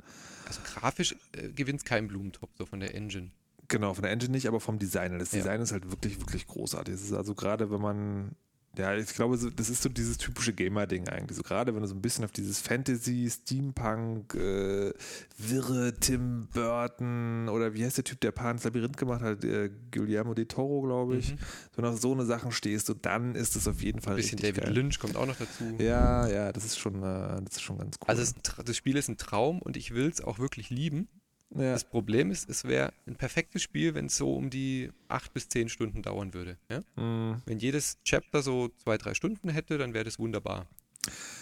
Also 0.45 0.61
grafisch 0.63 1.15
äh, 1.33 1.49
gewinnt 1.49 1.85
kein 1.85 2.07
Blumentopf 2.07 2.51
so 2.57 2.65
von 2.65 2.79
der 2.79 2.93
Engine. 2.95 3.31
Genau, 3.67 3.93
von 3.93 4.03
der 4.03 4.11
Engine 4.11 4.31
nicht, 4.31 4.47
aber 4.47 4.59
vom 4.59 4.79
Design. 4.79 5.17
Das 5.19 5.31
Ja. 5.31 5.39
Design 5.39 5.61
ist 5.61 5.71
halt 5.71 5.89
wirklich, 5.91 6.19
wirklich 6.19 6.47
großartig. 6.47 6.93
Es 6.93 7.01
ist 7.01 7.13
also 7.13 7.35
gerade, 7.35 7.69
wenn 7.71 7.81
man, 7.81 8.35
ja, 8.77 8.95
ich 8.95 9.13
glaube, 9.13 9.37
das 9.55 9.69
ist 9.69 9.81
so 9.81 9.89
dieses 9.89 10.17
typische 10.17 10.53
Gamer-Ding 10.53 11.09
eigentlich. 11.09 11.35
So 11.37 11.43
gerade, 11.43 11.73
wenn 11.73 11.81
du 11.81 11.87
so 11.87 11.95
ein 11.95 12.01
bisschen 12.01 12.23
auf 12.23 12.31
dieses 12.31 12.59
Fantasy, 12.59 13.29
Steampunk, 13.29 14.35
äh, 14.35 14.93
wirre 15.37 15.93
Tim 15.99 16.47
Burton 16.53 17.49
oder 17.49 17.73
wie 17.73 17.83
heißt 17.83 17.97
der 17.97 18.03
Typ, 18.03 18.21
der 18.21 18.31
Pan's 18.31 18.63
Labyrinth 18.63 18.95
gemacht 18.97 19.21
hat, 19.21 19.43
äh, 19.43 19.69
Guillermo 19.91 20.33
de 20.33 20.45
Toro, 20.45 20.81
glaube 20.81 21.17
ich. 21.17 21.33
Mhm. 21.33 21.37
Wenn 21.75 21.83
du 21.85 21.89
auf 21.91 21.99
so 21.99 22.13
eine 22.13 22.25
Sachen 22.25 22.51
stehst, 22.51 22.85
so, 22.87 22.93
dann 22.93 23.35
ist 23.35 23.55
es 23.55 23.67
auf 23.67 23.81
jeden 23.81 24.01
Fall 24.01 24.13
Ein 24.13 24.17
bisschen 24.17 24.39
David 24.39 24.63
geil. 24.63 24.73
Lynch 24.73 24.99
kommt 24.99 25.15
auch 25.15 25.25
noch 25.25 25.37
dazu. 25.37 25.63
Ja, 25.79 26.27
ja, 26.27 26.51
das 26.51 26.63
ist 26.65 26.79
schon, 26.79 26.95
äh, 27.03 27.41
das 27.43 27.55
ist 27.57 27.61
schon 27.61 27.77
ganz 27.77 27.97
cool. 27.99 28.05
Also 28.07 28.23
Tra- 28.43 28.63
das 28.63 28.77
Spiel 28.77 28.95
ist 28.97 29.09
ein 29.09 29.17
Traum 29.17 29.61
und 29.61 29.77
ich 29.77 29.93
will 29.93 30.07
es 30.07 30.21
auch 30.21 30.39
wirklich 30.39 30.69
lieben. 30.69 31.07
Ja, 31.55 31.73
Das 31.73 31.83
Problem 31.83 32.31
ist, 32.31 32.49
es 32.49 32.63
wäre 32.65 32.93
ein 33.07 33.15
perfektes 33.15 33.61
Spiel, 33.63 33.95
wenn 33.95 34.05
es 34.05 34.17
so 34.17 34.35
um 34.35 34.49
die 34.49 34.91
acht 35.07 35.33
bis 35.33 35.49
zehn 35.49 35.69
Stunden 35.69 36.01
dauern 36.01 36.33
würde. 36.33 36.57
Ja? 36.69 36.81
mh, 36.95 37.41
Wenn 37.45 37.59
jedes 37.59 37.97
Chapter 38.03 38.41
so 38.41 38.69
zwei, 38.83 38.97
drei 38.97 39.13
Stunden 39.13 39.49
hätte, 39.49 39.77
dann 39.77 39.93
wäre 39.93 40.05
das 40.05 40.19
wunderbar. 40.19 40.67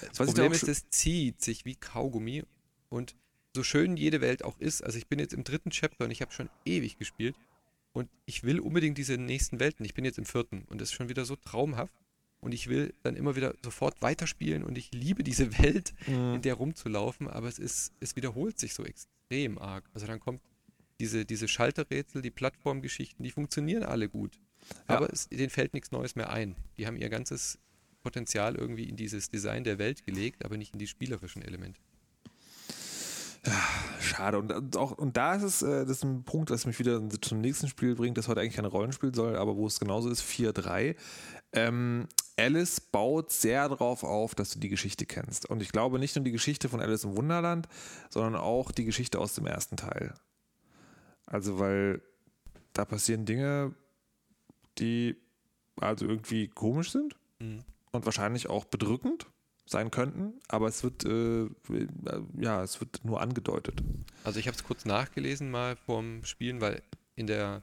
Das 0.02 0.10
Was 0.12 0.18
da 0.18 0.24
Problem 0.26 0.52
ist, 0.54 0.68
es 0.68 0.90
zieht 0.90 1.42
sich 1.42 1.66
wie 1.66 1.76
Kaugummi 1.76 2.44
und 2.90 3.16
so 3.56 3.64
schön 3.64 3.98
jede 3.98 4.22
Welt 4.22 4.44
auch 4.44 4.58
ist, 4.60 4.84
also 4.84 4.98
ich 4.98 5.08
bin 5.08 5.18
jetzt 5.20 5.34
im 5.34 5.44
dritten 5.44 5.72
Chapter 5.72 6.06
und 6.06 6.12
ich 6.12 6.22
habe 6.22 6.32
schon 6.32 6.50
ewig 6.64 6.98
gespielt 7.00 7.36
und 7.92 8.08
ich 8.26 8.44
will 8.44 8.60
unbedingt 8.60 8.98
diese 9.00 9.18
nächsten 9.18 9.60
Welten. 9.60 9.84
Ich 9.84 9.96
bin 9.96 10.06
jetzt 10.06 10.20
im 10.20 10.26
vierten 10.26 10.64
und 10.70 10.80
das 10.80 10.90
ist 10.90 10.94
schon 10.94 11.10
wieder 11.10 11.26
so 11.26 11.36
traumhaft 11.36 11.92
und 12.40 12.52
ich 12.54 12.68
will 12.68 12.94
dann 13.02 13.16
immer 13.16 13.36
wieder 13.36 13.56
sofort 13.64 14.00
weiterspielen 14.04 14.64
und 14.64 14.78
ich 14.78 14.92
liebe 14.94 15.24
diese 15.24 15.58
Welt, 15.60 15.94
mh. 16.06 16.36
in 16.36 16.42
der 16.44 16.54
rumzulaufen, 16.54 17.28
aber 17.28 17.48
es 17.48 17.58
ist, 17.58 17.94
es 18.00 18.16
wiederholt 18.16 18.60
sich 18.60 18.74
so 18.76 18.86
extrem 18.86 19.12
arg. 19.58 19.90
Also 19.94 20.08
dann 20.08 20.20
kommt 20.20 20.42
diese, 21.00 21.26
diese 21.26 21.48
Schalterrätsel, 21.48 22.22
die 22.22 22.32
Plattformgeschichten, 22.32 23.24
die 23.24 23.32
funktionieren 23.32 23.84
alle 23.84 24.10
gut. 24.10 24.40
Ja. 24.90 24.98
Aber 24.98 25.12
es, 25.12 25.30
denen 25.30 25.50
fällt 25.50 25.74
nichts 25.74 25.92
Neues 25.92 26.16
mehr 26.16 26.30
ein. 26.30 26.56
Die 26.78 26.88
haben 26.88 26.98
ihr 26.98 27.10
ganzes 27.10 27.60
Potenzial 28.02 28.56
irgendwie 28.56 28.90
in 28.90 28.96
dieses 28.96 29.30
Design 29.30 29.64
der 29.64 29.80
Welt 29.80 30.06
gelegt, 30.06 30.46
aber 30.46 30.58
nicht 30.58 30.74
in 30.74 30.80
die 30.80 30.88
spielerischen 30.88 31.42
Elemente. 31.42 31.80
Schade. 34.02 34.40
Und, 34.40 34.76
auch, 34.76 34.92
und 34.92 35.18
da 35.18 35.36
ist 35.36 35.44
es, 35.44 35.62
äh, 35.62 35.86
das 35.86 35.98
ist 35.98 36.04
ein 36.04 36.24
Punkt, 36.24 36.50
das 36.50 36.66
mich 36.66 36.80
wieder 36.80 37.02
zum 37.22 37.42
nächsten 37.42 37.68
Spiel 37.68 37.96
bringt, 37.96 38.18
das 38.18 38.28
heute 38.28 38.42
eigentlich 38.42 38.56
kein 38.56 38.66
Rollenspiel 38.66 39.14
soll, 39.14 39.36
aber 39.36 39.56
wo 39.56 39.68
es 39.68 39.80
genauso 39.80 40.10
ist, 40.10 40.22
4-3. 40.22 40.96
Ähm, 41.54 42.08
Alice 42.38 42.80
baut 42.80 43.32
sehr 43.32 43.68
darauf 43.68 44.04
auf, 44.04 44.36
dass 44.36 44.52
du 44.52 44.60
die 44.60 44.70
Geschichte 44.70 45.06
kennst. 45.06 45.48
Und 45.50 45.62
ich 45.62 45.72
glaube 45.72 46.00
nicht 46.00 46.16
nur 46.16 46.24
die 46.24 46.32
Geschichte 46.32 46.70
von 46.70 46.82
Alice 46.82 47.04
im 47.04 47.18
Wunderland, 47.18 47.68
sondern 48.10 48.36
auch 48.36 48.72
die 48.72 48.86
Geschichte 48.86 49.20
aus 49.20 49.34
dem 49.34 49.48
ersten 49.48 49.76
Teil. 49.78 50.14
Also, 51.26 51.60
weil 51.60 52.02
da 52.74 52.86
passieren 52.86 53.26
Dinge, 53.26 53.74
die 54.78 55.16
also 55.80 56.06
irgendwie 56.06 56.48
komisch 56.48 56.92
sind 56.92 57.16
Mhm. 57.40 57.64
und 57.92 58.06
wahrscheinlich 58.06 58.50
auch 58.50 58.66
bedrückend 58.66 59.28
sein 59.66 59.92
könnten, 59.92 60.34
aber 60.48 60.68
es 60.68 60.82
wird 60.84 61.06
äh, 61.06 61.50
ja, 62.40 62.64
es 62.64 62.80
wird 62.80 63.04
nur 63.04 63.20
angedeutet. 63.22 63.84
Also 64.24 64.40
ich 64.40 64.48
habe 64.48 64.56
es 64.56 64.64
kurz 64.64 64.86
nachgelesen 64.86 65.52
mal 65.52 65.76
vorm 65.76 66.24
Spielen, 66.24 66.62
weil 66.62 66.82
in 67.16 67.28
der, 67.28 67.62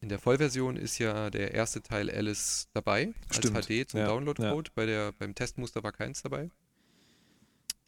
in 0.00 0.08
der 0.08 0.18
Vollversion 0.18 0.76
ist 0.76 0.98
ja 0.98 1.30
der 1.30 1.52
erste 1.52 1.82
Teil 1.82 2.10
Alice 2.10 2.68
dabei, 2.72 3.12
Stimmt, 3.30 3.56
als 3.56 3.66
HD 3.66 3.88
zum 3.90 4.00
ja, 4.00 4.06
Downloadcode. 4.06 4.74
Bei 4.74 4.86
der, 4.86 5.12
beim 5.12 5.34
Testmuster 5.34 5.82
war 5.82 5.92
keins 5.92 6.22
dabei. 6.22 6.50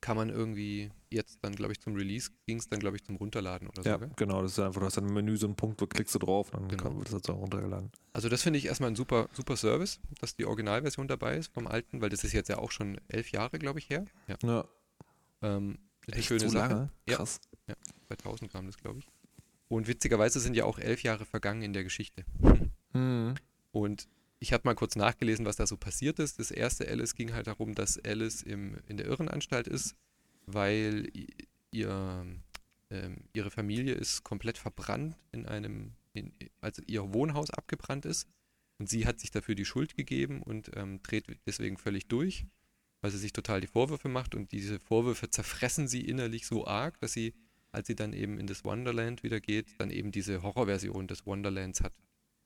kann 0.02 0.16
man 0.16 0.30
irgendwie 0.30 0.90
jetzt 1.10 1.38
dann, 1.42 1.54
glaube 1.54 1.72
ich, 1.72 1.80
zum 1.80 1.94
Release 1.94 2.30
ging 2.46 2.58
es 2.58 2.68
dann, 2.68 2.80
glaube 2.80 2.96
ich, 2.96 3.04
zum 3.04 3.14
Runterladen 3.16 3.68
oder 3.68 3.82
Ja, 3.84 3.92
so. 3.94 3.98
gell? 4.00 4.10
genau. 4.16 4.42
Das 4.42 4.52
ist 4.52 4.58
einfach, 4.58 4.80
du 4.80 4.86
hast 4.86 4.96
dann 4.96 5.06
im 5.06 5.14
Menü 5.14 5.36
so 5.36 5.46
einen 5.46 5.54
Punkt, 5.54 5.80
wo 5.80 5.86
klickst 5.86 6.12
du 6.14 6.18
drauf, 6.18 6.50
dann 6.50 6.66
Genau. 6.68 6.82
kann, 6.82 6.98
wird 6.98 7.12
das 7.12 7.30
auch 7.30 7.38
runtergeladen. 7.38 7.90
Also 8.12 8.28
das 8.28 8.42
finde 8.42 8.58
ich 8.58 8.66
erstmal 8.66 8.90
ein 8.90 8.96
super, 8.96 9.28
super 9.32 9.56
Service, 9.56 10.00
dass 10.20 10.34
die 10.34 10.44
Originalversion 10.44 11.06
dabei 11.06 11.36
ist 11.36 11.52
vom 11.54 11.66
alten, 11.68 12.00
weil 12.00 12.08
das 12.10 12.24
ist 12.24 12.32
jetzt 12.32 12.48
ja 12.48 12.58
auch 12.58 12.72
schon 12.72 13.00
elf 13.08 13.30
Jahre, 13.30 13.58
glaube 13.60 13.78
ich, 13.78 13.88
her. 13.90 14.04
Ja. 14.26 14.36
Ja, 14.42 14.64
Ähm, 15.42 15.78
eine 16.10 16.22
schöne 16.22 16.40
so 16.40 16.48
Sache. 16.48 16.72
lange? 16.74 16.90
Ja. 17.08 17.16
Krass. 17.18 17.40
2000 18.08 18.50
kam 18.52 18.66
das, 18.66 18.76
glaube 18.78 18.98
ich. 18.98 19.06
Und 19.72 19.88
witzigerweise 19.88 20.38
sind 20.38 20.54
ja 20.54 20.66
auch 20.66 20.78
elf 20.78 21.02
Jahre 21.02 21.24
vergangen 21.24 21.62
in 21.62 21.72
der 21.72 21.82
Geschichte. 21.82 22.26
Hm. 22.92 23.34
Und 23.70 24.06
ich 24.38 24.52
habe 24.52 24.64
mal 24.66 24.74
kurz 24.74 24.96
nachgelesen, 24.96 25.46
was 25.46 25.56
da 25.56 25.66
so 25.66 25.78
passiert 25.78 26.18
ist. 26.18 26.38
Das 26.38 26.50
erste 26.50 26.86
Alice 26.86 27.14
ging 27.14 27.32
halt 27.32 27.46
darum, 27.46 27.74
dass 27.74 27.98
Alice 28.04 28.42
im, 28.42 28.76
in 28.86 28.98
der 28.98 29.06
Irrenanstalt 29.06 29.66
ist, 29.66 29.96
weil 30.44 31.10
ihr, 31.70 32.26
ähm, 32.90 33.16
ihre 33.32 33.50
Familie 33.50 33.94
ist 33.94 34.24
komplett 34.24 34.58
verbrannt 34.58 35.16
in 35.32 35.46
einem, 35.46 35.92
in, 36.12 36.34
also 36.60 36.82
ihr 36.86 37.14
Wohnhaus 37.14 37.48
abgebrannt 37.48 38.04
ist. 38.04 38.28
Und 38.78 38.90
sie 38.90 39.06
hat 39.06 39.20
sich 39.20 39.30
dafür 39.30 39.54
die 39.54 39.64
Schuld 39.64 39.96
gegeben 39.96 40.42
und 40.42 40.70
ähm, 40.76 41.02
dreht 41.02 41.24
deswegen 41.46 41.78
völlig 41.78 42.08
durch, 42.08 42.44
weil 43.00 43.10
sie 43.10 43.16
sich 43.16 43.32
total 43.32 43.62
die 43.62 43.68
Vorwürfe 43.68 44.10
macht. 44.10 44.34
Und 44.34 44.52
diese 44.52 44.78
Vorwürfe 44.80 45.30
zerfressen 45.30 45.88
sie 45.88 46.02
innerlich 46.02 46.46
so 46.46 46.66
arg, 46.66 47.00
dass 47.00 47.14
sie, 47.14 47.32
als 47.72 47.86
sie 47.86 47.96
dann 47.96 48.12
eben 48.12 48.38
in 48.38 48.46
das 48.46 48.64
Wonderland 48.64 49.22
wieder 49.22 49.40
geht, 49.40 49.68
dann 49.78 49.90
eben 49.90 50.12
diese 50.12 50.42
Horrorversion 50.42 51.08
des 51.08 51.26
Wonderlands 51.26 51.80
hat. 51.80 51.94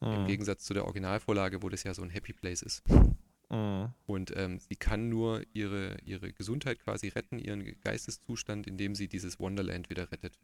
Im 0.01 0.19
Hm. 0.19 0.27
Gegensatz 0.27 0.65
zu 0.65 0.75
der 0.75 0.85
Originalvorlage, 0.85 1.63
wo 1.63 1.69
das 1.69 1.83
ja 1.83 1.95
so 1.95 2.03
ein 2.03 2.11
Happy 2.11 2.33
Place 2.33 2.63
ist. 2.63 2.83
Hm. 3.49 3.93
Und 4.07 4.33
ähm, 4.37 4.59
sie 4.59 4.77
kann 4.77 5.09
nur 5.09 5.43
ihre, 5.53 5.97
ihre 6.05 6.33
Gesundheit 6.33 6.81
quasi 6.81 7.09
retten, 7.09 7.39
ihren 7.39 7.81
Geisteszustand, 7.81 8.67
indem 8.67 8.95
sie 8.95 9.09
dieses 9.09 9.41
Wonderland 9.41 9.91
wieder 9.91 10.11
rettet. 10.13 10.39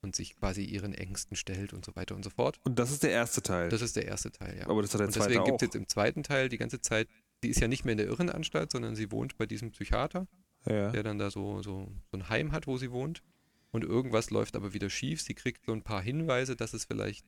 Und 0.00 0.16
sich 0.16 0.34
quasi 0.34 0.64
ihren 0.64 0.94
Ängsten 0.94 1.36
stellt 1.36 1.72
und 1.72 1.84
so 1.84 1.94
weiter 1.94 2.16
und 2.16 2.24
so 2.24 2.30
fort. 2.30 2.58
Und 2.64 2.78
das 2.78 2.90
ist 2.90 3.04
der 3.04 3.12
erste 3.12 3.40
Teil. 3.40 3.68
Das 3.68 3.82
ist 3.82 3.94
der 3.94 4.06
erste 4.06 4.32
Teil, 4.32 4.58
ja. 4.58 4.68
aber 4.68 4.82
das 4.82 4.94
hat 4.94 5.00
der 5.00 5.06
und 5.06 5.12
zweite 5.12 5.28
deswegen 5.28 5.44
gibt 5.44 5.62
es 5.62 5.66
jetzt 5.66 5.76
im 5.76 5.86
zweiten 5.86 6.24
Teil 6.24 6.48
die 6.48 6.58
ganze 6.58 6.80
Zeit, 6.80 7.08
sie 7.40 7.50
ist 7.50 7.60
ja 7.60 7.68
nicht 7.68 7.84
mehr 7.84 7.92
in 7.92 7.98
der 7.98 8.08
Irrenanstalt, 8.08 8.72
sondern 8.72 8.96
sie 8.96 9.12
wohnt 9.12 9.36
bei 9.36 9.46
diesem 9.46 9.70
Psychiater, 9.70 10.26
ja. 10.66 10.90
der 10.90 11.02
dann 11.02 11.18
da 11.18 11.30
so, 11.30 11.62
so, 11.62 11.92
so 12.10 12.16
ein 12.16 12.28
Heim 12.28 12.52
hat, 12.52 12.66
wo 12.66 12.76
sie 12.76 12.90
wohnt. 12.90 13.22
Und 13.70 13.84
irgendwas 13.84 14.30
läuft 14.30 14.54
aber 14.54 14.74
wieder 14.74 14.90
schief. 14.90 15.22
Sie 15.22 15.34
kriegt 15.34 15.64
so 15.64 15.72
ein 15.72 15.82
paar 15.82 16.02
Hinweise, 16.02 16.56
dass 16.56 16.74
es 16.74 16.84
vielleicht 16.84 17.24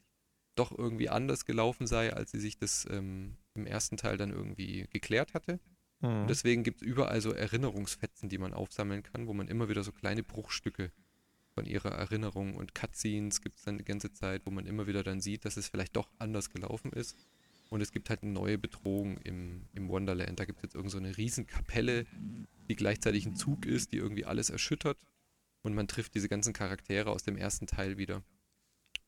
doch 0.56 0.76
irgendwie 0.76 1.08
anders 1.08 1.46
gelaufen 1.46 1.86
sei, 1.86 2.12
als 2.12 2.30
sie 2.30 2.38
sich 2.38 2.58
das 2.58 2.86
ähm, 2.90 3.36
im 3.54 3.66
ersten 3.66 3.96
Teil 3.96 4.16
dann 4.16 4.30
irgendwie 4.30 4.86
geklärt 4.90 5.34
hatte. 5.34 5.58
Hm. 6.00 6.22
Und 6.22 6.30
deswegen 6.30 6.62
gibt 6.62 6.82
es 6.82 6.86
überall 6.86 7.20
so 7.20 7.32
Erinnerungsfetzen, 7.32 8.28
die 8.28 8.38
man 8.38 8.52
aufsammeln 8.52 9.02
kann, 9.02 9.26
wo 9.26 9.32
man 9.32 9.48
immer 9.48 9.68
wieder 9.68 9.82
so 9.82 9.90
kleine 9.90 10.22
Bruchstücke 10.22 10.92
von 11.54 11.66
ihrer 11.66 11.92
Erinnerung 11.92 12.56
und 12.56 12.74
Cutscenes 12.74 13.40
gibt 13.40 13.58
es 13.58 13.62
dann 13.62 13.78
die 13.78 13.84
ganze 13.84 14.12
Zeit, 14.12 14.42
wo 14.44 14.50
man 14.50 14.66
immer 14.66 14.86
wieder 14.86 15.02
dann 15.02 15.20
sieht, 15.20 15.44
dass 15.44 15.56
es 15.56 15.68
vielleicht 15.68 15.96
doch 15.96 16.10
anders 16.18 16.50
gelaufen 16.50 16.92
ist. 16.92 17.16
Und 17.74 17.80
es 17.80 17.90
gibt 17.90 18.08
halt 18.08 18.22
eine 18.22 18.30
neue 18.30 18.56
Bedrohung 18.56 19.18
im, 19.24 19.62
im 19.74 19.88
Wonderland. 19.88 20.38
Da 20.38 20.44
gibt 20.44 20.58
es 20.60 20.62
jetzt 20.62 20.74
irgend 20.76 20.92
so 20.92 20.98
eine 20.98 21.16
Riesenkapelle, 21.16 22.06
die 22.68 22.76
gleichzeitig 22.76 23.26
ein 23.26 23.34
Zug 23.34 23.66
ist, 23.66 23.90
die 23.90 23.96
irgendwie 23.96 24.24
alles 24.24 24.48
erschüttert. 24.48 24.96
Und 25.62 25.74
man 25.74 25.88
trifft 25.88 26.14
diese 26.14 26.28
ganzen 26.28 26.52
Charaktere 26.52 27.10
aus 27.10 27.24
dem 27.24 27.36
ersten 27.36 27.66
Teil 27.66 27.98
wieder. 27.98 28.22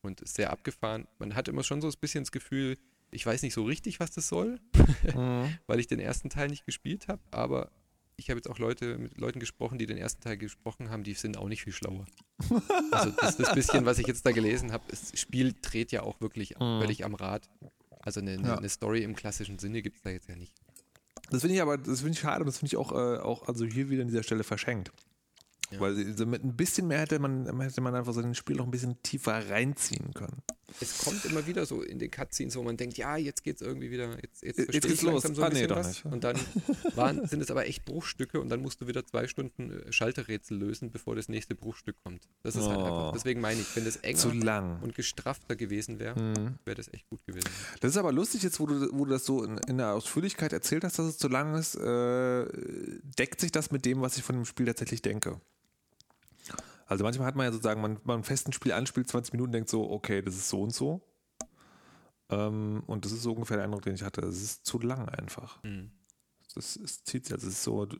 Und 0.01 0.19
ist 0.19 0.35
sehr 0.35 0.49
abgefahren. 0.51 1.07
Man 1.17 1.33
hat 1.33 1.47
immer 1.47 1.63
schon 1.63 1.79
so 1.79 1.87
ein 1.87 1.93
bisschen 2.01 2.25
das 2.25 2.33
Gefühl, 2.33 2.77
ich 3.09 3.25
weiß 3.25 3.41
nicht 3.43 3.53
so 3.53 3.63
richtig, 3.63 4.01
was 4.01 4.11
das 4.11 4.27
soll 4.27 4.59
Hm. 5.13 5.57
weil 5.65 5.79
ich 5.79 5.87
den 5.87 6.01
ersten 6.01 6.29
Teil 6.29 6.49
nicht 6.49 6.65
gespielt 6.65 7.07
habe, 7.07 7.21
aber 7.31 7.71
ich 8.17 8.29
habe 8.29 8.37
jetzt 8.37 8.49
auch 8.49 8.59
Leute 8.59 8.97
mit 8.97 9.17
Leuten 9.17 9.39
gesprochen, 9.39 9.77
die 9.77 9.85
den 9.85 9.97
ersten 9.97 10.21
Teil 10.21 10.35
gesprochen 10.37 10.89
haben, 10.89 11.03
die 11.03 11.13
sind 11.13 11.37
auch 11.37 11.47
nicht 11.47 11.63
viel 11.63 11.71
schlauer. 11.71 12.05
Also 12.91 13.11
das, 13.11 13.37
das 13.37 13.53
bisschen, 13.55 13.85
was 13.85 13.97
ich 13.99 14.07
jetzt 14.07 14.25
da 14.25 14.31
gelesen 14.31 14.73
habe, 14.73 14.83
das 14.89 15.17
Spiel 15.17 15.55
dreht 15.61 15.93
ja 15.93 16.01
auch 16.01 16.19
wirklich 16.19 16.55
Mhm. 16.59 16.81
völlig 16.81 17.05
am 17.05 17.15
Rad. 17.15 17.49
Also 18.07 18.21
eine, 18.21 18.31
eine, 18.31 18.47
Ja. 18.47 18.57
eine 18.57 18.69
Story 18.69 19.03
im 19.03 19.17
klassischen 19.17 19.59
Sinne 19.59 19.81
gibt 19.81 19.97
es 19.97 20.01
da 20.01 20.09
jetzt 20.11 20.29
ja 20.29 20.35
nicht. 20.37 20.53
Das 21.29 21.41
finde 21.41 21.55
ich 21.55 21.61
aber, 21.61 21.77
das 21.77 21.99
finde 21.99 22.13
ich 22.13 22.19
schade 22.19 22.39
und 22.39 22.45
das 22.45 22.57
finde 22.59 22.67
ich 22.67 22.77
auch, 22.77 22.93
äh, 22.93 23.17
auch 23.17 23.49
also 23.49 23.65
hier 23.65 23.89
wieder 23.89 24.03
an 24.03 24.07
dieser 24.07 24.23
Stelle 24.23 24.45
verschenkt. 24.45 24.93
Ja. 25.71 25.81
Weil 25.81 26.15
so 26.15 26.25
mit 26.25 26.41
ein 26.41 26.55
bisschen 26.55 26.87
mehr 26.87 26.99
hätte 26.99 27.19
man, 27.19 27.59
hätte 27.59 27.81
man 27.81 27.93
einfach 27.95 28.13
so 28.13 28.21
ein 28.21 28.33
Spiel 28.33 28.55
noch 28.55 28.63
ein 28.63 28.71
bisschen 28.71 29.03
tiefer 29.03 29.49
reinziehen 29.49 30.13
können. 30.13 30.41
Es 30.81 30.97
kommt 30.97 31.23
immer 31.25 31.47
wieder 31.47 31.65
so 31.65 31.81
in 31.81 31.97
den 31.97 32.11
Cutscenes, 32.11 32.55
wo 32.57 32.61
man 32.63 32.75
denkt, 32.75 32.97
ja, 32.97 33.15
jetzt 33.15 33.43
geht's 33.43 33.61
irgendwie 33.61 33.89
wieder, 33.89 34.15
jetzt, 34.21 34.43
jetzt, 34.43 34.59
Jetzt 34.59 34.85
geht's 34.87 35.01
los. 35.01 35.23
so 35.23 35.41
Ah, 35.41 35.49
nee, 35.49 35.65
doch 35.65 35.77
was. 35.77 35.87
nicht. 35.87 36.05
Und 36.05 36.23
dann 36.25 36.37
waren, 36.95 37.25
sind 37.25 37.41
es 37.41 37.49
aber 37.49 37.65
echt 37.67 37.85
Bruchstücke 37.85 38.41
und 38.41 38.49
dann 38.49 38.61
musst 38.61 38.81
du 38.81 38.87
wieder 38.87 39.05
zwei 39.05 39.27
Stunden 39.27 39.71
äh, 39.71 39.91
Schalterrätsel 39.93 40.57
lösen, 40.57 40.91
bevor 40.91 41.15
das 41.15 41.29
nächste 41.29 41.55
Bruchstück 41.55 41.95
kommt. 42.03 42.27
Das 42.43 42.55
ist 42.57 42.65
halt 42.67 42.77
Oh. 42.79 42.83
einfach, 42.83 43.11
deswegen 43.13 43.39
meine 43.39 43.61
ich, 43.61 43.75
wenn 43.75 43.85
das 43.85 43.95
enger 43.97 44.17
Zu 44.19 44.31
lang. 44.31 44.81
und 44.81 44.93
gestraffter 44.93 45.55
gewesen 45.55 45.99
wäre, 45.99 46.15
Hm. 46.15 46.59
wäre 46.65 46.75
das 46.75 46.93
echt 46.93 47.07
gut 47.09 47.25
gewesen. 47.25 47.47
Das 47.79 47.91
ist 47.91 47.97
aber 47.97 48.11
lustig 48.11 48.43
jetzt, 48.43 48.59
wo 48.59 48.65
du, 48.65 48.89
wo 48.91 49.05
du 49.05 49.11
das 49.11 49.25
so 49.25 49.43
in, 49.43 49.57
in 49.69 49.77
der 49.77 49.93
Ausführlichkeit 49.93 50.51
erzählt 50.53 50.83
hast, 50.83 50.99
dass 50.99 51.05
es 51.07 51.17
zu 51.17 51.29
lang 51.29 51.55
ist, 51.55 51.75
äh, 51.75 52.45
deckt 53.17 53.39
sich 53.39 53.51
das 53.51 53.71
mit 53.71 53.85
dem, 53.85 54.01
was 54.01 54.17
ich 54.17 54.23
von 54.23 54.35
dem 54.35 54.45
Spiel 54.45 54.65
tatsächlich 54.65 55.01
denke. 55.01 55.39
Also 56.87 57.03
manchmal 57.03 57.27
hat 57.27 57.35
man 57.35 57.45
ja 57.45 57.51
sozusagen, 57.51 57.81
man, 57.81 57.99
man 58.03 58.23
fest 58.23 58.47
ein 58.47 58.53
Spiel 58.53 58.71
anspielt, 58.71 59.09
20 59.09 59.33
Minuten, 59.33 59.51
denkt 59.51 59.69
so, 59.69 59.89
okay, 59.89 60.21
das 60.21 60.35
ist 60.35 60.49
so 60.49 60.61
und 60.61 60.73
so. 60.73 61.01
Ähm, 62.29 62.83
und 62.87 63.05
das 63.05 63.11
ist 63.11 63.23
so 63.23 63.33
ungefähr 63.33 63.57
der 63.57 63.65
Eindruck, 63.65 63.83
den 63.83 63.95
ich 63.95 64.03
hatte. 64.03 64.21
Es 64.21 64.41
ist 64.41 64.65
zu 64.65 64.79
lang 64.79 65.07
einfach. 65.09 65.61
Mhm. 65.63 65.91
Das 66.55 66.75
ist, 66.75 67.05
zieht 67.05 67.25
sich, 67.25 67.33
also 67.33 67.47
es 67.47 67.53
ist 67.53 67.63
so, 67.63 67.85
du, 67.85 67.97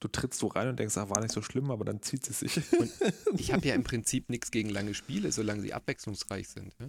du 0.00 0.08
trittst 0.08 0.40
so 0.40 0.46
rein 0.48 0.68
und 0.68 0.78
denkst, 0.78 0.96
ach, 0.96 1.10
war 1.10 1.20
nicht 1.20 1.32
so 1.32 1.42
schlimm, 1.42 1.70
aber 1.70 1.84
dann 1.84 2.02
zieht 2.02 2.28
es 2.28 2.40
sich. 2.40 2.60
Ich 3.36 3.52
habe 3.52 3.66
ja 3.66 3.74
im 3.74 3.84
Prinzip 3.84 4.30
nichts 4.30 4.50
gegen 4.50 4.70
lange 4.70 4.94
Spiele, 4.94 5.30
solange 5.30 5.60
sie 5.60 5.74
abwechslungsreich 5.74 6.48
sind. 6.48 6.74
Ja? 6.80 6.88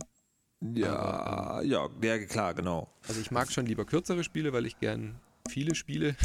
ja, 0.73 1.61
ja, 1.61 1.89
ja, 2.01 2.25
klar, 2.25 2.53
genau. 2.53 2.89
Also 3.07 3.19
ich 3.19 3.31
mag 3.31 3.51
schon 3.51 3.65
lieber 3.65 3.85
kürzere 3.85 4.23
Spiele, 4.23 4.53
weil 4.53 4.65
ich 4.65 4.79
gern 4.79 5.19
viele 5.49 5.75
Spiele, 5.75 6.15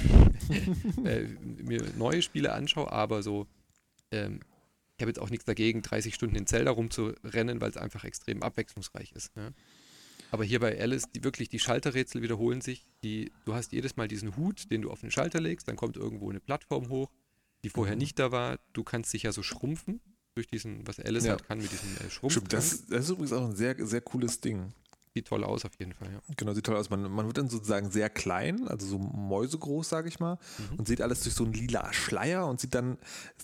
äh, 1.04 1.24
mir 1.62 1.84
neue 1.96 2.22
Spiele 2.22 2.52
anschaue, 2.52 2.90
aber 2.90 3.22
so, 3.22 3.46
ähm, 4.10 4.40
ich 4.96 5.02
habe 5.02 5.10
jetzt 5.10 5.18
auch 5.18 5.30
nichts 5.30 5.44
dagegen, 5.44 5.82
30 5.82 6.14
Stunden 6.14 6.36
in 6.36 6.46
Zelda 6.46 6.70
rumzurennen, 6.70 7.60
weil 7.60 7.70
es 7.70 7.76
einfach 7.76 8.04
extrem 8.04 8.42
abwechslungsreich 8.42 9.12
ist. 9.12 9.32
Ja? 9.36 9.50
Aber 10.30 10.44
hier 10.44 10.60
bei 10.60 10.80
Alice, 10.80 11.04
die 11.14 11.24
wirklich 11.24 11.48
die 11.48 11.58
Schalterrätsel 11.58 12.22
wiederholen 12.22 12.60
sich. 12.60 12.86
Die, 13.04 13.32
du 13.44 13.54
hast 13.54 13.72
jedes 13.72 13.96
Mal 13.96 14.08
diesen 14.08 14.36
Hut, 14.36 14.70
den 14.70 14.82
du 14.82 14.90
auf 14.90 15.00
den 15.00 15.10
Schalter 15.10 15.40
legst, 15.40 15.68
dann 15.68 15.76
kommt 15.76 15.96
irgendwo 15.96 16.30
eine 16.30 16.40
Plattform 16.40 16.88
hoch, 16.88 17.10
die 17.64 17.68
vorher 17.70 17.96
nicht 17.96 18.18
da 18.18 18.32
war. 18.32 18.58
Du 18.72 18.82
kannst 18.82 19.12
dich 19.12 19.24
ja 19.24 19.32
so 19.32 19.42
schrumpfen 19.42 20.00
durch 20.34 20.46
diesen, 20.46 20.86
was 20.86 20.98
Alice 20.98 21.24
Ja. 21.24 21.32
halt 21.32 21.44
kann 21.44 21.58
mit 21.58 21.70
diesem 21.70 21.94
äh, 21.98 22.10
Schrumpf. 22.10 22.32
Stimmt, 22.32 22.52
das, 22.52 22.86
das 22.86 23.04
ist 23.04 23.10
übrigens 23.10 23.32
auch 23.34 23.44
ein 23.46 23.56
sehr, 23.56 23.76
sehr 23.86 24.00
cooles 24.00 24.40
Ding. 24.40 24.72
Sieht 25.14 25.26
toll 25.28 25.44
aus 25.44 25.64
auf 25.64 25.72
jeden 25.78 25.92
Fall. 25.92 26.08
Ja. 26.10 26.20
Genau, 26.36 26.52
sieht 26.54 26.64
toll 26.64 26.76
aus. 26.76 26.90
Man, 26.90 27.10
man 27.10 27.26
wird 27.26 27.38
dann 27.38 27.48
sozusagen 27.48 27.90
sehr 27.90 28.08
klein, 28.08 28.66
also 28.68 28.86
so 28.86 28.98
mäusegroß, 28.98 29.88
sage 29.88 30.08
ich 30.08 30.20
mal, 30.20 30.38
und 30.76 30.88
sieht 30.88 31.02
alles 31.02 31.22
durch 31.22 31.34
so 31.34 31.44
einen 31.44 31.52
lila 31.52 31.92
Schleier 31.92 32.46
und 32.46 32.60
sieht 32.60 32.74
dann, 32.74 32.98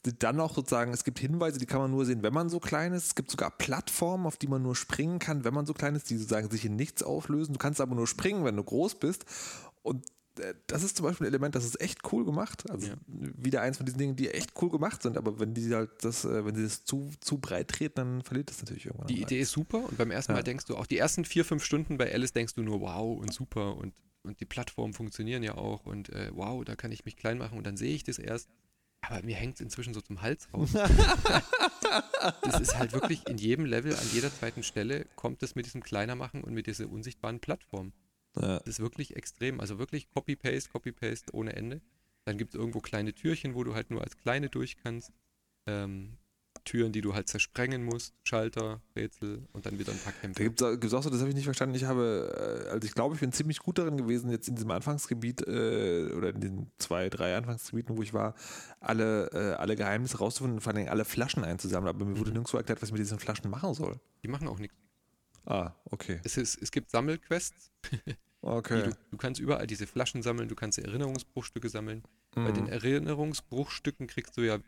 sieht 0.05 0.23
dann 0.23 0.41
auch 0.41 0.55
sozusagen, 0.55 0.93
es 0.93 1.05
gibt 1.05 1.19
Hinweise, 1.19 1.59
die 1.59 1.66
kann 1.66 1.81
man 1.81 1.91
nur 1.91 2.07
sehen, 2.07 2.23
wenn 2.23 2.33
man 2.33 2.49
so 2.49 2.61
klein 2.61 2.93
ist. 2.93 3.07
Es 3.07 3.14
gibt 3.14 3.31
sogar 3.31 3.51
Plattformen, 3.51 4.27
auf 4.27 4.37
die 4.37 4.47
man 4.49 4.62
nur 4.62 4.77
springen 4.77 5.19
kann, 5.19 5.45
wenn 5.45 5.55
man 5.55 5.66
so 5.66 5.75
klein 5.75 5.95
ist, 5.95 6.11
die 6.11 6.16
sozusagen 6.16 6.51
sich 6.51 6.64
in 6.64 6.77
nichts 6.77 7.03
auflösen. 7.03 7.53
Du 7.53 7.59
kannst 7.59 7.81
aber 7.81 7.95
nur 7.95 8.07
springen, 8.07 8.45
wenn 8.45 8.57
du 8.57 8.64
groß 8.64 8.97
bist. 8.97 9.27
Und 9.83 10.07
das 10.66 10.82
ist 10.82 10.97
zum 10.97 11.05
Beispiel 11.05 11.26
ein 11.26 11.30
Element, 11.30 11.55
das 11.55 11.64
ist 11.64 11.80
echt 11.80 12.01
cool 12.12 12.24
gemacht. 12.24 12.70
Also 12.70 12.89
Ja. 12.89 12.95
wieder 13.07 13.62
eins 13.62 13.76
von 13.76 13.86
diesen 13.86 13.99
Dingen, 13.99 14.16
die 14.16 14.28
echt 14.30 14.53
cool 14.62 14.70
gemacht 14.70 15.03
sind, 15.03 15.16
aber 15.16 15.39
wenn 15.41 15.55
die 15.55 15.74
halt 15.74 15.91
das, 16.03 16.24
äh, 16.24 16.45
wenn 16.45 16.55
sie 16.55 16.62
das 16.62 16.84
zu, 16.84 17.11
zu 17.20 17.39
breit 17.39 17.68
treten, 17.68 17.95
dann 17.97 18.22
verliert 18.22 18.51
das 18.51 18.61
natürlich 18.61 18.86
irgendwann. 18.86 19.09
Die 19.09 19.20
Idee 19.22 19.41
ist 19.41 19.53
super 19.53 19.84
und 19.84 19.97
beim 19.99 20.11
ersten 20.11 20.32
Ja. 20.32 20.36
Mal 20.39 20.43
denkst 20.43 20.64
du, 20.66 20.76
auch 20.76 20.86
die 20.86 20.99
ersten 20.99 21.24
vier, 21.24 21.45
fünf 21.45 21.64
Stunden 21.64 21.99
bei 21.99 22.12
Alice 22.12 22.32
denkst 22.32 22.55
du 22.55 22.62
nur, 22.62 22.80
wow 22.80 23.18
und 23.18 23.32
super 23.32 23.76
und, 23.76 23.95
und 24.22 24.41
die 24.41 24.45
Plattformen 24.47 24.95
funktionieren 24.95 25.43
ja 25.43 25.55
auch 25.57 25.86
und 25.86 26.09
äh, 26.11 26.30
wow, 26.34 26.64
da 26.64 26.76
kann 26.76 26.93
ich 26.93 27.05
mich 27.05 27.16
klein 27.16 27.39
machen 27.39 27.59
und 27.59 27.66
dann 27.66 27.76
sehe 27.76 27.95
ich 27.95 28.05
das 28.05 28.18
erst. 28.18 28.49
Aber 29.01 29.22
mir 29.22 29.36
hängt 29.36 29.55
es 29.55 29.61
inzwischen 29.61 29.95
so 29.95 30.01
zum 30.01 30.22
Hals 30.22 30.49
raus. 30.53 30.70
das 32.43 32.61
ist 32.61 32.76
halt 32.78 32.93
wirklich 32.93 33.26
in 33.28 33.39
jedem 33.39 33.64
Level, 33.64 33.95
an 33.95 34.07
jeder 34.12 34.32
zweiten 34.32 34.62
Stelle 34.62 35.07
kommt 35.16 35.43
es 35.43 35.55
mit 35.55 35.66
diesem 35.66 35.82
Kleinermachen 35.82 36.43
und 36.43 36.53
mit 36.53 36.66
dieser 36.66 36.91
unsichtbaren 36.91 37.41
Plattform. 37.41 37.93
Ja. 38.41 38.59
Das 38.59 38.66
ist 38.66 38.80
wirklich 38.80 39.16
extrem. 39.16 39.61
Also 39.61 39.78
wirklich 39.78 40.09
Copy-Paste, 40.11 40.70
Copy-Paste 40.70 41.34
ohne 41.34 41.55
Ende. 41.57 41.80
Dann 42.24 42.39
gibt 42.39 42.55
es 42.55 42.61
irgendwo 42.61 42.80
kleine 42.80 43.12
Türchen, 43.14 43.55
wo 43.55 43.64
du 43.64 43.74
halt 43.74 43.91
nur 43.91 44.03
als 44.03 44.16
kleine 44.16 44.49
durch 44.49 44.76
kannst. 44.76 45.12
Ähm, 45.66 46.18
Türen, 46.64 46.93
die 46.93 47.01
du 47.01 47.14
halt 47.14 47.28
zersprengen 47.28 47.82
musst, 47.82 48.14
Schalter, 48.24 48.82
Rätsel 48.95 49.47
und 49.53 49.64
dann 49.64 49.78
wieder 49.78 49.93
ein 49.93 49.99
paar 49.99 50.12
Da 50.12 50.18
Kämpfe. 50.20 50.43
gibt 50.45 50.61
es 50.84 50.95
auch 50.95 51.03
so, 51.03 51.09
das 51.09 51.20
habe 51.20 51.30
ich 51.30 51.34
nicht 51.34 51.45
verstanden. 51.45 51.74
Ich 51.74 51.84
habe, 51.84 52.64
äh, 52.66 52.70
also 52.70 52.86
ich 52.86 52.95
glaube, 52.95 53.14
ich 53.14 53.20
bin 53.20 53.32
ziemlich 53.32 53.61
gut 53.61 53.78
darin 53.78 53.97
gewesen, 53.97 54.30
jetzt 54.30 54.49
in 54.49 54.55
diesem 54.55 54.70
Anfangsgebiet 54.70 55.47
äh, 55.47 56.12
oder 56.14 56.30
in 56.30 56.41
den 56.41 56.70
zwei, 56.78 57.09
drei 57.09 57.36
Anfangsgebieten, 57.36 57.97
wo 57.97 58.03
ich 58.03 58.12
war, 58.12 58.34
alle, 58.80 59.30
äh, 59.32 59.55
alle 59.55 59.76
Geheimnisse 59.76 60.18
rauszufinden 60.18 60.59
und 60.59 60.61
vor 60.61 60.74
allem 60.74 60.89
alle 60.89 61.07
Flaschen 61.07 61.45
einzusammeln. 61.45 61.95
Aber 61.95 62.05
mir 62.05 62.18
wurde 62.18 62.32
nirgendwo 62.32 62.59
erklärt, 62.59 62.82
was 62.82 62.91
ich 62.91 62.93
mit 62.93 63.01
diesen 63.01 63.18
Flaschen 63.18 63.51
machen 63.51 63.72
soll. 63.72 63.99
Die 64.22 64.28
machen 64.28 64.47
auch 64.49 64.59
nichts. 64.59 64.76
Ah, 65.47 65.72
okay. 65.86 66.20
Es, 66.24 66.36
ist, 66.36 66.61
es 66.61 66.70
gibt 66.70 66.91
Sammelquests, 66.91 67.70
Okay. 68.41 68.84
Du, 68.84 68.97
du, 69.11 69.16
kannst 69.16 69.41
überall 69.41 69.66
diese 69.66 69.86
Flaschen 69.86 70.22
sammeln, 70.22 70.49
du 70.49 70.55
kannst 70.55 70.78
Erinnerungsbruchstücke 70.78 71.68
sammeln. 71.68 72.05
Mhm. 72.36 72.45
Bei 72.45 72.53
den. 72.53 72.68
Erinnerungsbruchstücken 72.68 74.07
kriegst 74.07 74.36
du 74.36 74.43
ja 74.43 74.59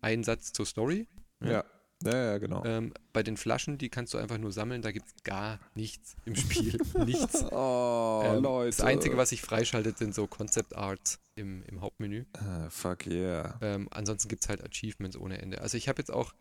einen 0.00 0.24
Satz 0.24 0.52
zur 0.52 0.66
Story. 0.66 1.06
Ja. 1.40 1.50
ja. 1.50 1.64
Ja, 2.02 2.14
ja, 2.14 2.38
genau. 2.38 2.64
Ähm, 2.64 2.94
bei 3.12 3.22
den 3.22 3.36
Flaschen, 3.36 3.76
die 3.76 3.90
kannst 3.90 4.14
du 4.14 4.18
einfach 4.18 4.38
nur 4.38 4.52
sammeln, 4.52 4.80
da 4.80 4.90
gibt 4.90 5.06
es 5.06 5.22
gar 5.22 5.60
nichts 5.74 6.16
im 6.24 6.34
Spiel. 6.34 6.78
nichts. 7.04 7.44
Oh, 7.52 8.22
ähm, 8.24 8.42
Leute. 8.42 8.76
Das 8.78 8.86
Einzige, 8.86 9.18
was 9.18 9.28
sich 9.28 9.42
freischaltet, 9.42 9.98
sind 9.98 10.14
so 10.14 10.26
Concept 10.26 10.74
Arts 10.74 11.20
im, 11.34 11.62
im 11.64 11.82
Hauptmenü. 11.82 12.24
Ah, 12.32 12.70
fuck 12.70 13.06
yeah. 13.06 13.58
Ähm, 13.60 13.88
ansonsten 13.90 14.28
gibt 14.28 14.42
es 14.42 14.48
halt 14.48 14.64
Achievements 14.64 15.16
ohne 15.16 15.42
Ende. 15.42 15.60
Also 15.60 15.76
ich 15.76 15.88
habe 15.88 16.00
jetzt 16.00 16.10
auch, 16.10 16.32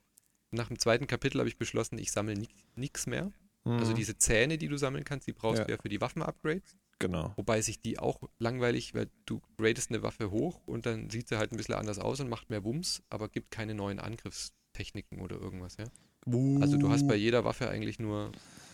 nach 0.51 0.69
dem 0.69 0.79
zweiten 0.79 1.07
Kapitel 1.07 1.39
habe 1.39 1.49
ich 1.49 1.57
beschlossen, 1.57 1.97
ich 1.97 2.13
sammle 2.13 2.41
nichts 2.75 3.05
mehr. 3.05 3.33
Also 3.63 3.75
mhm. 3.75 3.79
Also 3.79 3.93
diese 3.93 4.17
Zähne, 4.17 4.57
die 4.57 4.67
du 4.67 4.77
sammeln 4.77 5.03
kannst, 5.03 5.27
die 5.27 5.33
brauchst 5.33 5.59
ja. 5.59 5.65
du 5.65 5.71
ja 5.71 5.77
für 5.81 5.89
die 5.89 6.01
Waffen-Upgrades. 6.01 6.77
Genau. 6.99 7.33
Wobei 7.37 7.61
sich 7.61 7.81
die 7.81 7.97
auch 7.97 8.21
langweilig, 8.39 8.93
weil 8.93 9.09
du 9.25 9.41
gradest 9.57 9.89
eine 9.89 10.03
Waffe 10.03 10.31
hoch 10.31 10.59
und 10.65 10.85
dann 10.85 11.09
sieht 11.09 11.29
sie 11.29 11.37
halt 11.37 11.53
ein 11.53 11.57
bisschen 11.57 11.75
anders 11.75 11.97
aus 11.97 12.19
und 12.19 12.29
macht 12.29 12.49
mehr 12.49 12.63
Wumms, 12.65 13.01
aber 13.09 13.29
gibt 13.29 13.51
keine 13.51 13.73
neuen 13.73 13.99
Angriffstechniken 13.99 15.21
oder 15.21 15.37
irgendwas, 15.37 15.77
ja. 15.77 15.85
Uh. 16.25 16.59
Also 16.61 16.77
du 16.77 16.89
hast 16.89 17.07
bei 17.07 17.15
jeder 17.15 17.45
Waffe 17.45 17.69
eigentlich 17.69 17.99
nur 17.99 18.33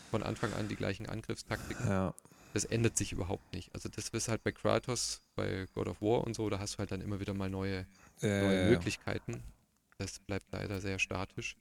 von 0.10 0.24
Anfang 0.24 0.52
an 0.54 0.68
die 0.68 0.76
gleichen 0.76 1.06
Angriffstaktiken. 1.06 1.88
Ja. 1.88 2.16
Das 2.54 2.66
ändert 2.66 2.98
sich 2.98 3.12
überhaupt 3.12 3.54
nicht. 3.54 3.74
Also 3.76 3.90
das 3.90 4.10
ist 4.10 4.28
halt 4.28 4.44
bei 4.44 4.52
Kratos, 4.52 5.22
bei 5.36 5.68
God 5.74 5.88
of 5.88 6.02
War 6.02 6.24
und 6.24 6.36
so, 6.36 6.50
da 6.50 6.58
hast 6.58 6.76
du 6.76 6.78
halt 6.80 6.92
dann 6.92 7.02
immer 7.02 7.20
wieder 7.20 7.34
mal 7.34 7.50
neue, 7.50 7.86
äh, 8.22 8.42
neue 8.42 8.70
Möglichkeiten. 8.70 9.44
Das 9.98 10.20
bleibt 10.20 10.52
leider 10.52 10.82
sehr 10.82 10.98
statisch. 10.98 11.56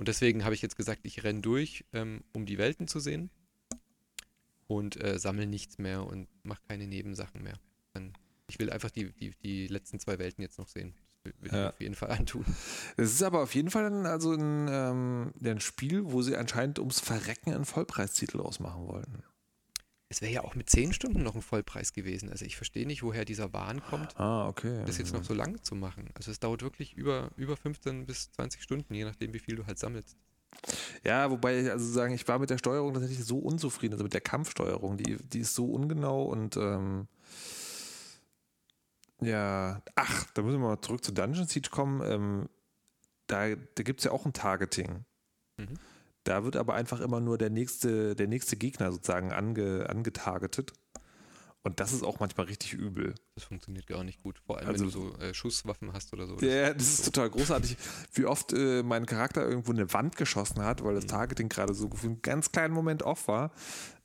Und 0.00 0.08
deswegen 0.08 0.46
habe 0.46 0.54
ich 0.54 0.62
jetzt 0.62 0.78
gesagt, 0.78 1.02
ich 1.02 1.24
renne 1.24 1.42
durch, 1.42 1.84
ähm, 1.92 2.24
um 2.32 2.46
die 2.46 2.56
Welten 2.56 2.88
zu 2.88 3.00
sehen 3.00 3.28
und 4.66 4.98
äh, 5.04 5.18
sammle 5.18 5.46
nichts 5.46 5.76
mehr 5.76 6.06
und 6.06 6.26
mache 6.42 6.62
keine 6.66 6.86
Nebensachen 6.86 7.42
mehr. 7.42 7.60
Dann, 7.92 8.14
ich 8.48 8.58
will 8.58 8.70
einfach 8.70 8.90
die, 8.90 9.12
die, 9.12 9.34
die 9.42 9.66
letzten 9.66 10.00
zwei 10.00 10.18
Welten 10.18 10.40
jetzt 10.40 10.58
noch 10.58 10.68
sehen. 10.68 10.94
Das 11.22 11.34
will, 11.42 11.50
ja. 11.52 11.66
ich 11.66 11.74
auf 11.74 11.80
jeden 11.82 11.94
Fall 11.96 12.12
antun. 12.12 12.46
Es 12.96 13.12
ist 13.12 13.22
aber 13.22 13.42
auf 13.42 13.54
jeden 13.54 13.68
Fall 13.68 13.90
dann 13.90 14.06
also 14.06 14.32
ein, 14.32 14.68
ähm, 14.70 15.32
ein 15.44 15.60
Spiel, 15.60 16.10
wo 16.10 16.22
sie 16.22 16.34
anscheinend 16.34 16.78
ums 16.78 17.00
Verrecken 17.00 17.52
einen 17.52 17.66
Vollpreistitel 17.66 18.40
ausmachen 18.40 18.88
wollten. 18.88 19.22
Es 20.12 20.20
wäre 20.20 20.32
ja 20.32 20.42
auch 20.42 20.56
mit 20.56 20.68
zehn 20.68 20.92
Stunden 20.92 21.22
noch 21.22 21.36
ein 21.36 21.40
Vollpreis 21.40 21.92
gewesen. 21.92 22.30
Also 22.30 22.44
ich 22.44 22.56
verstehe 22.56 22.84
nicht, 22.84 23.04
woher 23.04 23.24
dieser 23.24 23.52
Wahn 23.52 23.80
kommt, 23.80 24.18
ah, 24.18 24.48
okay. 24.48 24.82
das 24.84 24.98
jetzt 24.98 25.14
noch 25.14 25.22
so 25.22 25.34
lang 25.34 25.62
zu 25.62 25.76
machen. 25.76 26.10
Also 26.14 26.32
es 26.32 26.40
dauert 26.40 26.62
wirklich 26.62 26.94
über, 26.94 27.30
über 27.36 27.56
15 27.56 28.06
bis 28.06 28.32
20 28.32 28.60
Stunden, 28.60 28.92
je 28.92 29.04
nachdem, 29.04 29.32
wie 29.32 29.38
viel 29.38 29.54
du 29.54 29.66
halt 29.66 29.78
sammelst. 29.78 30.16
Ja, 31.04 31.30
wobei, 31.30 31.70
also 31.70 31.86
sagen, 31.86 32.12
ich 32.12 32.26
war 32.26 32.40
mit 32.40 32.50
der 32.50 32.58
Steuerung 32.58 32.92
tatsächlich 32.92 33.24
so 33.24 33.38
unzufrieden, 33.38 33.94
also 33.94 34.02
mit 34.02 34.12
der 34.12 34.20
Kampfsteuerung, 34.20 34.96
die, 34.96 35.16
die 35.16 35.40
ist 35.40 35.54
so 35.54 35.66
ungenau 35.66 36.24
und 36.24 36.56
ähm, 36.56 37.06
ja, 39.20 39.80
ach, 39.94 40.26
da 40.34 40.42
müssen 40.42 40.60
wir 40.60 40.68
mal 40.70 40.80
zurück 40.80 41.04
zu 41.04 41.12
Dungeon 41.12 41.46
Siege 41.46 41.70
kommen. 41.70 42.02
Ähm, 42.04 42.48
da 43.28 43.54
da 43.54 43.82
gibt 43.84 44.00
es 44.00 44.04
ja 44.04 44.10
auch 44.10 44.26
ein 44.26 44.32
Targeting. 44.32 45.04
Mhm. 45.56 45.78
Da 46.24 46.44
wird 46.44 46.56
aber 46.56 46.74
einfach 46.74 47.00
immer 47.00 47.20
nur 47.20 47.38
der 47.38 47.50
nächste, 47.50 48.14
der 48.14 48.28
nächste 48.28 48.56
Gegner 48.56 48.92
sozusagen 48.92 49.32
ange, 49.32 49.88
angetargetet. 49.88 50.72
Und 51.62 51.78
das 51.78 51.92
ist 51.92 52.02
auch 52.02 52.20
manchmal 52.20 52.46
richtig 52.46 52.72
übel. 52.72 53.14
Das 53.34 53.44
funktioniert 53.44 53.86
gar 53.86 54.02
nicht 54.02 54.22
gut. 54.22 54.38
Vor 54.46 54.58
allem, 54.58 54.68
also, 54.68 54.84
wenn 54.84 54.90
du 54.90 54.98
so 55.12 55.18
äh, 55.18 55.34
Schusswaffen 55.34 55.92
hast 55.92 56.12
oder 56.14 56.26
so. 56.26 56.38
Ja, 56.38 56.72
das 56.72 56.88
ist 56.88 57.04
total 57.04 57.28
großartig, 57.28 57.76
wie 58.14 58.24
oft 58.24 58.54
äh, 58.54 58.82
mein 58.82 59.04
Charakter 59.04 59.46
irgendwo 59.46 59.72
eine 59.72 59.92
Wand 59.92 60.16
geschossen 60.16 60.62
hat, 60.62 60.82
weil 60.82 60.94
das. 60.94 61.06
Targeting 61.06 61.48
gerade 61.48 61.74
so 61.74 61.90
für 61.90 62.06
einen 62.06 62.22
ganz 62.22 62.52
kleinen 62.52 62.72
Moment 62.72 63.02
off 63.02 63.28
war. 63.28 63.52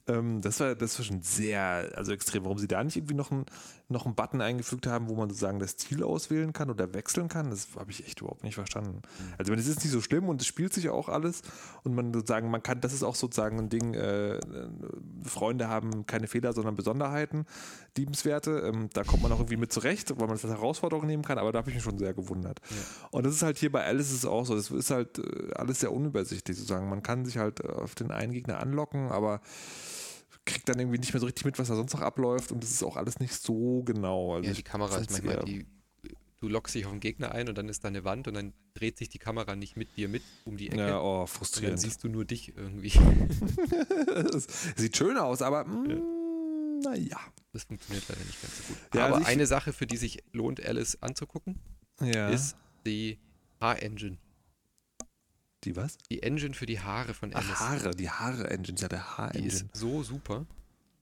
Ähm, 0.08 0.42
das, 0.42 0.60
war, 0.60 0.76
das 0.76 0.98
war 1.00 1.06
schon 1.06 1.22
sehr, 1.22 1.92
also 1.96 2.12
extrem. 2.12 2.44
Warum 2.44 2.60
sie 2.60 2.68
da 2.68 2.84
nicht 2.84 2.96
irgendwie 2.96 3.16
noch, 3.16 3.32
ein, 3.32 3.46
noch 3.90 4.06
einen 4.06 4.16
Button 4.16 4.42
eingefügt 4.42 4.86
haben, 4.86 5.10
wo 5.10 5.16
man 5.16 5.30
sozusagen 5.30 5.60
das 5.60 5.78
Ziel 5.78 6.04
auswählen 6.04 6.54
kann 6.54 6.70
oder 6.70 6.94
wechseln 6.94 7.28
kann, 7.28 7.50
das 7.50 7.70
habe 7.76 7.90
ich 7.90 8.06
echt 8.06 8.22
überhaupt 8.22 8.44
nicht 8.44 8.56
verstanden. 8.56 9.02
Also, 9.38 9.54
es 9.54 9.68
ist 9.68 9.84
nicht 9.84 9.92
so 9.92 10.02
schlimm 10.02 10.30
und 10.30 10.42
es 10.42 10.48
spielt 10.48 10.74
sich 10.74 10.90
auch 10.90 11.10
alles 11.10 11.42
und 11.84 11.96
man 11.96 12.14
sozusagen, 12.14 12.52
man 12.52 12.62
kann, 12.62 12.82
das 12.82 12.94
ist 12.94 13.04
auch 13.04 13.16
sozusagen 13.16 13.58
ein 13.58 13.70
Ding, 13.70 13.96
äh, 13.96 14.40
Freunde 15.24 15.70
haben 15.70 16.06
keine 16.06 16.28
Fehler, 16.28 16.54
sondern 16.54 16.76
Besonderheiten, 16.76 17.46
liebenswerte. 17.98 18.60
Ähm, 18.60 18.90
da 18.94 19.04
kommt 19.04 19.24
man 19.24 19.32
auch 19.32 19.40
irgendwie 19.40 19.58
mit 19.58 19.74
zurecht, 19.74 20.12
weil 20.12 20.28
man 20.28 20.36
das 20.36 20.46
als 20.46 20.54
Herausforderung 20.54 21.08
nehmen 21.08 21.24
kann, 21.24 21.40
aber 21.40 21.52
da 21.52 21.60
habe 21.60 21.70
ich 21.70 21.76
mich 21.76 21.84
schon 21.84 21.98
sehr 21.98 22.14
gewundert. 22.14 22.60
Ja. 22.70 23.08
Und 23.10 23.26
das 23.26 23.34
ist 23.34 23.42
halt 23.42 23.58
hier 23.58 23.72
bei 23.72 23.84
Alice 23.84 24.12
ist 24.12 24.26
auch 24.26 24.46
so, 24.46 24.56
das 24.56 24.70
ist 24.70 24.92
halt 24.92 25.18
äh, 25.18 25.52
alles 25.56 25.80
sehr 25.80 25.92
unübersichtlich 25.92 26.58
sozusagen. 26.58 26.90
Man 26.90 27.02
kann 27.02 27.26
sich 27.26 27.38
halt 27.38 27.66
auf 27.66 27.96
den 27.96 28.12
einen 28.12 28.34
Gegner 28.34 28.60
anlocken, 28.60 29.10
aber 29.12 29.42
kriegt 30.46 30.70
dann 30.70 30.80
irgendwie 30.80 31.00
nicht 31.00 31.14
mehr 31.14 31.20
so 31.20 31.26
richtig 31.26 31.46
mit, 31.46 31.60
was 31.60 31.68
da 31.68 31.76
sonst 31.76 31.94
noch 31.94 32.02
abläuft 32.02 32.52
und 32.52 32.64
das 32.64 32.72
ist 32.72 32.84
auch 32.84 32.96
alles 32.96 33.20
nicht 33.20 33.34
so 33.34 33.84
genau. 33.84 34.36
Also 34.36 34.50
ja, 34.50 34.54
die 34.54 34.64
Kamera 34.64 34.98
ist 34.98 35.12
manchmal, 35.12 35.44
die, 35.44 35.66
du 36.40 36.48
lockst 36.48 36.76
dich 36.76 36.86
auf 36.86 36.92
den 36.92 37.00
Gegner 37.00 37.32
ein 37.32 37.50
und 37.50 37.58
dann 37.58 37.68
ist 37.68 37.84
da 37.84 37.88
eine 37.88 38.04
Wand 38.04 38.28
und 38.28 38.36
dann 38.36 38.54
dreht 38.76 38.98
sich 38.98 39.10
die 39.10 39.18
Kamera 39.18 39.56
nicht 39.56 39.76
mit 39.76 39.98
dir 39.98 40.08
mit 40.08 40.22
um 40.46 40.58
die 40.58 40.68
Ecke. 40.68 40.78
Ja, 40.78 41.02
oh, 41.02 41.26
frustrierend. 41.26 41.74
Und 41.74 41.84
dann 41.84 41.90
siehst 41.90 42.04
du 42.04 42.10
nur 42.10 42.26
dich 42.26 42.56
irgendwie. 42.56 42.92
sieht 44.76 44.96
schön 44.96 45.18
aus, 45.18 45.42
aber 45.42 45.66
mh, 45.66 45.90
ja. 45.90 45.96
Mm, 45.96 46.80
naja. 46.84 47.20
Das 47.54 47.64
funktioniert 47.64 48.04
leider 48.10 48.24
nicht 48.26 48.42
ganz 48.42 48.58
so 48.58 48.64
gut. 48.66 48.78
Ja, 48.94 49.08
aber 49.08 49.16
also 49.16 49.28
eine 49.28 49.48
Sache, 49.48 49.74
für 49.74 49.88
die 49.88 49.98
sich 49.98 50.24
lohnt, 50.34 50.64
Alice 50.64 50.98
anzugucken, 51.02 51.60
ja. 52.02 52.30
ist 52.30 52.58
die 52.86 53.18
H-Engine. 53.62 54.18
Die 55.66 55.76
was? 55.76 55.98
Die 56.10 56.22
Engine 56.22 56.54
für 56.54 56.68
die 56.68 56.80
Haare 56.80 57.14
von 57.14 57.34
Alice. 57.34 57.50
Ach, 57.54 57.60
Haare, 57.60 57.92
die 57.96 58.10
Haare-Engine, 58.10 58.78
ja, 58.80 58.88
der 58.88 59.18
Haar-Engine. 59.18 59.50
Die 59.50 59.56
ist 59.56 59.76
so 59.76 60.04
super. 60.04 60.46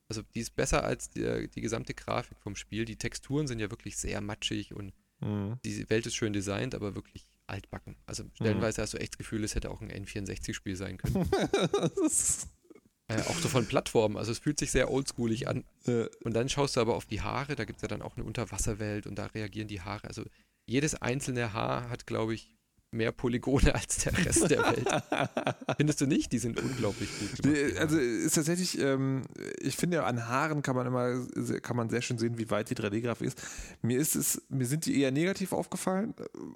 Also 0.08 0.22
die 0.36 0.40
ist 0.40 0.56
besser 0.56 0.84
als 0.84 1.10
die, 1.10 1.50
die, 1.50 1.62
gesamte 1.62 1.94
Grafik 1.94 2.40
vom 2.40 2.56
Spiel. 2.56 2.86
Die 2.86 2.98
Texturen 2.98 3.48
sind 3.48 3.60
ja 3.60 3.70
wirklich 3.70 3.98
sehr 3.98 4.22
matschig 4.22 4.74
und 4.74 4.94
mhm. 5.20 5.60
die 5.66 5.90
Welt 5.90 6.06
ist 6.06 6.16
schön 6.16 6.34
designt, 6.34 6.76
aber 6.76 6.96
wirklich 6.96 7.28
altbacken. 7.48 7.98
Also 8.06 8.24
stellenweise 8.36 8.80
mhm. 8.80 8.84
hast 8.84 8.94
du 8.94 8.98
echt 9.00 9.14
das 9.14 9.18
Gefühl, 9.18 9.44
es 9.44 9.56
hätte 9.56 9.70
auch 9.70 9.82
ein 9.82 9.92
N64-Spiel 9.92 10.76
sein 10.76 10.98
können. 10.98 11.30
äh, 13.08 13.22
auch 13.22 13.38
so 13.40 13.50
von 13.50 13.66
Plattformen, 13.66 14.18
also 14.18 14.32
es 14.32 14.40
fühlt 14.40 14.60
sich 14.60 14.72
sehr 14.72 14.92
oldschoolig 14.92 15.48
an. 15.48 15.66
Ja. 15.86 16.08
Und 16.24 16.34
dann 16.34 16.48
schaust 16.48 16.78
du 16.78 16.82
aber 16.82 16.96
auf 16.96 17.06
die 17.06 17.22
Haare, 17.22 17.56
da 17.56 17.66
gibt 17.66 17.78
es 17.78 17.82
ja 17.82 17.88
dann 17.88 18.02
auch 18.02 18.16
eine 18.16 18.26
Unterwasserwelt 18.26 19.08
und 19.08 19.16
da 19.16 19.26
reagieren 19.28 19.68
die 19.68 19.82
Haare. 19.82 20.08
Also 20.08 20.24
jedes 20.66 20.96
einzelne 20.96 21.54
Haar 21.54 21.90
hat, 21.90 22.08
glaube 22.08 22.34
ich, 22.34 22.56
mehr 22.94 23.12
Polygone 23.12 23.74
als 23.76 23.98
der 23.98 24.18
Rest 24.18 24.50
der 24.50 24.60
Welt. 24.60 24.88
Findest 25.78 26.02
du 26.02 26.06
nicht? 26.06 26.32
Die 26.32 26.40
sind 26.40 26.60
unglaublich 26.62 27.10
gut 27.20 27.42
gemacht. 27.42 27.78
Also 27.78 27.98
ist 27.98 28.36
tatsächlich, 28.36 28.80
ähm, 28.80 29.24
ich 29.60 29.76
finde 29.76 29.98
ja 29.98 30.04
an 30.06 30.28
Haaren 30.28 30.62
kann 30.62 30.76
man 30.76 30.88
immer, 30.88 31.26
kann 31.62 31.76
man 31.76 31.90
sehr 31.90 32.02
schön 32.02 32.18
sehen, 32.18 32.38
wie 32.38 32.50
weit 32.50 32.70
die 32.70 32.76
3D-Grafik 32.76 33.28
ist. 33.28 33.42
Mir 33.82 34.00
ist 34.00 34.16
es, 34.16 34.42
mir 34.50 34.66
sind 34.66 34.86
die 34.86 35.00
eher 35.00 35.12
negativ 35.12 35.54
aufgefallen, 35.54 36.14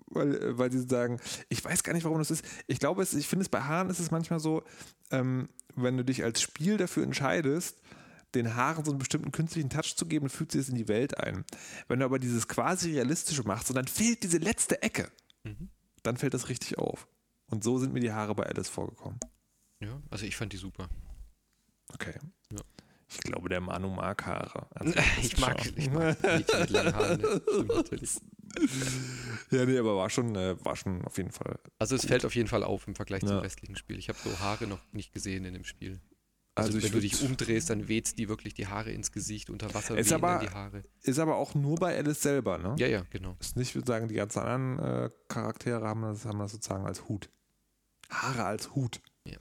weil, 0.08 0.58
weil 0.58 0.72
sie 0.72 0.88
sagen, 0.88 1.20
ich 1.50 1.64
weiß 1.64 1.84
gar 1.84 1.94
nicht, 1.94 2.04
warum 2.04 2.20
das 2.20 2.32
ist. 2.32 2.46
Ich 2.68 2.80
glaube, 2.80 3.02
es, 3.02 3.14
ich 3.14 3.28
finde 3.28 3.44
es 3.44 3.50
bei 3.50 3.62
Haaren 3.62 3.90
ist 3.90 4.00
es 4.00 4.12
manchmal 4.12 4.40
so, 4.40 4.64
ähm, 5.12 5.50
wenn 5.76 5.98
du 5.98 6.04
dich 6.04 6.24
als 6.24 6.42
Spiel 6.42 6.78
dafür 6.78 7.04
entscheidest, 7.04 7.78
den 8.36 8.56
Haaren 8.56 8.84
so 8.84 8.92
einen 8.92 9.00
bestimmten 9.00 9.32
künstlichen 9.32 9.70
Touch 9.70 9.96
zu 9.96 10.06
geben, 10.06 10.30
fügt 10.30 10.52
sie 10.52 10.60
es 10.60 10.70
in 10.70 10.76
die 10.76 10.88
Welt 10.88 11.18
ein. 11.18 11.46
Wenn 11.88 12.00
du 12.00 12.06
aber 12.06 12.20
dieses 12.20 12.48
quasi 12.48 12.94
realistische 12.94 13.44
machst, 13.44 13.70
und 13.70 13.76
dann 13.76 13.88
fehlt 13.88 14.24
diese 14.24 14.38
letzte 14.38 14.82
Ecke. 14.82 15.10
Mhm 15.44 15.70
dann 16.08 16.18
fällt 16.18 16.34
das 16.34 16.50
richtig 16.50 16.78
auf. 16.78 17.08
Und 17.50 17.64
so 17.64 17.78
sind 17.78 17.94
mir 17.94 18.00
die 18.00 18.12
Haare 18.12 18.36
bei 18.36 18.44
Alice 18.44 18.70
vorgekommen. 18.70 19.20
Ja, 19.80 20.02
also 20.10 20.26
ich 20.26 20.36
fand 20.36 20.54
die 20.54 20.58
super. 20.58 20.90
Okay. 21.94 22.16
Ja. 22.52 22.62
Ich 23.10 23.20
glaube, 23.20 23.48
der 23.48 23.62
Manu 23.62 23.90
mag 23.90 24.26
Haare. 24.26 24.68
Also 24.72 24.94
ich, 25.22 25.38
mag, 25.38 25.66
ich 25.78 25.90
mag 25.90 26.22
Mädchen 26.22 26.60
mit 26.60 26.70
langen 26.70 26.96
Haaren. 26.96 27.20
Stimmt 27.48 27.68
natürlich. 27.70 28.16
Ja, 29.52 29.66
nee, 29.66 29.78
aber 29.78 29.96
war 29.96 30.10
schon, 30.10 30.36
äh, 30.36 30.64
war 30.66 30.76
schon 30.76 31.06
auf 31.06 31.18
jeden 31.18 31.32
Fall. 31.32 31.60
Also 31.80 31.96
es 31.96 32.02
gut. 32.02 32.10
fällt 32.10 32.26
auf 32.26 32.36
jeden 32.36 32.50
Fall 32.50 32.64
auf 32.64 32.88
im 32.88 32.96
Vergleich 32.96 33.22
ja. 33.22 33.30
zum 33.30 33.38
restlichen 33.38 33.76
Spiel. 33.76 33.98
Ich 33.98 34.10
habe 34.10 34.18
so 34.22 34.40
Haare 34.40 34.68
noch 34.68 34.82
nicht 34.92 35.14
gesehen 35.14 35.46
in 35.46 35.54
dem 35.54 35.64
Spiel. 35.64 36.02
Also, 36.58 36.74
also 36.74 36.84
wenn 36.84 36.92
du 36.92 37.00
dich 37.00 37.22
umdrehst, 37.24 37.70
dann 37.70 37.88
weht 37.88 38.18
die 38.18 38.30
wirklich 38.30 38.54
die 38.56 38.68
Haare 38.68 38.92
ins 38.92 39.12
Gesicht, 39.12 39.50
unter 39.50 39.74
Wasser 39.74 39.98
ist 39.98 40.12
aber, 40.12 40.40
die 40.40 40.50
Haare. 40.50 40.84
Ist 41.04 41.20
aber 41.20 41.36
auch 41.36 41.54
nur 41.54 41.76
bei 41.76 41.96
Alice 41.98 42.22
selber, 42.22 42.58
ne? 42.58 42.76
Ja, 42.80 42.88
ja, 42.88 43.04
genau. 43.12 43.36
Ist 43.40 43.56
nicht, 43.56 43.76
würde 43.76 43.88
sagen, 43.88 44.08
die 44.08 44.16
ganzen 44.16 44.40
anderen 44.40 44.80
äh, 44.80 45.10
Charaktere 45.28 45.88
haben 45.88 46.02
das, 46.02 46.26
haben 46.26 46.40
das 46.40 46.52
sozusagen 46.52 46.86
als 46.86 47.08
Hut. 47.08 47.30
Haare 48.10 48.46
als 48.46 48.74
Hut. 48.74 49.02
Ja. 49.26 49.38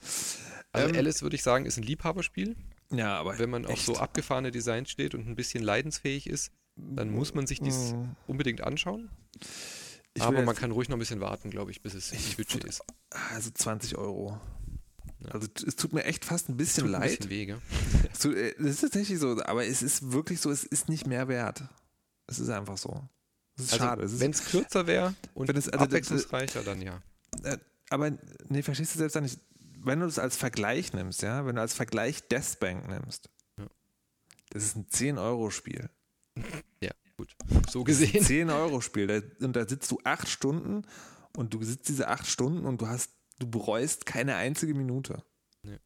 Also 0.72 0.88
ähm, 0.90 0.96
Alice, 0.96 1.22
würde 1.22 1.36
ich 1.36 1.42
sagen, 1.42 1.64
ist 1.64 1.78
ein 1.78 1.84
Liebhaberspiel. 1.84 2.54
Ja, 2.90 3.18
aber 3.18 3.38
Wenn 3.38 3.50
man 3.50 3.66
auf 3.66 3.80
so 3.80 3.96
abgefahrene 3.96 4.50
Designs 4.50 4.90
steht 4.90 5.14
und 5.14 5.26
ein 5.26 5.36
bisschen 5.36 5.62
leidensfähig 5.62 6.28
ist, 6.28 6.52
dann 6.76 7.10
muss 7.10 7.34
man 7.34 7.46
sich 7.46 7.60
dies 7.60 7.94
mm. 7.94 8.04
unbedingt 8.26 8.60
anschauen. 8.60 9.08
Ich 10.14 10.22
aber 10.22 10.42
man 10.42 10.54
kann 10.54 10.70
ruhig 10.70 10.88
noch 10.88 10.96
ein 10.96 11.00
bisschen 11.00 11.20
warten, 11.20 11.50
glaube 11.50 11.70
ich, 11.70 11.82
bis 11.82 11.94
es 11.94 12.12
ich 12.12 12.36
Budget 12.36 12.64
ist. 12.64 12.82
Also 13.34 13.50
20 13.50 13.96
Euro. 13.96 14.38
Also 15.30 15.48
es 15.66 15.76
tut 15.76 15.92
mir 15.92 16.04
echt 16.04 16.24
fast 16.24 16.48
ein 16.48 16.56
bisschen 16.56 16.88
leid. 16.88 17.02
Ein 17.02 17.08
bisschen 17.08 17.30
Wege. 17.30 17.62
Äh, 18.24 18.54
es 18.58 18.66
ist 18.66 18.80
tatsächlich 18.80 19.18
so, 19.18 19.40
aber 19.44 19.66
es 19.66 19.82
ist 19.82 20.10
wirklich 20.10 20.40
so, 20.40 20.50
es 20.50 20.64
ist 20.64 20.88
nicht 20.88 21.06
mehr 21.06 21.28
wert. 21.28 21.62
Es 22.26 22.38
ist 22.38 22.48
einfach 22.48 22.78
so. 22.78 23.08
Es 23.56 23.64
ist 23.64 23.72
also, 23.74 23.84
schade. 23.84 24.20
Wenn 24.20 24.30
es 24.30 24.44
kürzer 24.46 24.86
wäre 24.86 25.14
und 25.34 25.48
es, 25.50 25.68
also, 25.68 25.84
abwechslungsreicher, 25.84 26.62
dann 26.62 26.82
ja. 26.82 27.02
Äh, 27.44 27.58
aber 27.90 28.12
nee, 28.48 28.62
verstehst 28.62 28.94
du 28.94 28.98
selbst 28.98 29.20
nicht, 29.20 29.38
wenn 29.78 30.00
du 30.00 30.06
es 30.06 30.18
als 30.18 30.36
Vergleich 30.36 30.92
nimmst, 30.92 31.22
ja, 31.22 31.46
wenn 31.46 31.56
du 31.56 31.60
als 31.60 31.74
Vergleich 31.74 32.26
Deathbank 32.28 32.88
nimmst, 32.88 33.30
ja. 33.58 33.66
Das 34.50 34.64
ist 34.64 34.76
ein 34.76 34.86
10-Euro-Spiel. 34.86 35.88
Ja, 36.82 36.92
gut. 37.16 37.34
So 37.70 37.84
gesehen. 37.84 38.22
10-Euro-Spiel. 38.22 39.06
Da, 39.06 39.44
und 39.44 39.56
da 39.56 39.66
sitzt 39.66 39.90
du 39.90 39.98
acht 40.04 40.28
Stunden 40.28 40.82
und 41.36 41.54
du 41.54 41.62
sitzt 41.62 41.88
diese 41.88 42.08
acht 42.08 42.26
Stunden 42.26 42.66
und 42.66 42.80
du 42.80 42.88
hast, 42.88 43.10
du 43.38 43.48
bereust 43.50 44.06
keine 44.06 44.36
einzige 44.36 44.74
Minute. 44.74 45.22
Nee. 45.62 45.78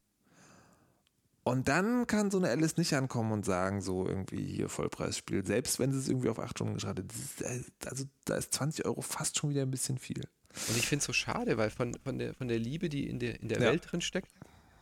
Und 1.43 1.67
dann 1.67 2.07
kann 2.07 2.31
so 2.31 2.37
eine 2.37 2.49
Alice 2.49 2.77
nicht 2.77 2.93
ankommen 2.93 3.31
und 3.31 3.45
sagen, 3.45 3.81
so 3.81 4.07
irgendwie 4.07 4.43
hier 4.43 4.69
Vollpreisspiel, 4.69 5.45
selbst 5.45 5.79
wenn 5.79 5.91
sie 5.91 5.99
es 5.99 6.07
irgendwie 6.07 6.29
auf 6.29 6.39
acht 6.39 6.57
Stunden 6.57 6.75
geschaltet 6.75 7.11
hat. 7.43 7.89
Also 7.89 8.05
da 8.25 8.35
ist 8.35 8.53
20 8.53 8.85
Euro 8.85 9.01
fast 9.01 9.37
schon 9.37 9.49
wieder 9.49 9.63
ein 9.63 9.71
bisschen 9.71 9.97
viel. 9.97 10.23
Und 10.67 10.77
ich 10.77 10.87
finde 10.87 10.99
es 10.99 11.05
so 11.05 11.13
schade, 11.13 11.57
weil 11.57 11.69
von, 11.69 11.95
von, 12.03 12.19
der, 12.19 12.33
von 12.33 12.47
der 12.47 12.59
Liebe, 12.59 12.89
die 12.89 13.07
in 13.07 13.19
der, 13.19 13.39
in 13.41 13.47
der 13.47 13.59
Ja. 13.59 13.71
Welt 13.71 13.91
drin 13.91 14.01
steckt, 14.01 14.31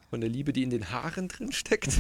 von 0.10 0.22
der 0.22 0.30
Liebe, 0.30 0.52
die 0.54 0.64
in 0.64 0.72
den 0.72 0.90
Haaren 0.90 1.28
drin 1.28 1.52
steckt. 1.52 2.00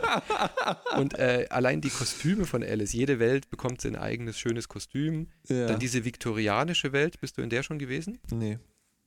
und 0.96 1.18
äh, 1.18 1.46
allein 1.50 1.80
die 1.80 1.90
Kostüme 1.90 2.46
von 2.46 2.62
Alice. 2.62 2.92
Jede 2.92 3.18
Welt 3.18 3.50
bekommt 3.50 3.80
sein 3.80 3.96
eigenes 3.96 4.38
schönes 4.38 4.68
Kostüm. 4.68 5.28
Ja. 5.48 5.66
Dann 5.66 5.80
diese 5.80 6.04
viktorianische 6.04 6.92
Welt, 6.92 7.20
bist 7.20 7.38
du 7.38 7.42
in 7.42 7.50
der 7.50 7.64
schon 7.64 7.80
gewesen? 7.80 8.18
Nee. 8.30 8.58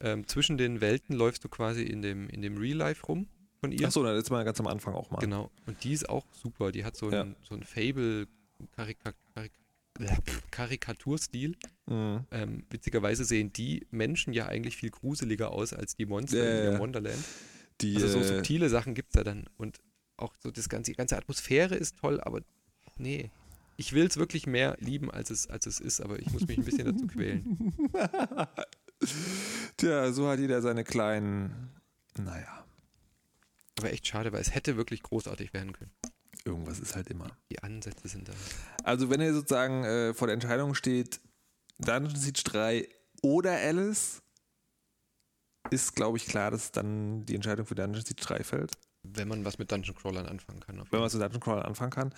Ähm, 0.06 0.28
zwischen 0.28 0.58
den 0.58 0.82
Welten 0.82 1.16
läufst 1.16 1.44
du 1.44 1.50
quasi 1.50 1.82
in 1.84 2.02
dem, 2.02 2.30
in 2.30 2.42
dem 2.42 2.58
Real 2.58 2.78
Life 2.78 3.06
rum 3.08 3.28
von 3.60 3.72
ihr. 3.72 3.88
Achso, 3.88 4.04
das 4.04 4.22
ist 4.24 4.30
mal 4.30 4.44
ganz 4.46 4.60
am 4.60 4.68
Anfang 4.68 4.94
auch 4.94 5.10
mal. 5.10 5.20
Genau. 5.20 5.50
Und 5.66 5.84
die 5.84 5.94
ist 5.94 6.08
auch 6.08 6.26
super. 6.32 6.72
Die 6.72 6.86
hat 6.86 6.96
so 6.96 7.08
einen, 7.10 7.32
Ja. 7.32 7.36
so 7.44 7.56
einen 7.56 7.64
Fable 7.64 8.28
Karika 8.76 9.14
Karik 9.34 9.52
äh, 10.00 10.16
Karikaturstil. 10.52 11.56
Mhm. 11.88 12.24
Ähm, 12.32 12.64
witzigerweise 12.70 13.26
sehen 13.26 13.52
die 13.54 13.88
Menschen 13.90 14.32
ja 14.34 14.46
eigentlich 14.46 14.78
viel 14.78 14.92
gruseliger 14.92 15.52
aus 15.52 15.74
als 15.74 15.96
die 15.96 16.06
Monster 16.06 16.38
Ja, 16.44 16.68
in 16.68 16.74
ja. 16.74 16.80
Wonderland. 16.80 17.24
Die, 17.82 17.96
Also 17.96 18.08
so 18.08 18.20
äh, 18.20 18.24
subtile 18.28 18.70
Sachen 18.70 18.94
gibt 18.94 19.10
es 19.10 19.14
da 19.14 19.24
dann. 19.24 19.50
Und 19.58 19.80
auch 20.18 20.34
so 20.40 20.52
das 20.52 20.70
ganze, 20.70 20.92
die 20.92 20.98
ganze 20.98 21.18
Atmosphäre 21.18 21.76
ist 21.76 21.98
toll, 21.98 22.22
aber 22.22 22.42
nee. 22.98 23.32
Ich 23.78 23.92
will 23.92 24.06
es 24.06 24.16
wirklich 24.16 24.48
mehr 24.48 24.78
lieben, 24.80 25.12
als 25.12 25.30
es, 25.32 25.48
als 25.48 25.66
es 25.66 25.82
ist, 25.82 26.00
aber 26.00 26.20
ich 26.20 26.32
muss 26.32 26.48
mich 26.48 26.58
ein 26.58 26.64
bisschen 26.64 26.86
dazu 26.86 27.08
quälen. 27.08 27.74
Tja, 29.78 30.12
so 30.12 30.28
hat 30.28 30.40
jeder 30.40 30.62
seine 30.62 30.84
kleinen, 30.84 31.70
naja, 32.18 32.66
Aber 33.78 33.92
echt 33.92 34.08
schade, 34.08 34.32
weil 34.32 34.42
es 34.42 34.54
hätte 34.56 34.78
wirklich 34.78 35.04
großartig 35.04 35.54
werden 35.54 35.74
können. 35.74 35.92
irgendwas 36.46 36.80
ist 36.80 36.96
halt 36.96 37.10
immer. 37.10 37.36
Die 37.52 37.62
Ansätze 37.62 38.08
sind 38.08 38.28
da. 38.30 38.34
Also 38.84 39.10
wenn 39.10 39.20
ihr 39.22 39.34
sozusagen 39.34 39.84
äh, 39.84 40.14
vor 40.14 40.28
der 40.28 40.36
Entscheidung 40.36 40.76
steht, 40.76 41.20
Dungeon 41.80 42.16
Siege 42.16 42.42
3 42.44 42.88
oder 43.22 43.52
Alice, 43.58 44.22
ist 45.72 45.96
glaube 45.96 46.18
ich 46.18 46.26
klar, 46.28 46.52
dass 46.52 46.72
dann 46.72 47.26
die 47.26 47.36
Entscheidung 47.36 47.66
für 47.66 47.76
Dungeon 47.76 48.06
Siege 48.06 48.22
3 48.22 48.44
fällt. 48.44 48.72
Wenn 49.14 49.28
man 49.28 49.46
was 49.46 49.58
mit 49.58 49.72
Dungeon 49.72 49.96
Crawlern 49.96 50.28
anfangen 50.28 50.60
kann. 50.60 50.82
wenn 50.90 51.00
man 51.00 51.10
so 51.10 51.20
Dungeon 51.20 51.40
Crawler 51.40 51.66
anfangen 51.66 51.92
kann. 51.92 52.14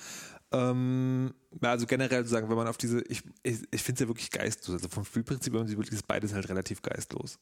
Ähm, 0.52 1.34
ja, 1.62 1.72
also 1.72 1.86
generell 1.86 2.24
zu 2.24 2.32
sagen, 2.32 2.50
wenn 2.50 2.58
man 2.58 2.68
auf 2.68 2.78
diese, 2.78 3.02
ich, 3.02 3.24
ich, 3.44 3.60
ich 3.72 3.84
finde 3.84 3.94
es 3.94 4.00
ja 4.02 4.08
wirklich 4.08 4.32
geistlos. 4.32 4.76
Also 4.76 4.90
vom 4.90 5.06
Spielprinzip, 5.06 5.54
wenn 5.54 5.62
man 5.62 5.68
sie 5.68 5.78
wirklich, 5.78 6.00
beides 6.06 6.34
halt 6.34 6.50
relativ 6.50 6.82
geistlos. 6.82 7.40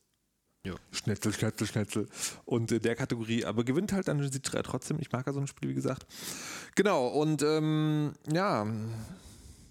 Ja. 0.65 0.73
Schnetzel, 0.91 1.31
Schnetzel, 1.31 1.67
Schnetzel. 1.67 2.07
Und 2.45 2.71
in 2.71 2.81
der 2.81 2.95
Kategorie, 2.95 3.45
aber 3.45 3.63
gewinnt 3.63 3.93
halt 3.93 4.07
Dungeon 4.07 4.31
Siege 4.31 4.49
3 4.49 4.63
trotzdem. 4.63 4.97
Ich 4.99 5.11
mag 5.11 5.25
ja 5.27 5.33
so 5.33 5.39
ein 5.39 5.47
Spiel, 5.47 5.69
wie 5.69 5.75
gesagt. 5.75 6.07
Genau, 6.75 7.07
und 7.07 7.43
ähm, 7.43 8.13
ja, 8.31 8.65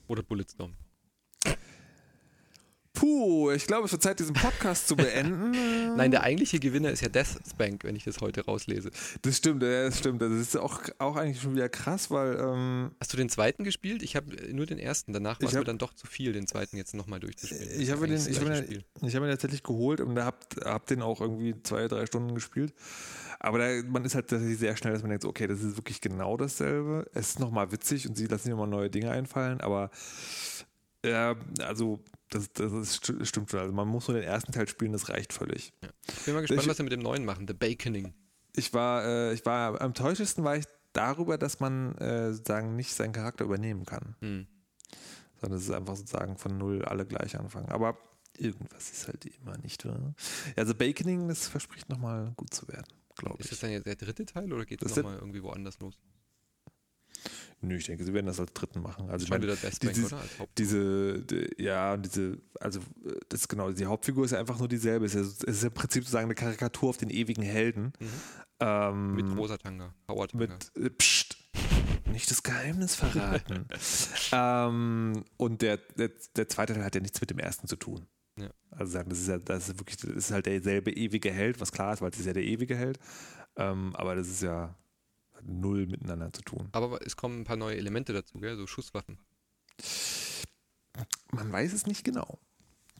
Oder 0.06 0.22
Bulletstorm. 0.22 0.74
Puh, 2.94 3.50
ich 3.50 3.66
glaube, 3.66 3.86
es 3.86 3.92
wird 3.92 4.02
Zeit, 4.02 4.18
diesen 4.20 4.34
Podcast 4.34 4.88
zu 4.88 4.96
beenden. 4.96 5.50
Nein, 5.96 6.10
der 6.10 6.22
eigentliche 6.22 6.58
Gewinner 6.60 6.90
ist 6.90 7.02
ja 7.02 7.08
Death 7.08 7.38
Spank, 7.48 7.84
wenn 7.84 7.96
ich 7.96 8.04
das 8.04 8.20
heute 8.20 8.44
rauslese. 8.44 8.90
Das 9.22 9.36
stimmt, 9.36 9.62
das 9.62 9.98
stimmt. 9.98 10.22
Das 10.22 10.30
ist 10.32 10.56
auch, 10.56 10.80
auch 10.98 11.16
eigentlich 11.16 11.42
schon 11.42 11.54
wieder 11.54 11.68
krass, 11.68 12.10
weil 12.10 12.38
ähm, 12.40 12.92
Hast 13.00 13.12
du 13.12 13.16
den 13.16 13.28
zweiten 13.28 13.64
gespielt? 13.64 14.02
Ich 14.02 14.16
habe 14.16 14.34
nur 14.52 14.66
den 14.66 14.78
ersten. 14.78 15.12
Danach 15.12 15.40
war 15.40 15.46
es 15.48 15.52
mir 15.52 15.58
hab- 15.58 15.66
dann 15.66 15.78
doch 15.78 15.92
zu 15.94 16.06
viel, 16.06 16.32
den 16.32 16.46
zweiten 16.46 16.76
jetzt 16.76 16.94
nochmal 16.94 17.20
durchzuspielen. 17.20 17.80
Ich 17.80 17.90
habe 17.90 18.06
den, 18.06 18.16
ich 18.16 18.36
habe 18.36 18.46
gleiche 18.46 18.64
den, 18.64 18.84
ich 19.02 19.16
habe 19.16 19.26
ihn 19.26 19.30
tatsächlich 19.30 19.62
geholt 19.62 20.00
und 20.00 20.18
hab, 20.18 20.46
hab 20.64 20.86
den 20.86 21.02
auch 21.02 21.20
irgendwie 21.20 21.54
zwei, 21.62 21.88
drei 21.88 22.06
Stunden 22.06 22.34
gespielt. 22.34 22.72
Aber 23.40 23.58
da, 23.58 23.68
man 23.88 24.04
ist 24.04 24.14
halt 24.14 24.28
tatsächlich 24.28 24.58
sehr 24.58 24.76
schnell, 24.76 24.92
dass 24.94 25.02
man 25.02 25.10
denkt, 25.10 25.24
okay, 25.24 25.46
das 25.46 25.60
ist 25.62 25.76
wirklich 25.76 26.00
genau 26.00 26.36
dasselbe. 26.36 27.06
Es 27.12 27.30
ist 27.30 27.40
nochmal 27.40 27.72
witzig 27.72 28.08
und 28.08 28.16
sie 28.16 28.26
lassen 28.26 28.44
sich 28.44 28.50
nochmal 28.50 28.68
neue 28.68 28.88
Dinge 28.88 29.10
einfallen, 29.10 29.60
aber 29.60 29.90
ja, 31.04 31.36
also 31.60 32.00
das, 32.34 32.52
das 32.52 32.72
ist, 32.72 33.04
st- 33.04 33.24
stimmt 33.24 33.50
schon. 33.50 33.60
Also 33.60 33.72
man 33.72 33.88
muss 33.88 34.08
nur 34.08 34.16
den 34.16 34.26
ersten 34.26 34.52
Teil 34.52 34.68
spielen, 34.68 34.92
das 34.92 35.08
reicht 35.08 35.32
völlig. 35.32 35.72
Ich 36.08 36.24
bin 36.24 36.34
mal 36.34 36.40
gespannt, 36.40 36.62
Ich- 36.62 36.68
was 36.68 36.76
sie 36.76 36.82
mit 36.82 36.92
dem 36.92 37.00
neuen 37.00 37.24
machen. 37.24 37.46
The 37.48 37.54
Baconing. 37.54 38.12
Ich 38.56 38.72
war, 38.74 39.04
äh, 39.04 39.32
ich 39.34 39.44
war 39.46 39.80
am 39.80 39.94
täuschesten 39.94 40.44
war 40.44 40.56
ich 40.56 40.64
darüber, 40.92 41.38
dass 41.38 41.60
man 41.60 41.96
äh, 41.98 42.32
sozusagen 42.32 42.76
nicht 42.76 42.94
seinen 42.94 43.12
Charakter 43.12 43.44
übernehmen 43.44 43.84
kann. 43.84 44.14
Hm. 44.20 44.46
sondern 45.40 45.58
es 45.58 45.64
ist 45.64 45.72
einfach 45.74 45.96
sozusagen 45.96 46.36
von 46.38 46.56
null 46.56 46.84
alle 46.84 47.04
gleich 47.04 47.38
anfangen. 47.38 47.68
Aber 47.70 47.98
irgendwas 48.38 48.90
ist 48.90 49.06
halt 49.08 49.24
immer 49.26 49.56
nicht. 49.58 49.84
Ja, 49.84 49.96
also 50.56 50.74
Baconing, 50.74 51.28
das 51.28 51.48
verspricht 51.48 51.88
nochmal 51.88 52.32
gut 52.36 52.54
zu 52.54 52.66
werden, 52.68 52.86
glaube 53.16 53.40
Ist 53.40 53.50
das 53.50 53.58
ich. 53.58 53.60
dann 53.60 53.70
jetzt 53.72 53.86
der 53.86 53.96
dritte 53.96 54.24
Teil 54.24 54.52
oder 54.52 54.64
geht 54.64 54.82
Das 54.82 54.92
es 54.92 54.96
nochmal 54.98 55.18
irgendwie 55.18 55.42
woanders 55.42 55.78
los? 55.80 55.98
Nö, 57.60 57.76
ich 57.76 57.86
denke, 57.86 58.04
sie 58.04 58.12
werden 58.12 58.26
das 58.26 58.38
als 58.40 58.52
dritten 58.52 58.80
machen. 58.82 59.08
Also 59.08 59.22
ich 59.24 59.28
Schon 59.28 59.40
meine, 59.40 59.44
wieder 59.52 59.56
Death 59.56 59.76
Spank, 59.76 59.94
dieses- 59.94 60.14
diese, 60.58 61.22
die, 61.22 61.62
ja, 61.62 61.94
und 61.94 62.04
diese, 62.04 62.38
also 62.60 62.80
äh, 62.80 63.12
das 63.28 63.40
ist 63.40 63.48
genau, 63.48 63.72
die 63.72 63.86
Hauptfigur 63.86 64.24
ist 64.24 64.32
ja 64.32 64.38
einfach 64.38 64.58
nur 64.58 64.68
dieselbe. 64.68 65.06
Es 65.06 65.14
ist, 65.14 65.44
es 65.44 65.56
ist 65.58 65.64
im 65.64 65.72
Prinzip 65.72 66.02
sozusagen 66.04 66.24
eine 66.26 66.34
Karikatur 66.34 66.90
auf 66.90 66.96
den 66.98 67.10
ewigen 67.10 67.42
Helden. 67.42 67.92
Ähm, 68.60 69.10
Mhm. 69.10 69.14
mit 69.16 69.36
rosa 69.36 69.56
Tanga. 69.56 69.94
Howard 70.08 70.32
Tanga. 70.32 70.46
mit 70.76 70.84
äh, 70.86 70.90
Psst, 70.90 71.36
nicht 72.06 72.30
das 72.30 72.42
Geheimnis 72.42 72.94
verraten. 72.94 73.66
ähm, 74.32 75.24
und 75.36 75.62
der, 75.62 75.78
der, 75.96 76.10
der 76.36 76.48
zweite 76.48 76.74
Teil 76.74 76.84
hat 76.84 76.94
ja 76.94 77.00
nichts 77.00 77.20
mit 77.20 77.30
dem 77.30 77.38
ersten 77.38 77.66
zu 77.66 77.76
tun. 77.76 78.06
Ja. 78.38 78.50
Also 78.70 78.92
sagen, 78.92 79.10
das 79.10 79.20
ist 79.20 79.28
ja, 79.28 79.38
das 79.38 79.68
ist 79.68 79.78
wirklich, 79.78 79.96
das 79.96 80.10
ist 80.10 80.30
halt 80.30 80.46
derselbe 80.46 80.90
ewige 80.92 81.30
Held, 81.32 81.60
was 81.60 81.72
klar 81.72 81.92
ist, 81.94 82.02
weil 82.02 82.10
es 82.10 82.18
ist 82.18 82.26
ja 82.26 82.32
der 82.32 82.44
ewige 82.44 82.76
Held. 82.76 82.98
Ähm, 83.56 83.94
aber 83.96 84.14
das 84.16 84.28
ist 84.28 84.42
ja 84.42 84.74
null 85.46 85.86
miteinander 85.86 86.32
zu 86.32 86.42
tun. 86.42 86.68
Aber 86.72 87.04
es 87.06 87.16
kommen 87.16 87.40
ein 87.40 87.44
paar 87.44 87.56
neue 87.56 87.76
Elemente 87.76 88.12
dazu, 88.12 88.38
gell? 88.38 88.56
so 88.56 88.66
Schusswaffen. 88.66 89.18
Man 91.32 91.50
weiß 91.52 91.72
es 91.72 91.86
nicht 91.86 92.04
genau. 92.04 92.38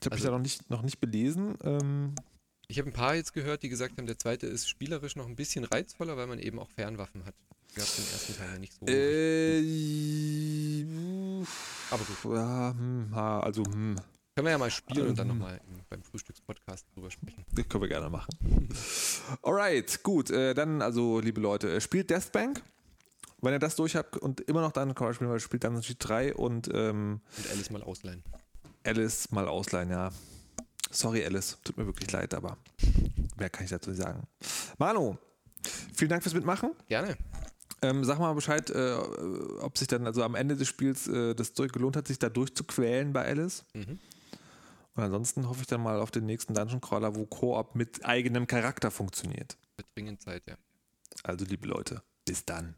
Ich 0.01 0.07
habe 0.07 0.17
mich 0.17 0.23
Also- 0.23 0.27
da 0.27 0.31
noch 0.33 0.41
nicht, 0.43 0.71
noch 0.71 0.83
nicht 0.83 1.01
belesen. 1.01 1.57
Ähm, 1.63 2.15
Ich 2.69 2.79
habe 2.79 2.89
ein 2.89 2.93
paar 2.95 3.15
jetzt 3.15 3.33
gehört, 3.35 3.63
die 3.63 3.69
gesagt 3.69 3.99
haben, 3.99 4.07
der 4.07 4.19
zweite 4.19 4.47
ist 4.47 4.69
spielerisch 4.69 5.17
noch 5.17 5.27
ein 5.27 5.37
bisschen 5.37 5.65
reizvoller, 5.65 6.17
weil 6.17 6.27
man 6.27 6.39
eben 6.39 6.59
auch 6.59 6.71
Fernwaffen 6.71 7.25
hat. 7.27 7.35
Gab 7.75 7.85
es 7.85 7.99
im 7.99 8.05
ersten 8.13 8.37
Teil 8.37 8.53
ja 8.53 8.59
nicht 8.59 8.73
so. 8.73 8.87
äh, 8.87 9.59
Aber 11.91 12.05
gut. 12.05 12.35
Ja, 12.37 12.75
hm, 12.77 13.13
also, 13.15 13.65
hm, 13.65 13.97
Können 14.35 14.47
wir 14.47 14.51
ja 14.53 14.59
mal 14.59 14.71
spielen 14.71 15.09
und 15.09 15.19
dann 15.19 15.31
Ähm. 15.31 15.39
nochmal 15.39 15.61
beim 15.91 16.03
Frühstückspodcast 16.03 16.87
drüber 16.95 17.11
sprechen. 17.11 17.45
Das 17.53 17.69
können 17.69 17.83
wir 17.83 17.89
gerne 17.89 18.11
machen. 18.11 18.37
Alright, 19.43 20.03
gut. 20.03 20.31
Äh, 20.31 20.55
dann, 20.55 20.83
also, 20.83 21.21
liebe 21.21 21.41
Leute, 21.41 21.73
äh, 21.73 21.81
spielt 21.81 22.11
Deathbank. 22.11 22.63
Wenn 23.41 23.53
ihr 23.53 23.59
das 23.61 23.77
durch 23.77 23.95
habt 23.95 24.17
und 24.17 24.41
immer 24.41 24.63
noch 24.63 24.73
dann 24.73 24.95
Call 24.95 25.15
spielen 25.15 25.31
wollt, 25.31 25.43
spielt 25.43 25.63
dann 25.65 25.81
Sheet 25.83 25.99
3 26.01 26.35
und 26.35 26.69
ähm, 26.73 27.21
Und 27.37 27.51
Alice 27.51 27.71
mal 27.71 27.83
ausleihen. 27.83 28.25
Alice 28.85 29.31
mal 29.31 29.47
ausleihen, 29.47 29.91
ja. 29.91 30.11
Sorry, 30.91 31.25
Alice. 31.25 31.59
Tut 31.63 31.77
mir 31.77 31.87
wirklich 31.87 32.11
leid, 32.11 32.35
aber 32.35 32.57
mehr 33.37 33.51
kann 33.51 33.65
ich 33.65 33.71
dazu 33.71 33.91
nicht 33.91 34.03
sagen. 34.03 34.27
Manu, 34.79 35.17
vielen 35.95 36.09
Dank 36.09 36.23
fürs 36.23 36.35
Mitmachen. 36.35 36.73
Gerne. 36.89 37.17
Ähm, 37.83 38.03
sag 38.05 38.19
mal 38.19 38.33
Bescheid, 38.33 38.71
äh, 38.71 38.95
ob 39.61 39.77
sich 39.77 39.89
dann 39.89 40.07
also 40.07 40.23
am 40.23 40.35
Ende 40.35 40.57
des 40.57 40.67
Spiels 40.67 41.07
äh, 41.07 41.35
das 41.35 41.53
gelohnt 41.55 41.97
hat, 41.97 42.09
sich 42.09 42.19
da 42.19 42.31
durchzuquälen 42.31 43.13
bei 43.13 43.27
Alice. 43.27 43.65
Mhm. 43.75 43.99
Und 44.97 45.03
ansonsten 45.03 45.49
hoffe 45.49 45.63
ich 45.63 45.67
dann 45.67 45.83
mal 45.83 46.01
auf 46.01 46.11
den 46.11 46.25
nächsten 46.25 46.55
Dungeon 46.55 46.81
Crawler, 46.81 47.17
wo 47.17 47.27
Koop 47.27 47.75
mit 47.75 48.05
eigenem 48.05 48.47
Charakter 48.47 48.91
funktioniert. 48.91 49.57
Wird 49.77 49.89
dringend 49.95 50.23
Zeit, 50.23 50.47
ja. 50.47 50.55
Also, 51.25 51.45
liebe 51.45 51.67
Leute, 51.67 52.03
bis 52.25 52.45
dann. 52.45 52.77